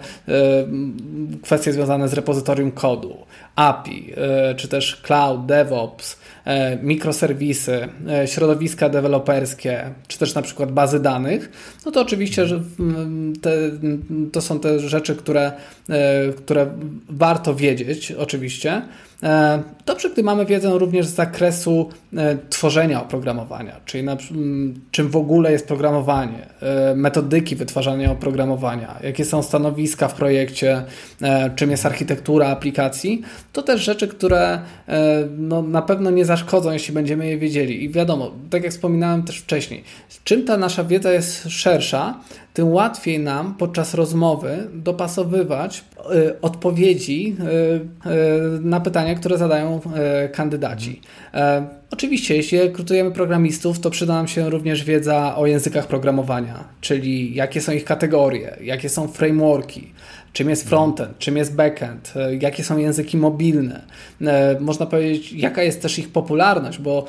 kwestie 1.43 1.73
związane 1.73 2.09
z 2.09 2.13
repozytorium 2.13 2.71
kodu, 2.71 3.17
API, 3.57 4.13
czy 4.57 4.69
też 4.69 4.97
cloud, 4.97 5.47
DevOps, 5.47 6.17
e, 6.45 6.77
mikroserwisy, 6.77 7.89
e, 8.09 8.29
środowiska 8.29 8.89
deweloperskie, 8.89 9.91
czy 10.09 10.19
też 10.19 10.35
na 10.35 10.43
przykład 10.43 10.73
bazy 10.73 11.01
danych, 11.01 11.51
no 11.87 11.93
to 11.93 12.01
oczywiście 12.01 12.47
te, 13.43 13.51
to 14.33 14.41
są 14.41 14.61
te 14.61 14.81
rzeczy, 14.81 15.17
które, 15.17 15.53
e, 15.89 16.33
które 16.33 16.67
warto 17.09 17.55
wiedzieć, 17.55 18.13
oczywiście. 18.13 18.83
E, 19.23 19.63
dobrze, 19.87 20.11
gdy 20.11 20.23
mamy 20.23 20.47
wiedzę 20.47 20.79
również 20.79 21.07
z 21.07 21.15
zakresu 21.15 21.89
e, 22.17 22.37
tworzenia 22.51 23.03
oprogramowania, 23.03 23.81
czyli 23.85 24.05
na, 24.05 24.17
czym 24.91 25.09
w 25.09 25.17
ogóle 25.17 25.53
jest 25.53 25.67
programowanie, 25.67 26.47
e, 26.61 26.95
metodyki 26.95 27.57
wytwarzania 27.57 28.11
oprogramowania, 28.11 28.99
jakie 29.03 29.25
są 29.25 29.43
stanowiska 29.43 30.09
w 30.09 30.15
projekcie, 30.15 30.85
czym 31.57 31.71
jest 31.71 31.87
architektura 31.87 32.49
aplikacji, 32.49 33.23
to 33.53 33.63
też 33.63 33.81
rzeczy, 33.81 34.09
które 34.09 34.59
no, 35.39 35.63
na 35.63 35.83
pewno 35.83 36.11
nie 36.11 36.25
zaszkodzą, 36.25 36.73
jeśli 36.73 36.95
będziemy 36.95 37.27
je 37.27 37.39
wiedzieli. 37.39 37.85
I 37.85 37.91
wiadomo, 37.91 38.31
tak 38.51 38.63
jak 38.63 38.73
wspominałem 38.73 39.23
też 39.23 39.39
wcześniej, 39.39 39.85
czym 40.25 40.45
ta 40.45 40.57
nasza 40.57 40.85
wiedza 40.85 41.13
jest 41.13 41.49
szersza, 41.49 42.15
tym 42.55 42.73
łatwiej 42.73 43.19
nam 43.19 43.55
podczas 43.55 43.95
rozmowy 43.95 44.69
dopasowywać 44.75 45.85
y, 46.15 46.41
odpowiedzi 46.41 47.37
y, 48.07 48.11
y, 48.11 48.61
na 48.61 48.81
pytania, 48.81 49.15
które 49.15 49.39
zadają 49.39 49.81
kandydaci. 50.33 51.01
E, 51.35 51.67
oczywiście, 51.91 52.37
jeśli 52.37 52.61
rekrutujemy 52.61 53.11
programistów, 53.11 53.81
to 53.81 53.91
przyda 53.91 54.15
nam 54.15 54.29
się 54.29 54.51
również 54.51 54.85
wiedza 54.85 55.37
o 55.37 55.47
językach 55.47 55.87
programowania, 55.87 56.65
czyli 56.81 57.35
jakie 57.35 57.61
są 57.61 57.73
ich 57.73 57.85
kategorie, 57.85 58.57
jakie 58.61 58.89
są 58.89 59.09
frameworki, 59.09 59.93
czym 60.33 60.51
jest 60.51 60.69
frontend, 60.69 61.19
czym 61.19 61.37
jest 61.37 61.55
backend, 61.55 62.13
e, 62.17 62.35
jakie 62.35 62.65
są 62.65 62.79
języki 62.79 63.17
mobilne. 63.17 63.85
E, 64.21 64.61
można 64.61 64.87
powiedzieć, 64.87 65.33
jaka 65.33 65.63
jest 65.63 65.83
też 65.83 65.99
ich 65.99 66.09
popularność, 66.09 66.79
bo 66.79 67.07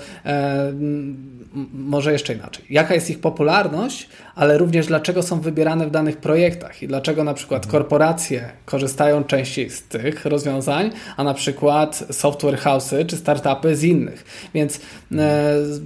może 1.73 2.11
jeszcze 2.11 2.33
inaczej. 2.33 2.65
Jaka 2.69 2.93
jest 2.93 3.09
ich 3.09 3.19
popularność, 3.19 4.09
ale 4.35 4.57
również 4.57 4.87
dlaczego 4.87 5.23
są 5.23 5.41
wybierane 5.41 5.87
w 5.87 5.91
danych 5.91 6.17
projektach 6.17 6.83
i 6.83 6.87
dlaczego 6.87 7.23
na 7.23 7.33
przykład 7.33 7.65
mhm. 7.65 7.71
korporacje 7.71 8.49
korzystają 8.65 9.23
częściej 9.23 9.69
z 9.69 9.83
tych 9.83 10.25
rozwiązań, 10.25 10.91
a 11.17 11.23
na 11.23 11.33
przykład 11.33 12.03
software 12.11 12.57
house'y 12.57 13.05
czy 13.05 13.17
startupy 13.17 13.75
z 13.75 13.83
innych. 13.83 14.49
Więc 14.53 14.79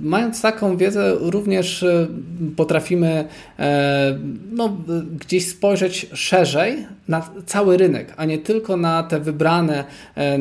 mając 0.01 0.41
taką 0.41 0.77
wiedzę, 0.77 1.15
również 1.19 1.83
e, 1.83 2.07
potrafimy 2.55 3.25
e, 3.59 4.19
no, 4.51 4.77
gdzieś 5.19 5.47
spojrzeć 5.47 6.09
szerzej 6.13 6.85
na 7.07 7.29
cały 7.45 7.77
rynek, 7.77 8.13
a 8.17 8.25
nie 8.25 8.37
tylko 8.37 8.77
na 8.77 9.03
te 9.03 9.19
wybrane 9.19 9.83
e, 10.17 10.37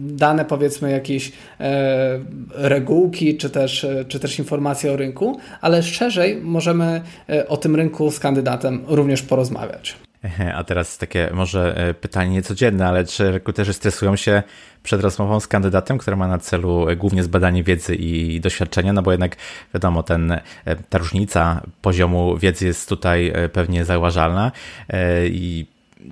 dane, 0.00 0.44
powiedzmy, 0.44 0.90
jakieś 0.90 1.32
e, 1.60 2.18
regułki 2.50 3.36
czy 3.36 3.50
też, 3.50 3.86
czy 4.08 4.20
też 4.20 4.38
informacje 4.38 4.92
o 4.92 4.96
rynku, 4.96 5.38
ale 5.60 5.82
szerzej 5.82 6.36
możemy 6.36 7.00
e, 7.28 7.48
o 7.48 7.56
tym 7.56 7.76
rynku 7.76 8.10
z 8.10 8.20
kandydatem 8.20 8.84
również 8.86 9.22
porozmawiać. 9.22 9.96
A 10.54 10.64
teraz 10.64 10.98
takie 10.98 11.30
może 11.32 11.76
e, 11.76 11.94
pytanie 11.94 12.30
niecodzienne, 12.30 12.86
ale 12.86 13.04
czy 13.04 13.32
rekruterzy 13.32 13.72
stresują 13.72 14.16
się 14.16 14.42
przed 14.82 15.00
rozmową 15.00 15.40
z 15.40 15.48
kandydatem, 15.48 15.98
który 15.98 16.16
ma 16.16 16.28
na 16.28 16.38
celu 16.38 16.88
e, 16.88 16.96
głównie 16.96 17.22
zbadanie 17.22 17.62
wiedzy 17.62 17.94
i 17.94 18.40
doświadczenia, 18.40 18.92
no 18.92 19.02
bo 19.02 19.10
jednak 19.10 19.36
wiadomo, 19.74 20.02
ten, 20.02 20.40
ta 20.88 20.98
różnica 20.98 21.62
poziomu 21.82 22.38
wiedzy 22.38 22.66
jest 22.66 22.88
tutaj 22.88 23.32
pewnie 23.52 23.84
zauważalna 23.84 24.52
i 25.26 25.66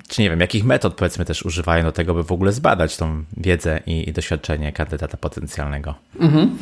czy 0.09 0.23
nie 0.23 0.31
wiem, 0.31 0.41
jakich 0.41 0.65
metod 0.65 0.95
powiedzmy 0.95 1.25
też 1.25 1.43
używają 1.43 1.85
do 1.85 1.93
tego, 1.93 2.15
by 2.15 2.25
w 2.25 2.33
ogóle 2.33 2.53
zbadać 2.53 2.97
tą 2.97 3.25
wiedzę 3.37 3.81
i, 3.87 4.09
i 4.09 4.13
doświadczenie 4.13 4.73
kandydata 4.73 5.17
potencjalnego? 5.17 5.95
Mhm. 6.21 6.59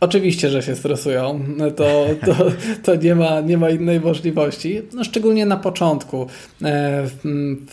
Oczywiście, 0.00 0.48
że 0.48 0.62
się 0.62 0.76
stresują. 0.76 1.40
To, 1.76 2.06
to, 2.26 2.34
to 2.82 2.94
nie, 2.94 3.14
ma, 3.14 3.40
nie 3.40 3.58
ma 3.58 3.70
innej 3.70 4.00
możliwości. 4.00 4.82
No, 4.92 5.04
szczególnie 5.04 5.46
na 5.46 5.56
początku. 5.56 6.26
E, 6.62 7.04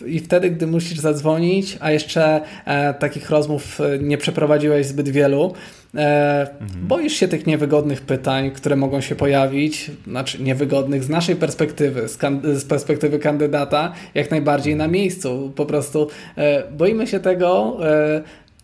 I 0.06 0.20
wtedy, 0.20 0.50
gdy 0.50 0.68
musisz 0.68 1.00
zadzwonić, 1.00 1.78
a 1.80 1.92
jeszcze 1.92 2.42
e, 2.66 2.94
takich 2.94 3.30
rozmów 3.30 3.80
nie 4.00 4.18
przeprowadziłeś 4.18 4.86
zbyt 4.86 5.10
wielu, 5.10 5.54
E, 5.96 6.48
mhm. 6.62 6.88
Boisz 6.88 7.14
się 7.14 7.28
tych 7.28 7.48
niewygodnych 7.48 8.02
pytań, 8.02 8.52
które 8.52 8.76
mogą 8.76 9.02
się 9.02 9.16
pojawić, 9.16 9.92
znaczy 10.08 10.44
niewygodnych 10.44 11.04
z 11.04 11.10
naszej 11.10 11.36
perspektywy, 11.36 12.08
z, 12.08 12.18
z 12.44 12.66
perspektywy 12.66 13.20
kandydata, 13.20 13.94
jak 14.14 14.32
najbardziej 14.32 14.76
na 14.76 14.88
miejscu. 14.88 15.54
Po 15.56 15.66
prostu 15.66 16.08
e, 16.38 16.64
boimy 16.72 17.08
się 17.08 17.20
tego, 17.20 17.78
e, 17.86 18.22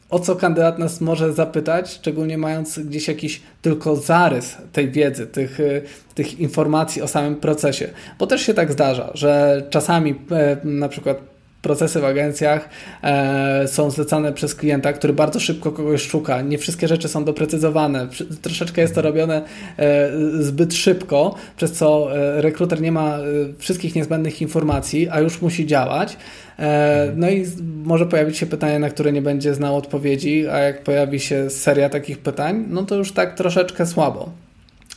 o 0.09 0.19
co 0.19 0.35
kandydat 0.35 0.79
nas 0.79 1.01
może 1.01 1.33
zapytać, 1.33 1.93
szczególnie 1.93 2.37
mając 2.37 2.79
gdzieś 2.79 3.07
jakiś 3.07 3.41
tylko 3.61 3.95
zarys 3.95 4.57
tej 4.73 4.91
wiedzy, 4.91 5.27
tych, 5.27 5.59
e, 5.59 5.81
tych 6.15 6.39
informacji 6.39 7.01
o 7.01 7.07
samym 7.07 7.35
procesie. 7.35 7.89
Bo 8.19 8.27
też 8.27 8.41
się 8.41 8.53
tak 8.53 8.71
zdarza, 8.71 9.11
że 9.13 9.63
czasami 9.69 10.15
e, 10.31 10.57
na 10.63 10.89
przykład 10.89 11.17
procesy 11.61 11.99
w 11.99 12.05
agencjach 12.05 12.69
e, 13.03 13.67
są 13.67 13.91
zlecane 13.91 14.33
przez 14.33 14.55
klienta, 14.55 14.93
który 14.93 15.13
bardzo 15.13 15.39
szybko 15.39 15.71
kogoś 15.71 16.07
szuka. 16.07 16.41
Nie 16.41 16.57
wszystkie 16.57 16.87
rzeczy 16.87 17.07
są 17.07 17.25
doprecyzowane. 17.25 18.07
Troszeczkę 18.41 18.81
jest 18.81 18.95
to 18.95 19.01
robione 19.01 19.41
e, 19.77 20.11
zbyt 20.39 20.73
szybko, 20.73 21.35
przez 21.57 21.71
co 21.71 22.17
e, 22.17 22.41
rekruter 22.41 22.81
nie 22.81 22.91
ma 22.91 23.17
e, 23.17 23.21
wszystkich 23.57 23.95
niezbędnych 23.95 24.41
informacji, 24.41 25.09
a 25.09 25.19
już 25.19 25.41
musi 25.41 25.65
działać. 25.65 26.17
E, 26.59 27.11
no 27.15 27.29
i 27.29 27.45
może 27.83 28.05
pojawić 28.05 28.37
się 28.37 28.45
pytanie, 28.45 28.79
na 28.79 28.89
które 28.89 29.11
nie 29.11 29.21
będzie 29.21 29.53
znał 29.53 29.77
odpowiedzi, 29.77 30.47
a 30.47 30.57
jak 30.57 30.83
pojawi 30.83 31.19
się 31.19 31.49
seria 31.49 31.89
takich 31.89 32.17
pytań, 32.17 32.65
no 32.69 32.83
to 32.83 32.95
już 32.95 33.11
tak 33.11 33.35
troszeczkę 33.35 33.85
słabo. 33.85 34.46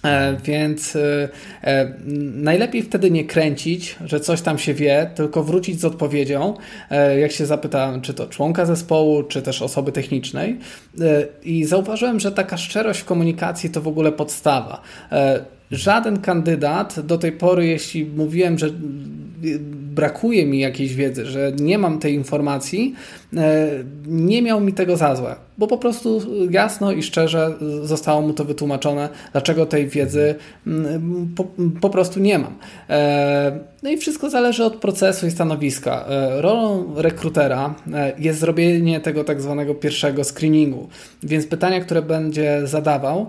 E, 0.05 0.37
więc 0.45 0.97
e, 0.97 1.29
e, 1.63 1.93
najlepiej 2.35 2.83
wtedy 2.83 3.11
nie 3.11 3.25
kręcić, 3.25 3.97
że 4.05 4.21
coś 4.21 4.43
tam 4.43 4.59
się 4.59 4.75
wie, 4.75 5.11
tylko 5.15 5.43
wrócić 5.43 5.81
z 5.81 5.85
odpowiedzią, 5.85 6.55
jak 7.19 7.33
się 7.33 7.47
zapytałem, 7.47 8.01
czy 8.01 8.15
to 8.15 8.27
członka 8.27 8.67
zespołu, 8.67 9.23
czy 9.23 9.43
też 9.43 9.63
osoby 9.63 9.93
technicznej. 9.93 10.59
I 11.43 11.65
zauważyłem, 11.65 12.21
że 12.21 12.33
taka 12.33 12.57
szczerość 12.57 13.01
w 13.01 13.05
komunikacji 13.05 13.71
to 13.71 13.81
w 13.81 13.89
ogóle 13.89 14.13
podstawa 14.13 14.83
żaden 15.71 16.21
kandydat 16.21 17.01
do 17.01 17.19
tej 17.19 17.33
pory, 17.33 17.67
jeśli 17.67 18.05
mówiłem, 18.05 18.59
że 18.59 18.71
brakuje 19.95 20.47
mi 20.47 20.59
jakiejś 20.59 20.95
wiedzy, 20.95 21.27
że 21.27 21.53
nie 21.61 21.79
mam 21.79 21.99
tej 21.99 22.15
informacji, 22.15 22.95
e, 23.37 23.69
nie 24.07 24.43
miał 24.43 24.61
mi 24.61 24.73
tego 24.73 24.97
za 24.97 25.17
złe, 25.17 25.37
bo 25.59 25.67
po 25.67 25.79
prostu 25.79 26.21
jasno 26.51 26.93
i 26.93 27.03
szczerze 27.03 27.55
zostało 27.83 28.23
mu 28.23 28.33
to 28.33 28.45
wytłumaczone, 28.45 29.09
dlaczego 29.33 29.67
tej 29.67 29.89
wiedzy 29.89 30.35
mm, 30.67 31.35
po, 31.37 31.45
po 31.81 31.91
prostu 31.91 32.21
nie 32.21 32.39
mam. 32.39 32.55
E, 32.91 33.59
no 33.83 33.91
i 33.91 33.97
wszystko 33.97 34.31
zależy 34.31 34.65
od 34.65 34.77
procesu 34.77 35.27
i 35.27 35.31
stanowiska. 35.31 36.05
E, 36.09 36.43
rolą 36.43 36.95
rekrutera 36.97 37.75
jest 38.19 38.41
zrobienie 38.41 39.01
tego 39.01 39.25
tak 39.25 39.43
zwanego 39.43 39.75
pierwszego 39.75 40.25
screeningu, 40.25 40.89
więc 41.23 41.47
pytania, 41.47 41.81
które 41.81 42.03
będzie 42.03 42.61
zadawał, 42.65 43.29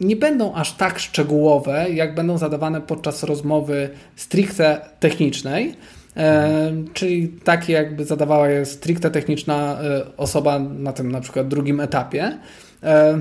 nie 0.00 0.16
będą 0.16 0.54
aż 0.54 0.72
tak 0.72 0.98
szczegółowe, 0.98 1.90
jak 1.90 2.14
będą 2.14 2.38
zadawane 2.38 2.80
podczas 2.80 3.22
rozmowy 3.22 3.90
stricte 4.16 4.80
technicznej. 5.00 5.74
E, 6.16 6.72
czyli 6.92 7.28
takie 7.28 7.72
jakby 7.72 8.04
zadawała 8.04 8.48
je 8.48 8.66
stricte 8.66 9.10
techniczna 9.10 9.78
e, 9.82 10.16
osoba 10.16 10.58
na 10.58 10.92
tym 10.92 11.12
na 11.12 11.20
przykład 11.20 11.48
drugim 11.48 11.80
etapie. 11.80 12.38
E, 12.82 13.20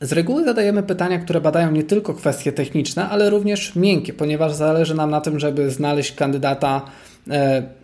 z 0.00 0.12
reguły 0.12 0.44
zadajemy 0.44 0.82
pytania, 0.82 1.18
które 1.18 1.40
badają 1.40 1.70
nie 1.70 1.84
tylko 1.84 2.14
kwestie 2.14 2.52
techniczne, 2.52 3.08
ale 3.08 3.30
również 3.30 3.76
miękkie, 3.76 4.12
ponieważ 4.12 4.54
zależy 4.54 4.94
nam 4.94 5.10
na 5.10 5.20
tym, 5.20 5.40
żeby 5.40 5.70
znaleźć 5.70 6.12
kandydata 6.12 6.82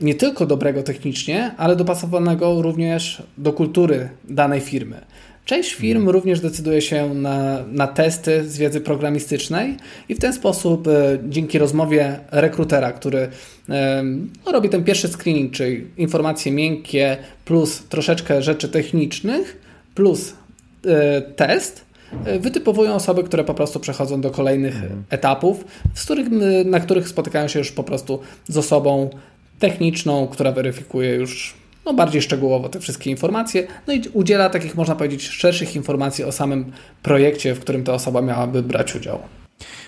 nie 0.01 0.15
tylko 0.15 0.47
dobrego 0.47 0.83
technicznie, 0.83 1.55
ale 1.57 1.77
dopasowanego 1.77 2.63
również 2.63 3.23
do 3.39 3.53
kultury 3.53 4.09
danej 4.25 4.61
firmy. 4.61 5.01
Część 5.49 5.75
firm 5.75 6.09
również 6.09 6.41
decyduje 6.41 6.83
się 6.83 7.15
na, 7.15 7.65
na 7.73 7.87
testy 7.87 8.49
z 8.49 8.59
wiedzy 8.59 8.81
programistycznej 8.81 9.77
i 10.09 10.15
w 10.15 10.19
ten 10.19 10.33
sposób 10.33 10.89
e, 10.89 11.19
dzięki 11.29 11.59
rozmowie 11.59 12.21
rekrutera, 12.31 12.93
który 12.93 13.29
e, 13.69 14.03
no, 14.47 14.53
robi 14.53 14.69
ten 14.69 14.85
pierwszy 14.85 15.09
screening, 15.09 15.53
czyli 15.53 15.87
informacje 15.97 16.53
miękkie 16.53 17.17
plus 17.45 17.83
troszeczkę 17.89 18.43
rzeczy 18.43 18.69
technicznych 18.69 19.61
plus 19.95 20.35
e, 20.87 21.23
test, 21.23 21.85
wytypowują 22.41 22.95
osoby, 22.95 23.25
które 23.25 23.45
po 23.45 23.55
prostu 23.55 23.81
przechodzą 23.81 24.21
do 24.21 24.31
kolejnych 24.31 24.75
mhm. 24.75 25.05
etapów, 25.11 25.65
z 25.95 26.05
których, 26.05 26.27
na 26.65 26.81
których 26.81 27.09
spotykają 27.09 27.49
się 27.49 27.59
już 27.59 27.73
po 27.73 27.85
prostu 27.85 28.21
z 28.49 28.59
osobą 28.59 29.11
techniczną, 29.59 30.27
która 30.27 30.53
weryfikuje 30.53 31.15
już 31.15 31.58
no, 31.89 31.95
bardziej 31.95 32.23
szczegółowo 32.23 32.69
te 32.69 32.81
wszystkie 32.81 33.11
informacje, 33.11 33.67
no 33.87 33.93
i 33.93 34.03
udziela 34.13 34.51
takich, 34.51 34.75
można 34.75 34.97
powiedzieć, 34.97 35.29
szerszych 35.29 35.77
informacji 35.77 36.25
o 36.25 36.33
samym 36.33 36.73
projekcie, 37.03 37.55
w 37.55 37.61
którym 37.61 37.85
ta 37.85 37.93
osoba 37.93 38.23
miałaby 38.23 38.63
brać 38.63 38.97
udział. 38.97 39.19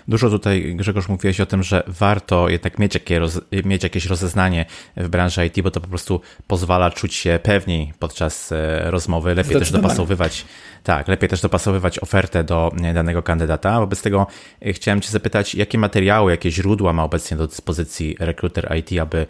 Dużo 0.08 0.30
tutaj, 0.30 0.74
Grzegorz, 0.76 1.08
mówiłeś 1.08 1.40
o 1.40 1.46
tym, 1.46 1.62
że 1.62 1.82
warto 1.86 2.48
jednak 2.48 2.78
mieć, 2.78 2.94
jakie 2.94 3.20
mieć 3.64 3.82
jakieś 3.82 4.06
rozeznanie 4.06 4.66
w 4.96 5.08
branży 5.08 5.46
IT, 5.46 5.60
bo 5.60 5.70
to 5.70 5.80
po 5.80 5.88
prostu 5.88 6.20
pozwala 6.46 6.90
czuć 6.90 7.14
się 7.14 7.38
pewniej 7.42 7.92
podczas 7.98 8.52
e, 8.52 8.90
rozmowy, 8.90 9.34
lepiej 9.34 9.58
też 9.58 9.72
dopasowywać, 9.72 10.44
tak, 10.82 11.08
lepiej 11.08 11.28
też 11.28 11.40
dopasowywać 11.40 11.98
ofertę 11.98 12.44
do 12.44 12.72
e, 12.82 12.94
danego 12.94 13.22
kandydata. 13.22 13.80
Wobec 13.80 14.02
tego 14.02 14.26
e, 14.66 14.72
chciałem 14.72 15.00
Cię 15.00 15.10
zapytać, 15.10 15.54
jakie 15.54 15.78
materiały, 15.78 16.30
jakie 16.30 16.50
źródła 16.50 16.92
ma 16.92 17.04
obecnie 17.04 17.36
do 17.36 17.46
dyspozycji 17.46 18.16
rekruter 18.18 18.76
IT, 18.78 19.00
aby 19.00 19.26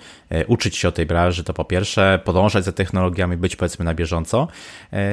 uczyć 0.47 0.77
się 0.77 0.89
o 0.89 0.93
tej 0.93 1.07
branży, 1.07 1.45
to 1.45 1.55
po 1.55 1.65
pierwsze, 1.65 2.21
podążać 2.25 2.65
za 2.65 2.73
technologiami, 2.73 3.37
być 3.37 3.57
powiedzmy 3.57 3.85
na 3.85 3.95
bieżąco. 3.95 4.49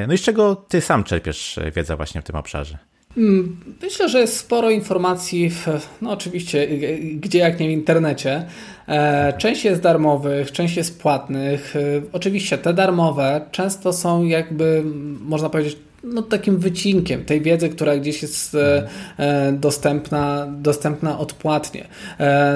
No 0.08 0.14
i 0.14 0.18
z 0.18 0.22
czego 0.22 0.56
Ty 0.56 0.82
sam 0.82 1.04
czerpiesz 1.04 1.60
wiedzę 1.76 1.96
właśnie 1.96 2.22
w 2.22 2.24
tym 2.24 2.36
obszarze? 2.36 2.78
Hmm, 3.18 3.58
myślę, 3.82 4.10
że 4.10 4.20
jest 4.20 4.38
sporo 4.38 4.70
informacji, 4.70 5.50
w, 5.50 5.68
no 6.02 6.12
oczywiście, 6.12 6.68
gdzie 7.14 7.40
jak 7.40 7.60
nie 7.60 7.68
w 7.68 7.72
internecie. 7.72 8.46
E, 8.88 9.34
część 9.38 9.66
jest 9.66 9.82
darmowych, 9.82 10.52
część 10.52 10.78
jest 10.78 11.02
płatnych. 11.02 11.76
E, 11.76 11.80
oczywiście 12.12 12.58
te 12.58 12.74
darmowe 12.74 13.42
często 13.52 13.94
są 13.94 14.24
jakby, 14.24 14.84
można 15.22 15.50
powiedzieć, 15.50 15.78
no, 16.04 16.22
takim 16.22 16.58
wycinkiem 16.58 17.26
tej 17.26 17.42
wiedzy, 17.42 17.70
która 17.70 17.98
gdzieś 17.98 18.22
jest 18.22 18.56
e, 18.56 19.54
dostępna, 19.54 20.48
dostępna 20.52 21.20
odpłatnie. 21.20 21.88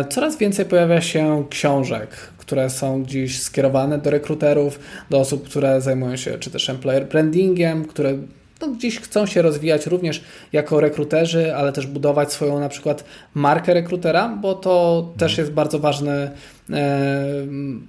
Coraz 0.10 0.38
więcej 0.38 0.66
pojawia 0.66 1.02
się 1.02 1.46
książek, 1.50 2.10
które 2.38 2.70
są 2.70 3.04
gdzieś 3.04 3.42
skierowane 3.42 3.98
do 3.98 4.10
rekruterów, 4.10 4.80
do 5.10 5.20
osób, 5.20 5.46
które 5.46 5.82
zajmują 5.82 6.16
się 6.16 6.40
czy 6.40 6.52
też 6.52 6.70
employer 6.70 7.08
brandingiem, 7.08 7.86
które 7.86 8.18
no, 8.62 8.68
gdzieś 8.68 9.00
chcą 9.00 9.26
się 9.26 9.42
rozwijać 9.42 9.86
również 9.86 10.24
jako 10.54 10.80
rekruterzy, 10.80 11.56
ale 11.56 11.72
też 11.72 11.88
budować 11.88 12.34
swoją 12.34 12.60
na 12.60 12.70
przykład 12.70 13.04
markę 13.34 13.74
rekrutera, 13.74 14.38
bo 14.42 14.54
to 14.54 15.08
też 15.18 15.38
jest 15.38 15.52
bardzo 15.52 15.80
ważny 15.80 16.12
E, 16.12 16.32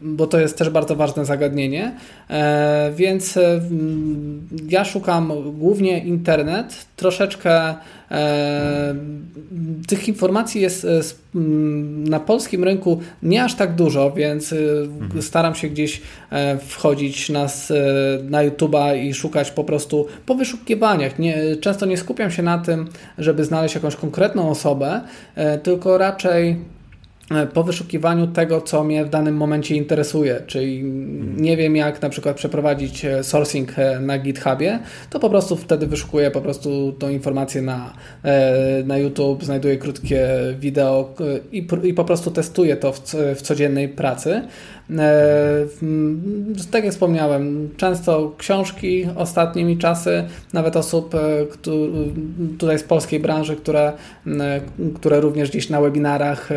bo 0.02 0.26
to 0.26 0.40
jest 0.40 0.58
też 0.58 0.70
bardzo 0.70 0.96
ważne 0.96 1.24
zagadnienie. 1.24 1.92
E, 2.30 2.92
więc 2.96 3.36
e, 3.36 3.60
ja 4.68 4.84
szukam 4.84 5.32
głównie 5.58 5.98
internet, 5.98 6.86
troszeczkę 6.96 7.74
tych 9.88 10.08
informacji 10.08 10.60
jest 10.60 10.86
na 12.04 12.20
polskim 12.20 12.64
rynku 12.64 13.00
nie 13.22 13.44
aż 13.44 13.54
tak 13.54 13.74
dużo, 13.74 14.10
więc 14.10 14.52
mhm. 14.52 15.22
staram 15.22 15.54
się 15.54 15.68
gdzieś 15.68 16.02
wchodzić 16.66 17.30
nas 17.30 17.72
na 18.30 18.38
YouTube'a 18.44 19.04
i 19.04 19.14
szukać 19.14 19.50
po 19.50 19.64
prostu 19.64 20.06
po 20.26 20.34
wyszukiwaniach. 20.34 21.18
Nie, 21.18 21.56
często 21.56 21.86
nie 21.86 21.96
skupiam 21.96 22.30
się 22.30 22.42
na 22.42 22.58
tym, 22.58 22.88
żeby 23.18 23.44
znaleźć 23.44 23.74
jakąś 23.74 23.96
konkretną 23.96 24.50
osobę, 24.50 25.00
tylko 25.62 25.98
raczej 25.98 26.52
E, 26.52 26.71
po 27.54 27.64
wyszukiwaniu 27.64 28.26
tego, 28.26 28.60
co 28.60 28.84
mnie 28.84 29.04
w 29.04 29.08
danym 29.08 29.36
momencie 29.36 29.76
interesuje, 29.76 30.42
czyli 30.46 30.82
nie 31.36 31.56
wiem 31.56 31.76
jak 31.76 32.02
na 32.02 32.08
przykład 32.08 32.36
przeprowadzić 32.36 33.04
e, 33.04 33.24
sourcing 33.24 33.78
e, 33.78 34.00
na 34.00 34.18
GitHubie, 34.18 34.78
to 35.10 35.20
po 35.20 35.30
prostu 35.30 35.56
wtedy 35.56 35.86
wyszukuję 35.86 36.30
po 36.30 36.40
prostu 36.40 36.92
tą 36.92 37.08
informację 37.08 37.62
na, 37.62 37.92
na 38.84 38.98
YouTube, 38.98 39.44
znajduję 39.44 39.76
krótkie 39.76 40.28
wideo 40.58 41.14
i, 41.52 41.66
i 41.82 41.94
po 41.94 42.04
prostu 42.04 42.30
testuję 42.30 42.76
to 42.76 42.92
w, 42.92 43.00
w 43.36 43.42
codziennej 43.42 43.88
pracy. 43.88 44.42
E, 44.90 45.66
tak 46.70 46.84
jak 46.84 46.92
wspomniałem, 46.92 47.70
często 47.76 48.32
książki, 48.38 49.06
ostatnimi 49.16 49.78
czasy, 49.78 50.24
nawet 50.52 50.76
osób 50.76 51.14
e, 51.14 51.18
tutaj 52.58 52.78
z 52.78 52.82
polskiej 52.82 53.20
branży, 53.20 53.56
które, 53.56 53.92
e, 54.26 54.60
które 54.94 55.20
również 55.20 55.50
gdzieś 55.50 55.68
na 55.68 55.80
webinarach 55.80 56.48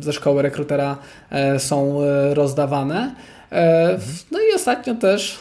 ze 0.00 0.12
szkoły 0.12 0.42
rekrutera 0.42 0.96
są 1.58 2.00
rozdawane. 2.34 3.14
No 4.30 4.38
i 4.40 4.54
ostatnio 4.54 4.94
też 4.94 5.38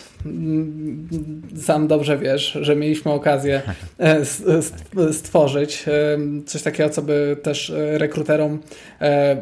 sam 1.62 1.88
dobrze 1.88 2.18
wiesz, 2.18 2.58
że 2.62 2.76
mieliśmy 2.76 3.12
okazję 3.12 3.62
e, 4.00 5.14
stworzyć 5.14 5.86
e, 5.88 6.18
coś 6.46 6.62
takiego, 6.64 6.90
co 6.90 7.02
by 7.02 7.38
też 7.44 7.70
e, 7.70 7.98
rekruterom 7.98 8.60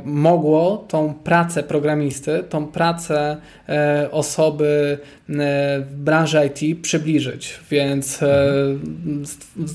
mogło 0.06 0.86
tą 0.88 1.14
pracę 1.14 1.64
programisty, 1.64 2.44
tą 2.50 2.68
pracę 2.68 3.38
osoby 4.12 4.98
w 5.30 5.96
branży 5.96 6.52
IT 6.56 6.82
przybliżyć. 6.82 7.60
Więc 7.72 8.20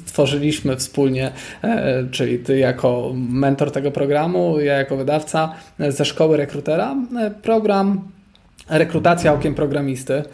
stworzyliśmy 0.06 0.76
wspólnie, 0.76 1.32
czyli 2.10 2.38
ty 2.38 2.58
jako 2.58 3.12
mentor 3.14 3.70
tego 3.70 3.90
programu, 3.90 4.60
ja 4.60 4.74
jako 4.74 4.96
wydawca 4.96 5.54
ze 5.88 6.04
szkoły 6.04 6.36
rekrutera, 6.36 6.96
program 7.42 8.08
rekrutacja 8.68 9.32
okiem 9.32 9.54
programisty, 9.54 10.14
e, 10.14 10.24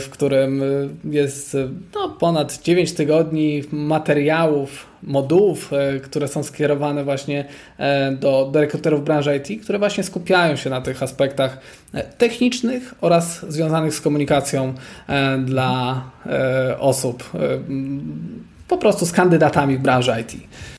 w 0.00 0.08
którym 0.10 0.62
jest 1.04 1.56
no, 1.94 2.08
ponad 2.08 2.62
9 2.62 2.92
tygodni 2.92 3.62
materiałów, 3.72 4.86
modułów, 5.02 5.72
e, 5.72 6.00
które 6.00 6.28
są 6.28 6.42
skierowane 6.42 7.04
właśnie 7.04 7.44
e, 7.78 8.12
do, 8.12 8.50
do 8.52 8.60
rekruterów 8.60 9.04
branży 9.04 9.36
IT, 9.36 9.62
które 9.62 9.78
właśnie 9.78 10.04
skupiają 10.04 10.56
się 10.56 10.70
na 10.70 10.80
tych 10.80 11.02
aspektach 11.02 11.58
technicznych 12.18 12.94
oraz 13.00 13.46
związanych 13.52 13.94
z 13.94 14.00
komunikacją 14.00 14.74
dla 15.44 16.02
osób 16.78 17.30
po 18.68 18.78
prostu 18.78 19.06
z 19.06 19.12
kandydatami 19.12 19.78
w 19.78 19.80
branży 19.80 20.12
IT. 20.20 20.32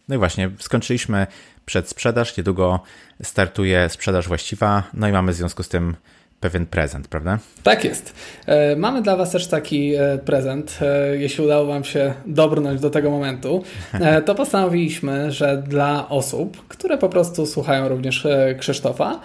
No 0.08 0.16
i 0.16 0.18
właśnie, 0.18 0.50
skończyliśmy 0.60 1.28
przed 1.66 1.90
sprzedaż, 1.90 2.38
niedługo 2.38 2.80
startuje 3.24 3.90
sprzedaż 3.90 4.28
właściwa, 4.28 4.84
no 4.94 5.08
i 5.08 5.12
mamy 5.12 5.32
w 5.32 5.36
związku 5.36 5.64
z 5.64 5.70
tym 5.70 5.96
pewien 6.40 6.66
prezent, 6.66 7.08
prawda? 7.08 7.40
Tak 7.64 7.84
jest. 7.84 8.14
E, 8.46 8.76
mamy 8.76 9.02
dla 9.02 9.16
Was 9.16 9.32
też 9.32 9.48
taki 9.48 9.96
e, 9.96 10.18
prezent. 10.18 10.80
E, 10.82 11.18
jeśli 11.18 11.44
udało 11.44 11.66
Wam 11.66 11.84
się 11.84 12.14
dobrnąć 12.26 12.82
do 12.82 12.90
tego 12.90 13.12
momentu, 13.12 13.64
to 14.26 14.36
postanowiliśmy, 14.36 15.32
że 15.32 15.64
dla 15.68 16.10
osób, 16.10 16.68
które 16.68 16.98
po 16.98 17.10
prostu 17.10 17.46
słuchają 17.46 17.88
również 17.90 18.28
Krzysztofa, 18.60 19.20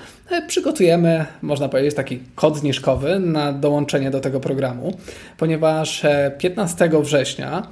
przygotujemy, 0.49 1.25
można 1.43 1.69
powiedzieć, 1.69 1.95
taki 1.95 2.21
kod 2.35 2.57
zniżkowy 2.57 3.19
na 3.19 3.53
dołączenie 3.53 4.11
do 4.11 4.21
tego 4.21 4.41
programu, 4.41 4.97
ponieważ 5.39 6.03
15 6.39 6.91
września 7.03 7.67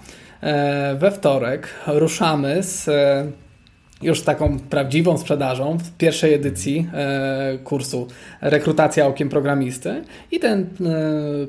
we 0.94 1.10
wtorek 1.10 1.68
ruszamy 1.86 2.62
z 2.62 2.90
już 4.02 4.22
taką 4.22 4.58
prawdziwą 4.58 5.18
sprzedażą 5.18 5.78
w 5.78 5.90
pierwszej 5.90 6.34
edycji 6.34 6.88
kursu 7.64 8.06
Rekrutacja 8.40 9.06
okiem 9.06 9.28
programisty. 9.28 10.04
I 10.32 10.40
ten 10.40 10.66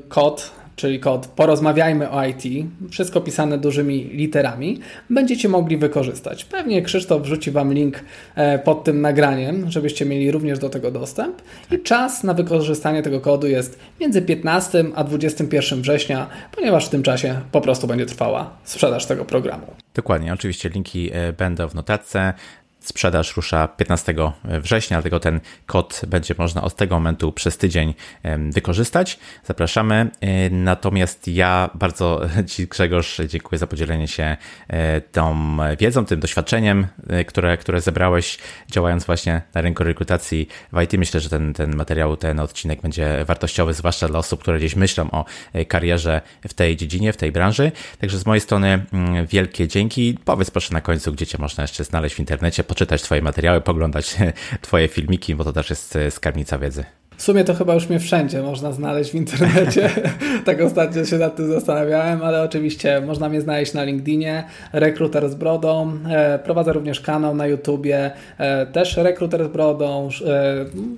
kod 0.08 0.50
czyli 0.76 1.00
kod 1.00 1.26
porozmawiajmy 1.26 2.10
o 2.10 2.24
IT, 2.24 2.42
wszystko 2.90 3.20
pisane 3.20 3.58
dużymi 3.58 4.04
literami, 4.04 4.80
będziecie 5.10 5.48
mogli 5.48 5.76
wykorzystać. 5.76 6.44
Pewnie 6.44 6.82
Krzysztof 6.82 7.22
wrzuci 7.22 7.50
Wam 7.50 7.72
link 7.72 8.04
e, 8.34 8.58
pod 8.58 8.84
tym 8.84 9.00
nagraniem, 9.00 9.70
żebyście 9.70 10.06
mieli 10.06 10.30
również 10.30 10.58
do 10.58 10.68
tego 10.68 10.90
dostęp. 10.90 11.42
I 11.70 11.78
czas 11.78 12.24
na 12.24 12.34
wykorzystanie 12.34 13.02
tego 13.02 13.20
kodu 13.20 13.46
jest 13.46 13.78
między 14.00 14.22
15 14.22 14.84
a 14.94 15.04
21 15.04 15.82
września, 15.82 16.26
ponieważ 16.56 16.86
w 16.86 16.88
tym 16.88 17.02
czasie 17.02 17.40
po 17.52 17.60
prostu 17.60 17.86
będzie 17.86 18.06
trwała 18.06 18.56
sprzedaż 18.64 19.06
tego 19.06 19.24
programu. 19.24 19.66
Dokładnie, 19.94 20.32
oczywiście 20.32 20.68
linki 20.68 21.10
e, 21.12 21.32
będą 21.32 21.68
w 21.68 21.74
notatce. 21.74 22.34
Sprzedaż 22.88 23.36
rusza 23.36 23.68
15 23.68 24.14
września, 24.44 24.96
dlatego 24.96 25.20
ten 25.20 25.40
kod 25.66 26.00
będzie 26.06 26.34
można 26.38 26.62
od 26.62 26.76
tego 26.76 26.94
momentu 26.94 27.32
przez 27.32 27.58
tydzień 27.58 27.94
wykorzystać. 28.50 29.18
Zapraszamy. 29.44 30.10
E, 30.20 30.50
natomiast 30.50 31.28
ja 31.28 31.70
bardzo 31.74 32.20
Ci, 32.50 32.66
Grzegorz, 32.66 33.20
dziękuję 33.28 33.58
za 33.58 33.66
podzielenie 33.66 34.08
się 34.08 34.36
e, 34.68 35.00
tą 35.00 35.56
wiedzą, 35.78 36.04
tym 36.04 36.20
doświadczeniem, 36.20 36.86
e, 37.08 37.24
które, 37.24 37.56
które 37.56 37.80
zebrałeś 37.80 38.38
działając 38.70 39.04
właśnie 39.04 39.42
na 39.54 39.60
rynku 39.60 39.84
rekrutacji 39.84 40.48
w 40.72 40.82
IT. 40.82 40.92
Myślę, 40.92 41.20
że 41.20 41.28
ten, 41.28 41.52
ten 41.52 41.76
materiał, 41.76 42.16
ten 42.16 42.40
odcinek 42.40 42.80
będzie 42.80 43.24
wartościowy, 43.24 43.74
zwłaszcza 43.74 44.08
dla 44.08 44.18
osób, 44.18 44.40
które 44.40 44.58
gdzieś 44.58 44.76
myślą 44.76 45.10
o 45.10 45.24
karierze 45.68 46.20
w 46.48 46.54
tej 46.54 46.76
dziedzinie, 46.76 47.12
w 47.12 47.16
tej 47.16 47.32
branży. 47.32 47.72
Także 48.00 48.18
z 48.18 48.26
mojej 48.26 48.40
strony 48.40 48.84
mm, 48.92 49.26
wielkie 49.26 49.68
dzięki. 49.68 50.18
Powiedz 50.24 50.50
proszę 50.50 50.74
na 50.74 50.80
końcu, 50.80 51.12
gdzie 51.12 51.26
Cię 51.26 51.38
można 51.38 51.64
jeszcze 51.64 51.84
znaleźć 51.84 52.14
w 52.16 52.18
internecie 52.18 52.64
poczytać 52.72 53.02
Twoje 53.02 53.22
materiały, 53.22 53.60
poglądać 53.60 54.16
Twoje 54.60 54.88
filmiki, 54.88 55.34
bo 55.34 55.44
to 55.44 55.52
też 55.52 55.70
jest 55.70 55.96
e, 55.96 56.10
skarbnica 56.10 56.58
wiedzy. 56.58 56.84
W 57.22 57.24
sumie 57.24 57.44
to 57.44 57.54
chyba 57.54 57.74
już 57.74 57.88
mnie 57.88 57.98
wszędzie 57.98 58.42
można 58.42 58.72
znaleźć 58.72 59.10
w 59.10 59.14
internecie. 59.14 59.90
tak 60.46 60.60
ostatnio 60.60 61.04
się 61.04 61.18
nad 61.18 61.36
tym 61.36 61.52
zastanawiałem, 61.52 62.22
ale 62.22 62.42
oczywiście 62.42 63.00
można 63.00 63.28
mnie 63.28 63.40
znaleźć 63.40 63.74
na 63.74 63.84
LinkedInie, 63.84 64.44
rekruter 64.72 65.30
z 65.30 65.34
brodą. 65.34 65.98
E, 66.10 66.38
prowadzę 66.38 66.72
również 66.72 67.00
kanał 67.00 67.34
na 67.34 67.46
YouTubie, 67.46 68.10
e, 68.38 68.66
też 68.66 68.96
rekruter 68.96 69.44
z 69.44 69.48
brodą. 69.48 70.08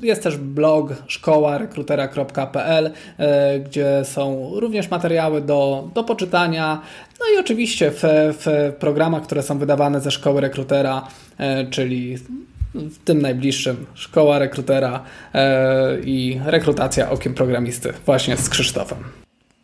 Jest 0.03 0.23
też 0.23 0.37
blog 0.37 0.93
szkoła 1.07 1.59
rekrutera.pl, 1.59 2.91
gdzie 3.65 4.05
są 4.05 4.51
również 4.55 4.91
materiały 4.91 5.41
do, 5.41 5.89
do 5.95 6.05
poczytania. 6.05 6.81
No 7.21 7.27
i 7.37 7.41
oczywiście 7.41 7.91
w, 7.91 8.03
w 8.41 8.73
programach, 8.79 9.23
które 9.23 9.43
są 9.43 9.59
wydawane 9.59 10.01
ze 10.01 10.11
szkoły 10.11 10.41
rekrutera, 10.41 11.09
e, 11.39 11.67
czyli 11.67 12.17
w 12.75 12.99
tym 13.05 13.23
najbliższym 13.23 13.87
szkoła 13.95 14.39
rekrutera 14.39 15.05
e, 15.35 16.01
i 16.01 16.41
rekrutacja 16.45 17.11
okiem 17.11 17.35
programisty 17.35 17.93
właśnie 18.07 18.37
z 18.37 18.49
Krzysztofem. 18.49 18.99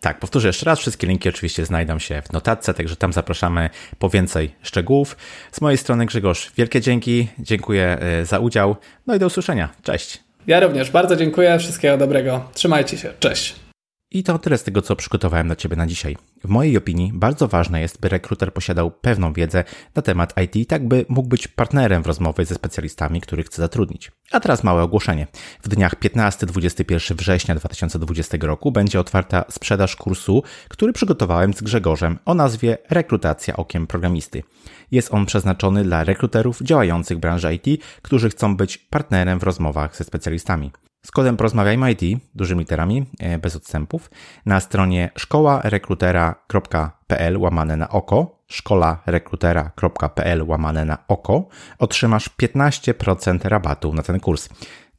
Tak, 0.01 0.19
powtórzę 0.19 0.49
jeszcze 0.49 0.67
raz, 0.67 0.79
wszystkie 0.79 1.07
linki 1.07 1.29
oczywiście 1.29 1.67
znajdą 1.67 1.99
się 1.99 2.23
w 2.23 2.33
notatce, 2.33 2.75
także 2.75 2.97
tam 2.97 3.13
zapraszamy 3.13 3.71
po 3.99 4.11
więcej 4.11 4.55
szczegółów. 4.63 5.17
Z 5.53 5.61
mojej 5.61 5.79
strony 5.79 6.07
Grzegorz, 6.07 6.53
wielkie 6.57 6.81
dzięki, 6.81 7.29
dziękuję 7.39 7.99
e, 8.01 8.27
za 8.27 8.39
udział, 8.39 8.77
no 9.07 9.15
i 9.15 9.19
do 9.19 9.27
usłyszenia. 9.27 9.69
Cześć. 9.83 10.21
Ja 10.47 10.61
również 10.61 10.91
bardzo 10.91 11.17
dziękuję, 11.17 11.59
wszystkiego 11.59 11.97
dobrego, 11.97 12.49
trzymajcie 12.55 12.99
się, 12.99 13.13
cześć. 13.21 13.70
I 14.13 14.23
to 14.23 14.39
tyle 14.39 14.59
z 14.59 14.63
tego, 14.63 14.83
co 14.83 14.97
przygotowałem 14.97 15.47
dla 15.47 15.57
Ciebie 15.57 15.77
na 15.77 15.87
dzisiaj. 15.87 16.17
W 16.45 16.49
mojej 16.49 16.77
opinii 16.77 17.13
bardzo 17.15 17.49
ważne 17.49 17.81
jest, 17.81 18.01
by 18.01 18.09
rekruter 18.09 18.53
posiadał 18.53 18.91
pewną 18.91 19.33
wiedzę 19.33 19.65
na 19.95 20.03
temat 20.03 20.35
IT, 20.45 20.69
tak 20.69 20.89
by 20.89 21.07
mógł 21.09 21.29
być 21.29 21.49
partnerem 21.49 22.03
w 22.03 22.07
rozmowie 22.07 22.45
ze 22.45 22.55
specjalistami, 22.55 23.21
których 23.21 23.47
chce 23.47 23.63
zatrudnić. 23.63 24.13
A 24.33 24.41
teraz 24.41 24.65
małe 24.65 24.83
ogłoszenie. 24.83 25.27
W 25.63 25.69
dniach 25.69 25.95
15-21 25.95 27.15
września 27.15 27.55
2020 27.55 28.39
roku 28.41 28.73
będzie 28.73 29.01
otwarta 29.01 29.45
sprzedaż 29.51 29.97
kursu, 29.97 30.43
który 30.69 30.93
przygotowałem 30.93 31.55
z 31.55 31.63
Grzegorzem 31.63 32.19
o 32.25 32.35
nazwie 32.35 32.79
Rekrutacja 32.91 33.57
okiem 33.57 33.87
programisty. 33.87 34.43
Jest 34.91 35.15
on 35.15 35.27
przeznaczony 35.27 35.85
dla 35.85 36.05
rekruterów 36.05 36.63
działających 36.63 37.17
w 37.17 37.21
branży 37.21 37.55
IT, 37.55 37.83
którzy 38.03 38.31
chcą 38.31 38.57
być 38.57 38.79
partnerem 38.79 39.39
w 39.39 39.43
rozmowach 39.43 39.97
ze 39.97 40.05
specjalistami. 40.05 40.71
Z 41.03 41.11
kodem 41.11 41.37
porozmawiajmy 41.37 41.93
IT, 41.93 42.01
dużymi 42.35 42.61
literami, 42.61 43.07
e, 43.19 43.39
bez 43.39 43.57
odstępów, 43.57 44.11
na 44.47 44.61
stronie 44.61 45.11
szkołarekrutera.pl 45.17 47.39
łamane 47.39 47.77
na 47.77 47.89
oko, 47.89 48.39
szkolarekrutera.pl 48.47 50.43
łamane 50.43 50.85
na 50.85 50.99
oko, 51.09 51.49
otrzymasz 51.79 52.31
15% 52.43 53.49
rabatu 53.49 53.95
na 53.95 54.03
ten 54.03 54.21
kurs. 54.21 54.49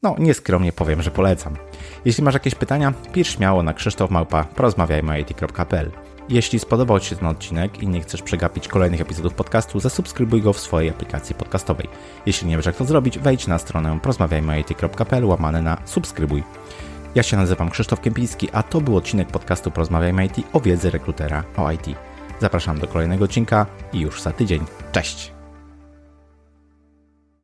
No, 0.03 0.15
nieskromnie 0.19 0.71
powiem, 0.71 1.01
że 1.01 1.11
polecam. 1.11 1.55
Jeśli 2.05 2.23
masz 2.23 2.33
jakieś 2.33 2.55
pytania, 2.55 2.93
pisz 3.13 3.35
śmiało 3.35 3.63
na 3.63 3.73
krzysztofmałpa 3.73 4.43
porozmawiajmy.it.pl. 4.43 5.91
Jeśli 6.29 6.59
spodobał 6.59 6.99
Ci 6.99 7.09
się 7.09 7.15
ten 7.15 7.27
odcinek 7.27 7.83
i 7.83 7.87
nie 7.87 8.01
chcesz 8.01 8.21
przegapić 8.21 8.67
kolejnych 8.67 9.01
epizodów 9.01 9.33
podcastu, 9.33 9.79
zasubskrybuj 9.79 10.41
go 10.41 10.53
w 10.53 10.59
swojej 10.59 10.89
aplikacji 10.89 11.35
podcastowej. 11.35 11.87
Jeśli 12.25 12.47
nie 12.47 12.57
wiesz 12.57 12.65
jak 12.65 12.75
to 12.75 12.85
zrobić, 12.85 13.19
wejdź 13.19 13.47
na 13.47 13.57
stronę 13.57 13.99
porozmawiajmy.it.pl 14.01 15.25
łamane 15.25 15.61
na 15.61 15.77
subskrybuj. 15.85 16.43
Ja 17.15 17.23
się 17.23 17.37
nazywam 17.37 17.69
Krzysztof 17.69 18.01
Kępiński, 18.01 18.49
a 18.53 18.63
to 18.63 18.81
był 18.81 18.97
odcinek 18.97 19.27
podcastu 19.27 19.71
Porozmawiajmy 19.71 20.25
IT 20.25 20.35
o 20.53 20.59
wiedzy 20.59 20.91
rekrutera 20.91 21.43
o 21.57 21.71
IT. 21.71 21.85
Zapraszam 22.39 22.79
do 22.79 22.87
kolejnego 22.87 23.25
odcinka 23.25 23.65
i 23.93 23.99
już 23.99 24.21
za 24.21 24.31
tydzień. 24.31 24.61
Cześć! 24.91 25.40